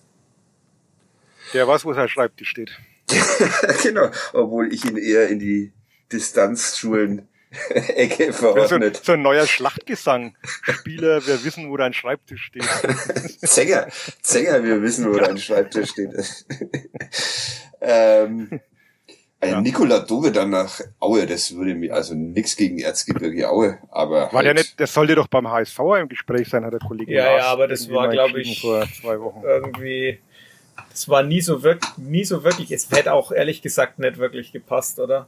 [1.53, 2.71] Der weiß, wo sein Schreibtisch steht.
[3.83, 5.71] genau, obwohl ich ihn eher in die
[6.11, 7.27] Distanzschulen
[7.69, 8.97] Ecke verordnet.
[8.97, 10.35] So, so, ein neuer Schlachtgesang.
[10.63, 12.63] Spieler, wir wissen, wo dein Schreibtisch steht.
[13.41, 13.87] Zänger,
[14.21, 16.11] Zänger, wir wissen, wo dein Schreibtisch steht.
[17.81, 18.59] ähm,
[19.43, 19.61] ja.
[19.61, 24.31] Nikola Dove dann nach Aue, das würde mir, also nix gegen Erzgebirge Aue, aber.
[24.31, 27.13] War halt der nicht, das sollte doch beim HSV im Gespräch sein, hat der Kollege
[27.13, 29.43] Ja, Lars ja, aber das war, glaube ich, vor zwei Wochen.
[29.43, 30.19] irgendwie,
[30.89, 34.51] das war nie so wirklich, nie so wirklich, es hätte auch ehrlich gesagt nicht wirklich
[34.51, 35.27] gepasst, oder?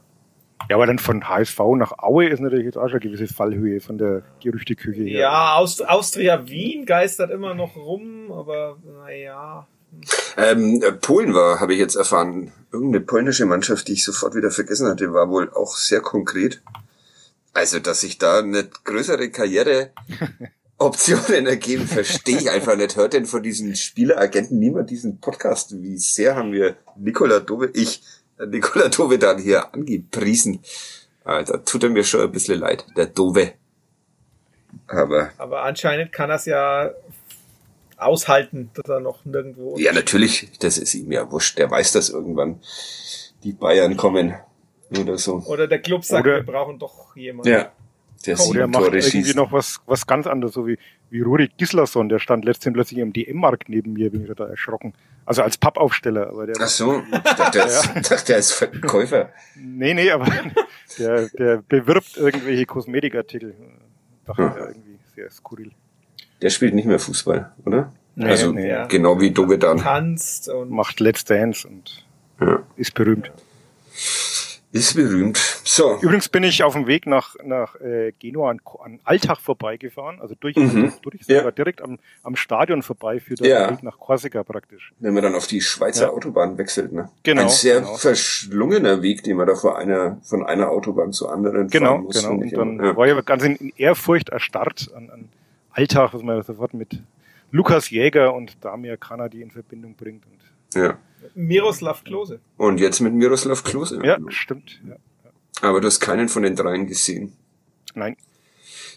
[0.68, 3.80] Ja, aber dann von HSV nach Aue ist natürlich jetzt auch schon eine gewisse Fallhöhe
[3.80, 5.20] von der Gerüchteküche her.
[5.20, 9.66] Ja, Aust Austria Wien geistert immer noch rum, aber naja.
[10.36, 12.52] Ähm, Polen war, habe ich jetzt erfahren.
[12.72, 16.62] Irgendeine polnische Mannschaft, die ich sofort wieder vergessen hatte, war wohl auch sehr konkret.
[17.52, 19.90] Also, dass sich da eine größere Karriere
[20.78, 22.96] Optionen ergeben, verstehe ich einfach nicht.
[22.96, 25.72] Hört denn von diesen Spieleragenten niemand diesen Podcast?
[25.82, 28.02] Wie sehr haben wir Nikola Dove, ich,
[28.38, 30.60] Nikola Dove dann hier angepriesen?
[31.24, 33.52] Alter, tut er mir schon ein bisschen leid, der Dove.
[34.86, 35.30] Aber.
[35.38, 36.90] Aber anscheinend kann es ja
[38.00, 39.76] aushalten, dass er noch nirgendwo.
[39.78, 41.58] Ja, natürlich, das ist ihm ja wurscht.
[41.58, 42.60] Der weiß, dass irgendwann
[43.42, 44.34] die Bayern kommen
[44.98, 45.42] oder so.
[45.46, 47.50] Oder der Club sagt, oder, wir brauchen doch jemanden.
[47.50, 47.72] Ja.
[48.26, 49.36] Der, Komm, der macht Tore irgendwie schießt.
[49.36, 50.76] noch was, was ganz anderes, so wie,
[51.08, 54.92] wie Rurik Gislason, der stand letztens plötzlich im DM-Markt neben mir, bin ich da erschrocken.
[55.24, 56.28] Also als Pappaufsteller.
[56.28, 58.00] Aber der Ach so, ich dachte, der, ist, ja.
[58.00, 59.30] dachte, der ist Verkäufer.
[59.56, 60.26] Nee, nee, aber
[60.98, 63.54] der, der bewirbt irgendwelche Kosmetikartikel.
[64.26, 64.58] Dachte hm.
[64.58, 65.72] ja irgendwie sehr skurril.
[66.42, 67.92] Der spielt nicht mehr Fußball, oder?
[68.16, 68.74] Nee, also nee.
[68.88, 69.78] genau wie Dogedan.
[69.78, 72.04] Tanzt und macht Let's Dance und
[72.40, 72.62] ja.
[72.76, 73.30] ist berühmt.
[74.72, 75.36] Ist berühmt.
[75.64, 75.98] So.
[76.00, 80.36] Übrigens bin ich auf dem Weg nach, nach äh, Genua an, an Alltag vorbeigefahren, also
[80.38, 80.92] durch, mhm.
[81.02, 81.50] durch ja.
[81.50, 83.70] direkt am, am Stadion vorbei für den ja.
[83.70, 84.92] Weg nach Korsika praktisch.
[85.00, 86.10] Wenn man dann auf die Schweizer ja.
[86.10, 87.08] Autobahn wechselt, ne?
[87.24, 87.42] Genau.
[87.42, 87.96] Ein sehr genau.
[87.96, 92.22] verschlungener Weg, den man da von einer, von einer Autobahn zur anderen genau, fahren muss.
[92.22, 92.96] Genau, Und dann ja.
[92.96, 95.28] war ich ganz in, in Ehrfurcht erstarrt an, an
[95.72, 97.02] Alltag, was man sofort mit
[97.50, 100.24] Lukas Jäger und Damir Kanadi in Verbindung bringt.
[100.26, 100.98] Und ja.
[101.34, 102.40] Miroslav Klose.
[102.56, 104.00] Und jetzt mit Miroslav Klose.
[104.04, 104.80] Ja, stimmt.
[104.86, 104.96] Ja.
[105.62, 107.32] Aber du hast keinen von den dreien gesehen.
[107.94, 108.16] Nein.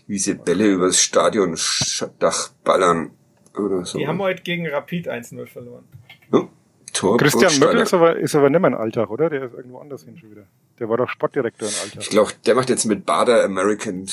[0.08, 3.12] Wie sie Bälle übers Stadiondach ballern
[3.58, 3.98] oder so.
[3.98, 5.86] Die haben heute gegen Rapid 1-0 verloren.
[6.32, 6.48] Oh,
[7.04, 9.30] Tor Christian Möckel ist aber, ist aber nicht mehr in Alltag, oder?
[9.30, 10.44] Der ist irgendwo anders hin schon wieder.
[10.80, 12.02] Der war doch Sportdirektor in Alltag.
[12.02, 14.08] Ich glaube, der macht jetzt mit Bader American,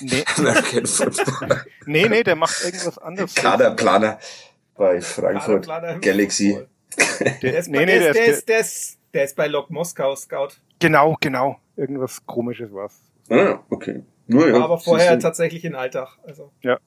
[0.00, 0.24] nee.
[0.36, 1.64] American Football.
[1.86, 3.34] nee, nee, der macht irgendwas anderes.
[3.34, 4.18] Kaderplaner
[4.76, 5.66] bei Frankfurt
[6.00, 6.58] Galaxy.
[7.42, 10.50] Der ist, nee, nee, der, der, ist, der, ist, der ist bei Lok Moskau Scout.
[10.78, 11.58] Genau, genau.
[11.76, 13.00] Irgendwas komisches war's.
[13.28, 14.02] Ah, okay.
[14.28, 16.16] Nur, ja, aber vorher tatsächlich in Alltag.
[16.24, 16.52] Also.
[16.62, 16.78] Ja.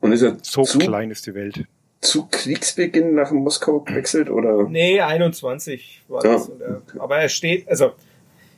[0.00, 1.64] Und ist er so zu, klein ist die Welt.
[2.02, 4.64] Zu Kriegsbeginn nach Moskau gewechselt oder?
[4.64, 6.32] Nee, 21 war ja.
[6.32, 6.48] das.
[6.48, 7.92] Er, aber er steht, also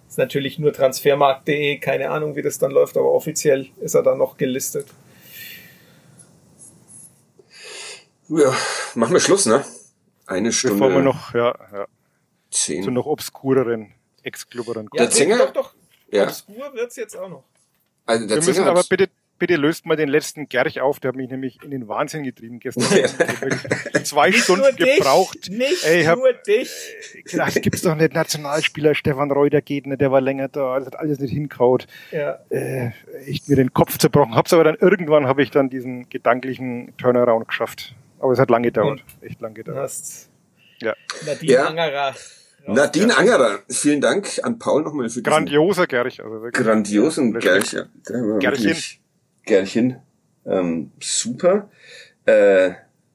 [0.08, 4.18] ist natürlich nur transfermarkt.de, keine Ahnung, wie das dann läuft, aber offiziell ist er dann
[4.18, 4.86] noch gelistet.
[8.28, 8.54] Ja,
[8.94, 9.64] machen wir Schluss, ne?
[10.26, 10.76] Eine Stunde.
[10.76, 11.86] Bevor wir noch, ja, ja.
[12.50, 12.82] Zehn.
[12.82, 13.92] Zu noch obskureren,
[14.22, 14.88] exklubberen.
[14.94, 15.38] Ja, der Zinger?
[15.38, 15.74] Doch, doch.
[16.10, 16.24] Ja.
[16.24, 17.44] Obskur wird's jetzt auch noch.
[18.06, 21.16] Also der wir müssen aber bitte, bitte löst mal den letzten Gerch auf, der hat
[21.16, 22.84] mich nämlich in den Wahnsinn getrieben gestern.
[24.04, 25.50] zwei nicht Stunden gebraucht.
[25.50, 26.70] Nicht Ey, hab, nur dich.
[27.24, 30.98] Gedacht, gibt's doch nicht Nationalspieler, Stefan Reuter geht nicht, der war länger da, das hat
[30.98, 31.86] alles nicht hinkaut.
[32.10, 32.38] Ja.
[32.50, 32.90] Äh,
[33.26, 34.34] echt mir den Kopf zerbrochen.
[34.34, 37.94] Hab's aber dann irgendwann habe ich dann diesen gedanklichen Turnaround geschafft.
[38.20, 39.04] Aber es hat lange gedauert.
[39.20, 39.78] Und Echt lange gedauert.
[39.78, 40.30] Hast
[40.80, 40.94] ja.
[41.26, 41.66] Nadine ja.
[41.66, 42.14] Angerer.
[42.66, 46.22] Nadine Angerer, vielen Dank an Paul nochmal für Grandioser Gerch.
[46.22, 46.64] Also wirklich.
[46.64, 47.84] Grandiosen Gerch, ja.
[48.38, 48.76] Gerchen.
[49.44, 49.96] Gerchen.
[50.46, 51.68] Ähm, super.
[52.26, 52.72] Äh,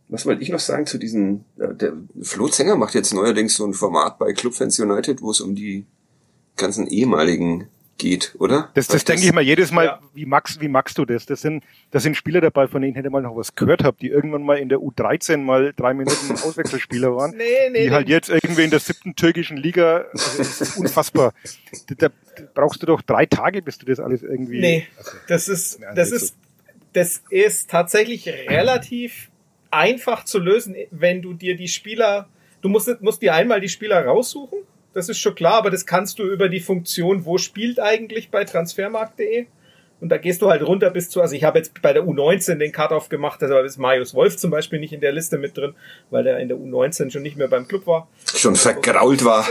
[0.07, 3.65] was wollte ich noch sagen zu diesen, äh, der Flo Zenger macht jetzt neuerdings so
[3.65, 5.85] ein Format bei Clubfans United, wo es um die
[6.57, 7.68] ganzen ehemaligen
[7.99, 8.69] geht, oder?
[8.73, 9.99] Das, das denke ich mal jedes Mal, ja.
[10.13, 11.27] wie, magst, wie magst du das?
[11.27, 13.97] Das sind, das sind Spieler dabei, von denen ich hätte mal noch was gehört habe,
[14.01, 17.35] die irgendwann mal in der U13 mal drei Minuten Auswechselspieler waren.
[17.38, 21.34] nee, nee, die halt jetzt irgendwie in der siebten türkischen Liga, also das ist unfassbar.
[21.97, 22.13] Da, da,
[22.53, 24.59] brauchst du doch drei Tage, bis du das alles irgendwie.
[24.59, 26.35] Nee, also, das ist, das ist,
[26.93, 29.30] das ist tatsächlich relativ
[29.71, 32.27] einfach zu lösen, wenn du dir die Spieler,
[32.61, 34.59] du musst, musst dir einmal die Spieler raussuchen
[34.94, 38.44] das ist schon klar, aber das kannst du über die Funktion, wo spielt eigentlich bei
[38.44, 39.48] transfermarkt.de.
[40.02, 42.56] Und da gehst du halt runter bis zu, also ich habe jetzt bei der U19
[42.56, 45.74] den Cut-Off gemacht, da ist Marius Wolf zum Beispiel nicht in der Liste mit drin,
[46.10, 48.07] weil der in der U19 schon nicht mehr beim Club war.
[48.34, 49.45] Schon vergrault war.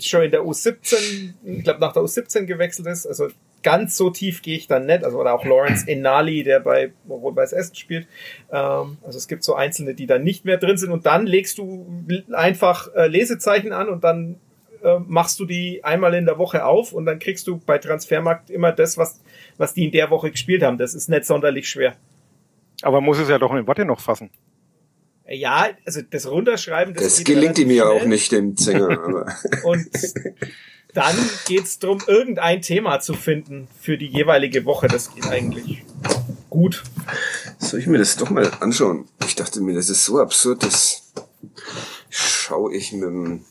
[0.00, 3.06] schon in der U17, ich glaube nach der U17 gewechselt ist.
[3.06, 3.28] Also
[3.62, 5.04] ganz so tief gehe ich dann nicht.
[5.04, 8.06] Also oder auch Lawrence Enali, der bei Rot-Weiß Essen spielt.
[8.50, 10.92] Ähm, also es gibt so einzelne, die dann nicht mehr drin sind.
[10.92, 11.86] Und dann legst du
[12.32, 14.36] einfach äh, Lesezeichen an und dann
[14.82, 18.50] äh, machst du die einmal in der Woche auf und dann kriegst du bei Transfermarkt
[18.50, 19.20] immer das, was,
[19.58, 20.78] was die in der Woche gespielt haben.
[20.78, 21.96] Das ist nicht sonderlich schwer.
[22.82, 24.30] Aber muss es ja doch in Worte noch fassen.
[25.32, 29.26] Ja, also das Runterschreiben, das, das gelingt ihm ja auch nicht, dem Sänger.
[29.64, 29.88] und
[30.92, 31.16] dann
[31.46, 34.88] geht's drum, irgendein Thema zu finden für die jeweilige Woche.
[34.88, 35.84] Das geht eigentlich
[36.48, 36.82] gut.
[37.58, 39.06] Soll ich mir das doch mal anschauen?
[39.24, 41.12] Ich dachte mir, das ist so absurd, das
[42.08, 43.44] schaue ich mit dem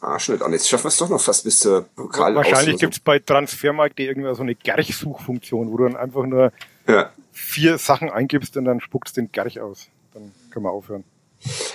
[0.00, 0.52] Arschnitt an.
[0.52, 4.36] Jetzt schaffen wir es doch noch fast bis zur Pokal Wahrscheinlich gibt's bei Transfermarkt irgendwann
[4.36, 6.52] so eine Gerch-Suchfunktion, wo du dann einfach nur
[6.86, 7.10] ja.
[7.32, 9.88] vier Sachen eingibst und dann spuckst den Gerch aus.
[10.12, 11.02] Dann können wir aufhören.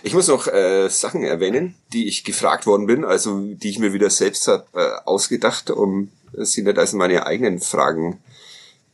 [0.03, 3.93] Ich muss noch äh, Sachen erwähnen, die ich gefragt worden bin, also die ich mir
[3.93, 8.19] wieder selbst hab, äh, ausgedacht, um sie nicht als meine eigenen Fragen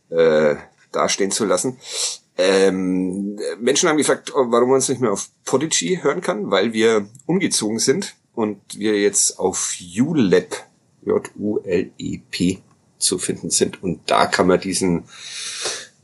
[0.09, 0.55] äh,
[0.91, 1.77] dastehen zu lassen.
[2.37, 7.07] Ähm, Menschen haben gefragt, warum man uns nicht mehr auf Podigy hören kann, weil wir
[7.25, 10.55] umgezogen sind und wir jetzt auf ULEP,
[11.05, 12.61] J-U-L-E-P
[12.97, 13.81] zu finden sind.
[13.81, 15.05] Und da kann man diesen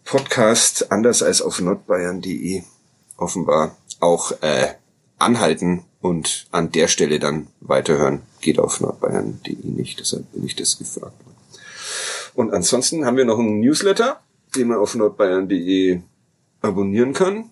[0.06, 2.64] Podcast anders als auf nordbayern.de
[3.18, 4.76] offenbar auch äh,
[5.18, 8.22] anhalten und an der Stelle dann weiterhören.
[8.42, 11.16] Geht auf nordbayern.de nicht, deshalb bin ich das gefragt.
[12.34, 14.22] Und ansonsten haben wir noch einen Newsletter,
[14.56, 16.00] den man auf nordbayern.de
[16.62, 17.50] abonnieren kann.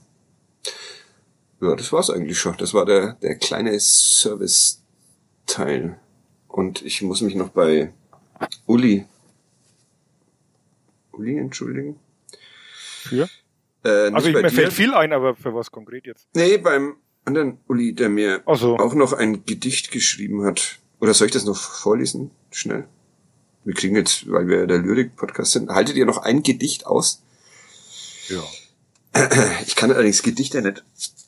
[1.61, 2.55] Ja, das war's eigentlich schon.
[2.57, 5.99] Das war der, der kleine Service-Teil.
[6.47, 7.91] Und ich muss mich noch bei
[8.65, 9.05] Uli,
[11.11, 11.99] Uli entschuldigen.
[12.31, 13.27] Für?
[13.84, 14.49] Äh, also ich, mir dir.
[14.51, 16.27] fällt viel ein, aber für was konkret jetzt?
[16.34, 16.95] Nee, beim
[17.26, 18.77] anderen Uli, der mir so.
[18.77, 20.80] auch noch ein Gedicht geschrieben hat.
[20.99, 22.31] Oder soll ich das noch vorlesen?
[22.51, 22.85] Schnell.
[23.64, 27.22] Wir kriegen jetzt, weil wir der Lyrik-Podcast sind, haltet ihr noch ein Gedicht aus?
[28.27, 28.43] Ja.
[29.65, 30.84] Ich kann allerdings Gedichte nicht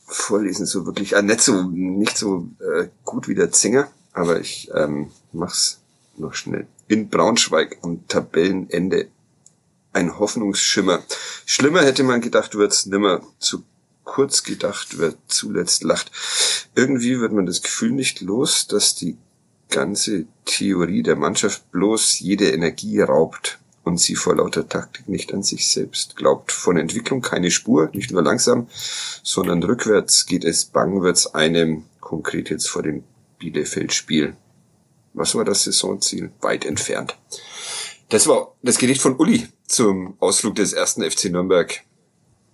[0.06, 4.69] vorlesen, so wirklich, äh, nicht so, nicht so äh, gut wie der Zinger, aber ich
[4.73, 5.82] ähm, mach's
[6.18, 6.68] noch schnell.
[6.88, 9.07] In Braunschweig am Tabellenende
[9.93, 11.03] ein Hoffnungsschimmer.
[11.45, 13.22] Schlimmer hätte man gedacht, wird's nimmer.
[13.39, 13.63] Zu
[14.03, 16.11] kurz gedacht, wer zuletzt lacht.
[16.76, 19.18] Irgendwie wird man das Gefühl nicht los, dass die
[19.69, 25.43] ganze Theorie der Mannschaft bloß jede Energie raubt und sie vor lauter Taktik nicht an
[25.43, 26.51] sich selbst glaubt.
[26.51, 28.68] Von Entwicklung keine Spur, nicht nur langsam,
[29.23, 33.03] sondern rückwärts geht es bang, wird's einem, konkret jetzt vor dem
[33.39, 34.35] Bielefeld-Spiel.
[35.13, 36.31] Was war das Saisonziel?
[36.41, 37.18] Weit entfernt.
[38.12, 41.82] Das war das Gedicht von Uli zum Ausflug des ersten FC Nürnberg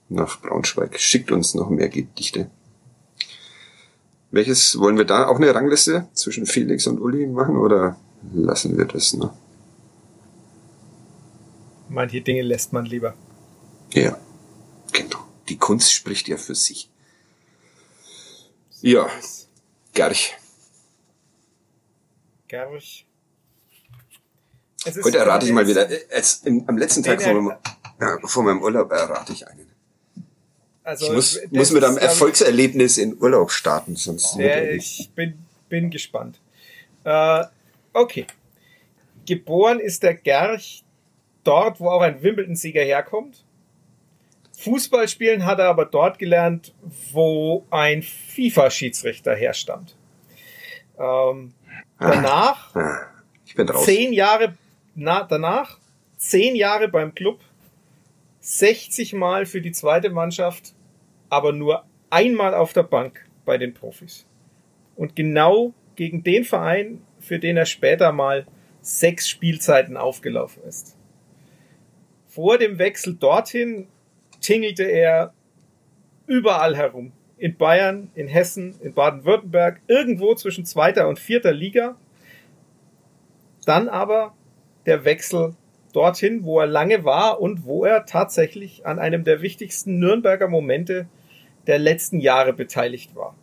[0.07, 0.99] nach Braunschweig.
[0.99, 2.51] Schickt uns noch mehr Gedichte.
[4.29, 7.99] Welches wollen wir da auch eine Rangliste zwischen Felix und Uli machen oder
[8.33, 9.33] lassen wir das noch?
[11.89, 13.15] Manche Dinge lässt man lieber.
[13.93, 14.15] Ja,
[14.93, 15.25] genau.
[15.49, 16.91] Die Kunst spricht ja für sich.
[18.81, 19.09] Ja,
[19.95, 20.35] Gerch.
[22.47, 23.06] Gerch.
[24.85, 25.89] Heute errate ich mal wieder.
[25.89, 27.57] Jetzt, im, am letzten Tag vor meinem,
[27.99, 29.67] ja, vor meinem Urlaub errate ich einen.
[30.83, 34.37] Also, ich muss, muss mit einem Erfolgserlebnis in Urlaub starten, sonst.
[34.37, 35.37] Ja, ich bin,
[35.67, 36.39] bin gespannt.
[37.03, 37.43] Äh,
[37.91, 38.25] okay.
[39.25, 40.85] Geboren ist der Gerch
[41.43, 43.43] dort, wo auch ein Wimbledon-Sieger herkommt.
[44.57, 46.73] Fußball spielen hat er aber dort gelernt,
[47.11, 49.95] wo ein FIFA-Schiedsrichter herstammt.
[50.97, 51.53] Ähm,
[51.97, 52.11] ah.
[52.11, 53.07] danach, ah,
[53.45, 53.85] ich bin raus.
[53.85, 54.55] zehn Jahre
[54.97, 55.79] na, danach,
[56.17, 57.39] zehn Jahre beim Club,
[58.39, 60.73] 60 Mal für die zweite Mannschaft,
[61.29, 64.25] aber nur einmal auf der Bank bei den Profis.
[64.95, 68.47] Und genau gegen den Verein, für den er später mal
[68.81, 70.97] sechs Spielzeiten aufgelaufen ist.
[72.25, 73.87] Vor dem Wechsel dorthin
[74.41, 75.33] tingelte er
[76.25, 77.11] überall herum.
[77.37, 81.97] In Bayern, in Hessen, in Baden-Württemberg, irgendwo zwischen zweiter und vierter Liga.
[83.65, 84.33] Dann aber
[84.87, 85.53] der Wechsel
[85.93, 91.07] dorthin, wo er lange war und wo er tatsächlich an einem der wichtigsten Nürnberger Momente
[91.67, 93.35] der letzten Jahre beteiligt war.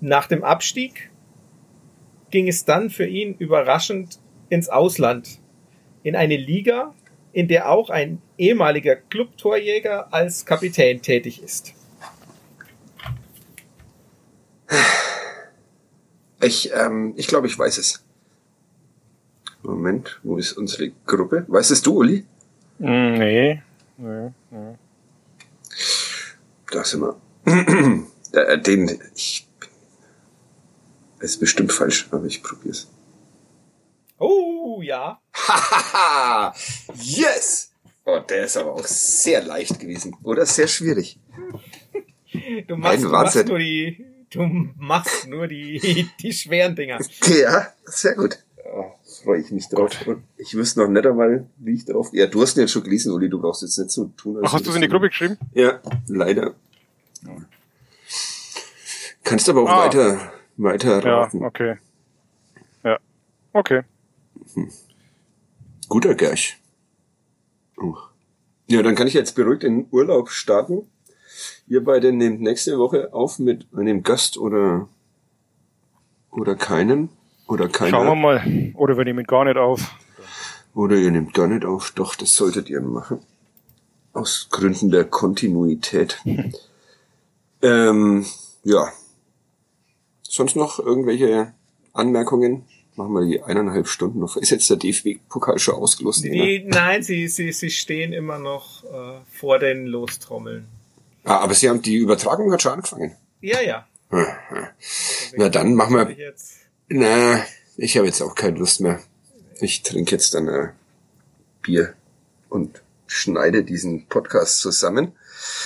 [0.00, 1.10] Nach dem Abstieg
[2.30, 4.18] ging es dann für ihn überraschend
[4.48, 5.38] ins Ausland
[6.02, 6.94] in eine Liga,
[7.32, 11.74] in der auch ein ehemaliger Clubtorjäger als Kapitän tätig ist.
[16.40, 18.04] Ich, ähm, ich glaube, ich weiß es.
[19.62, 21.44] Moment, wo ist unsere Gruppe?
[21.48, 22.24] Weißt es du, Uli?
[22.78, 22.84] Mm,
[23.14, 23.62] nee.
[23.96, 24.74] nee, nee.
[26.70, 27.16] Da sind wir.
[28.34, 29.46] Äh, den, ich,
[31.20, 32.88] ist bestimmt falsch, aber ich probier's.
[34.18, 35.20] Oh, ja.
[36.94, 37.72] yes!
[38.04, 40.16] Oh, der ist aber auch sehr leicht gewesen.
[40.22, 41.18] Oder sehr schwierig.
[42.66, 44.42] Du machst, du machst nur die, du
[44.76, 46.98] machst nur die, die schweren Dinger.
[47.26, 48.38] Ja, sehr gut.
[48.64, 50.06] Oh, freue ich mich drauf.
[50.06, 52.10] Und ich wüsste noch nicht einmal, wie ich drauf.
[52.12, 54.40] Ja, du hast ihn jetzt schon gelesen, Uli, du brauchst jetzt nicht so tun.
[54.42, 55.38] Ach, hast du es in die Gruppe geschrieben?
[55.52, 56.54] Ja, leider.
[59.24, 59.84] Kannst aber auch ah.
[59.86, 61.40] weiter, weiter raten.
[61.40, 61.76] Ja, okay.
[62.84, 62.98] Ja,
[63.52, 63.82] okay.
[64.54, 64.70] Hm.
[65.88, 66.58] Guter Gerch.
[67.80, 67.96] Oh.
[68.66, 70.88] Ja, dann kann ich jetzt beruhigt in den Urlaub starten.
[71.66, 74.88] Ihr beide nehmt nächste Woche auf mit einem Gast oder
[76.32, 77.10] Oder keinen?
[77.52, 77.90] Oder keiner?
[77.90, 78.72] Schauen wir mal.
[78.74, 79.94] Oder wir nehmen gar nicht auf.
[80.74, 81.90] Oder ihr nehmt gar nicht auf.
[81.90, 83.18] Doch, das solltet ihr machen.
[84.14, 86.18] Aus Gründen der Kontinuität.
[87.62, 88.24] ähm,
[88.64, 88.90] ja.
[90.22, 91.52] Sonst noch irgendwelche
[91.92, 92.64] Anmerkungen?
[92.96, 94.38] Machen wir die eineinhalb Stunden noch.
[94.38, 96.24] Ist jetzt der DFB-Pokal schon ausgelost?
[96.24, 100.68] Die, nein, sie, sie, sie stehen immer noch äh, vor den Lostrommeln.
[101.24, 103.14] Ah, aber sie haben die Übertragung hat schon angefangen.
[103.42, 103.86] Ja, ja.
[105.36, 106.34] Na dann machen wir.
[106.94, 107.42] Na,
[107.78, 109.00] ich habe jetzt auch keine Lust mehr.
[109.60, 110.68] Ich trinke jetzt dann äh,
[111.62, 111.94] Bier
[112.50, 115.12] und schneide diesen Podcast zusammen.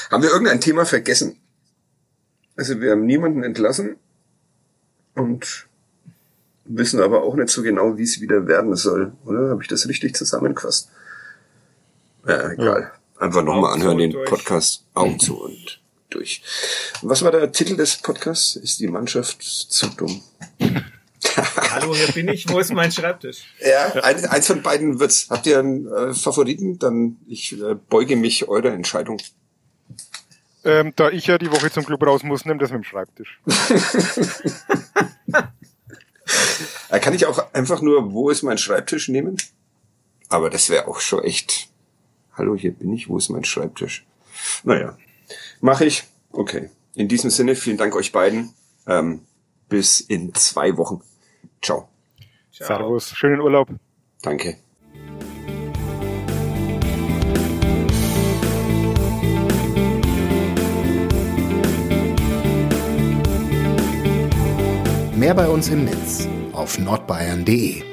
[0.09, 1.41] Haben wir irgendein Thema vergessen?
[2.55, 3.97] Also wir haben niemanden entlassen
[5.17, 5.67] und
[6.65, 9.51] wissen aber auch nicht so genau, wie es wieder werden soll, oder?
[9.51, 10.91] Habe ich das richtig zusammengefasst?
[12.25, 12.93] Ja, egal.
[13.19, 14.29] Einfach nochmal anhören, den durch.
[14.29, 16.45] Podcast Augen zu und durch.
[17.03, 18.55] Was war der Titel des Podcasts?
[18.55, 20.23] Ist die Mannschaft zu dumm?
[21.71, 22.49] Hallo, hier bin ich.
[22.49, 23.45] Wo ist mein Schreibtisch?
[23.61, 25.29] Ja, ein, eins von beiden wird's.
[25.31, 26.79] Habt ihr einen äh, Favoriten?
[26.79, 29.19] Dann ich äh, beuge mich eurer Entscheidung.
[30.65, 33.41] Ähm, da ich ja die Woche zum Club raus muss, nimm das mit dem Schreibtisch.
[36.89, 39.37] Äh, kann ich auch einfach nur, wo ist mein Schreibtisch nehmen?
[40.29, 41.69] Aber das wäre auch schon echt.
[42.35, 44.05] Hallo, hier bin ich, wo ist mein Schreibtisch?
[44.65, 44.97] Naja,
[45.61, 46.05] mache ich.
[46.33, 46.71] Okay.
[46.95, 48.55] In diesem Sinne, vielen Dank euch beiden.
[48.87, 49.23] Ähm,
[49.69, 51.03] bis in zwei Wochen.
[51.67, 51.89] Ciao.
[52.53, 52.67] Ciao.
[52.69, 53.11] Servus.
[53.11, 53.69] Schönen Urlaub.
[54.23, 54.57] Danke.
[65.17, 67.86] Mehr bei uns im Netz auf nordbayern.de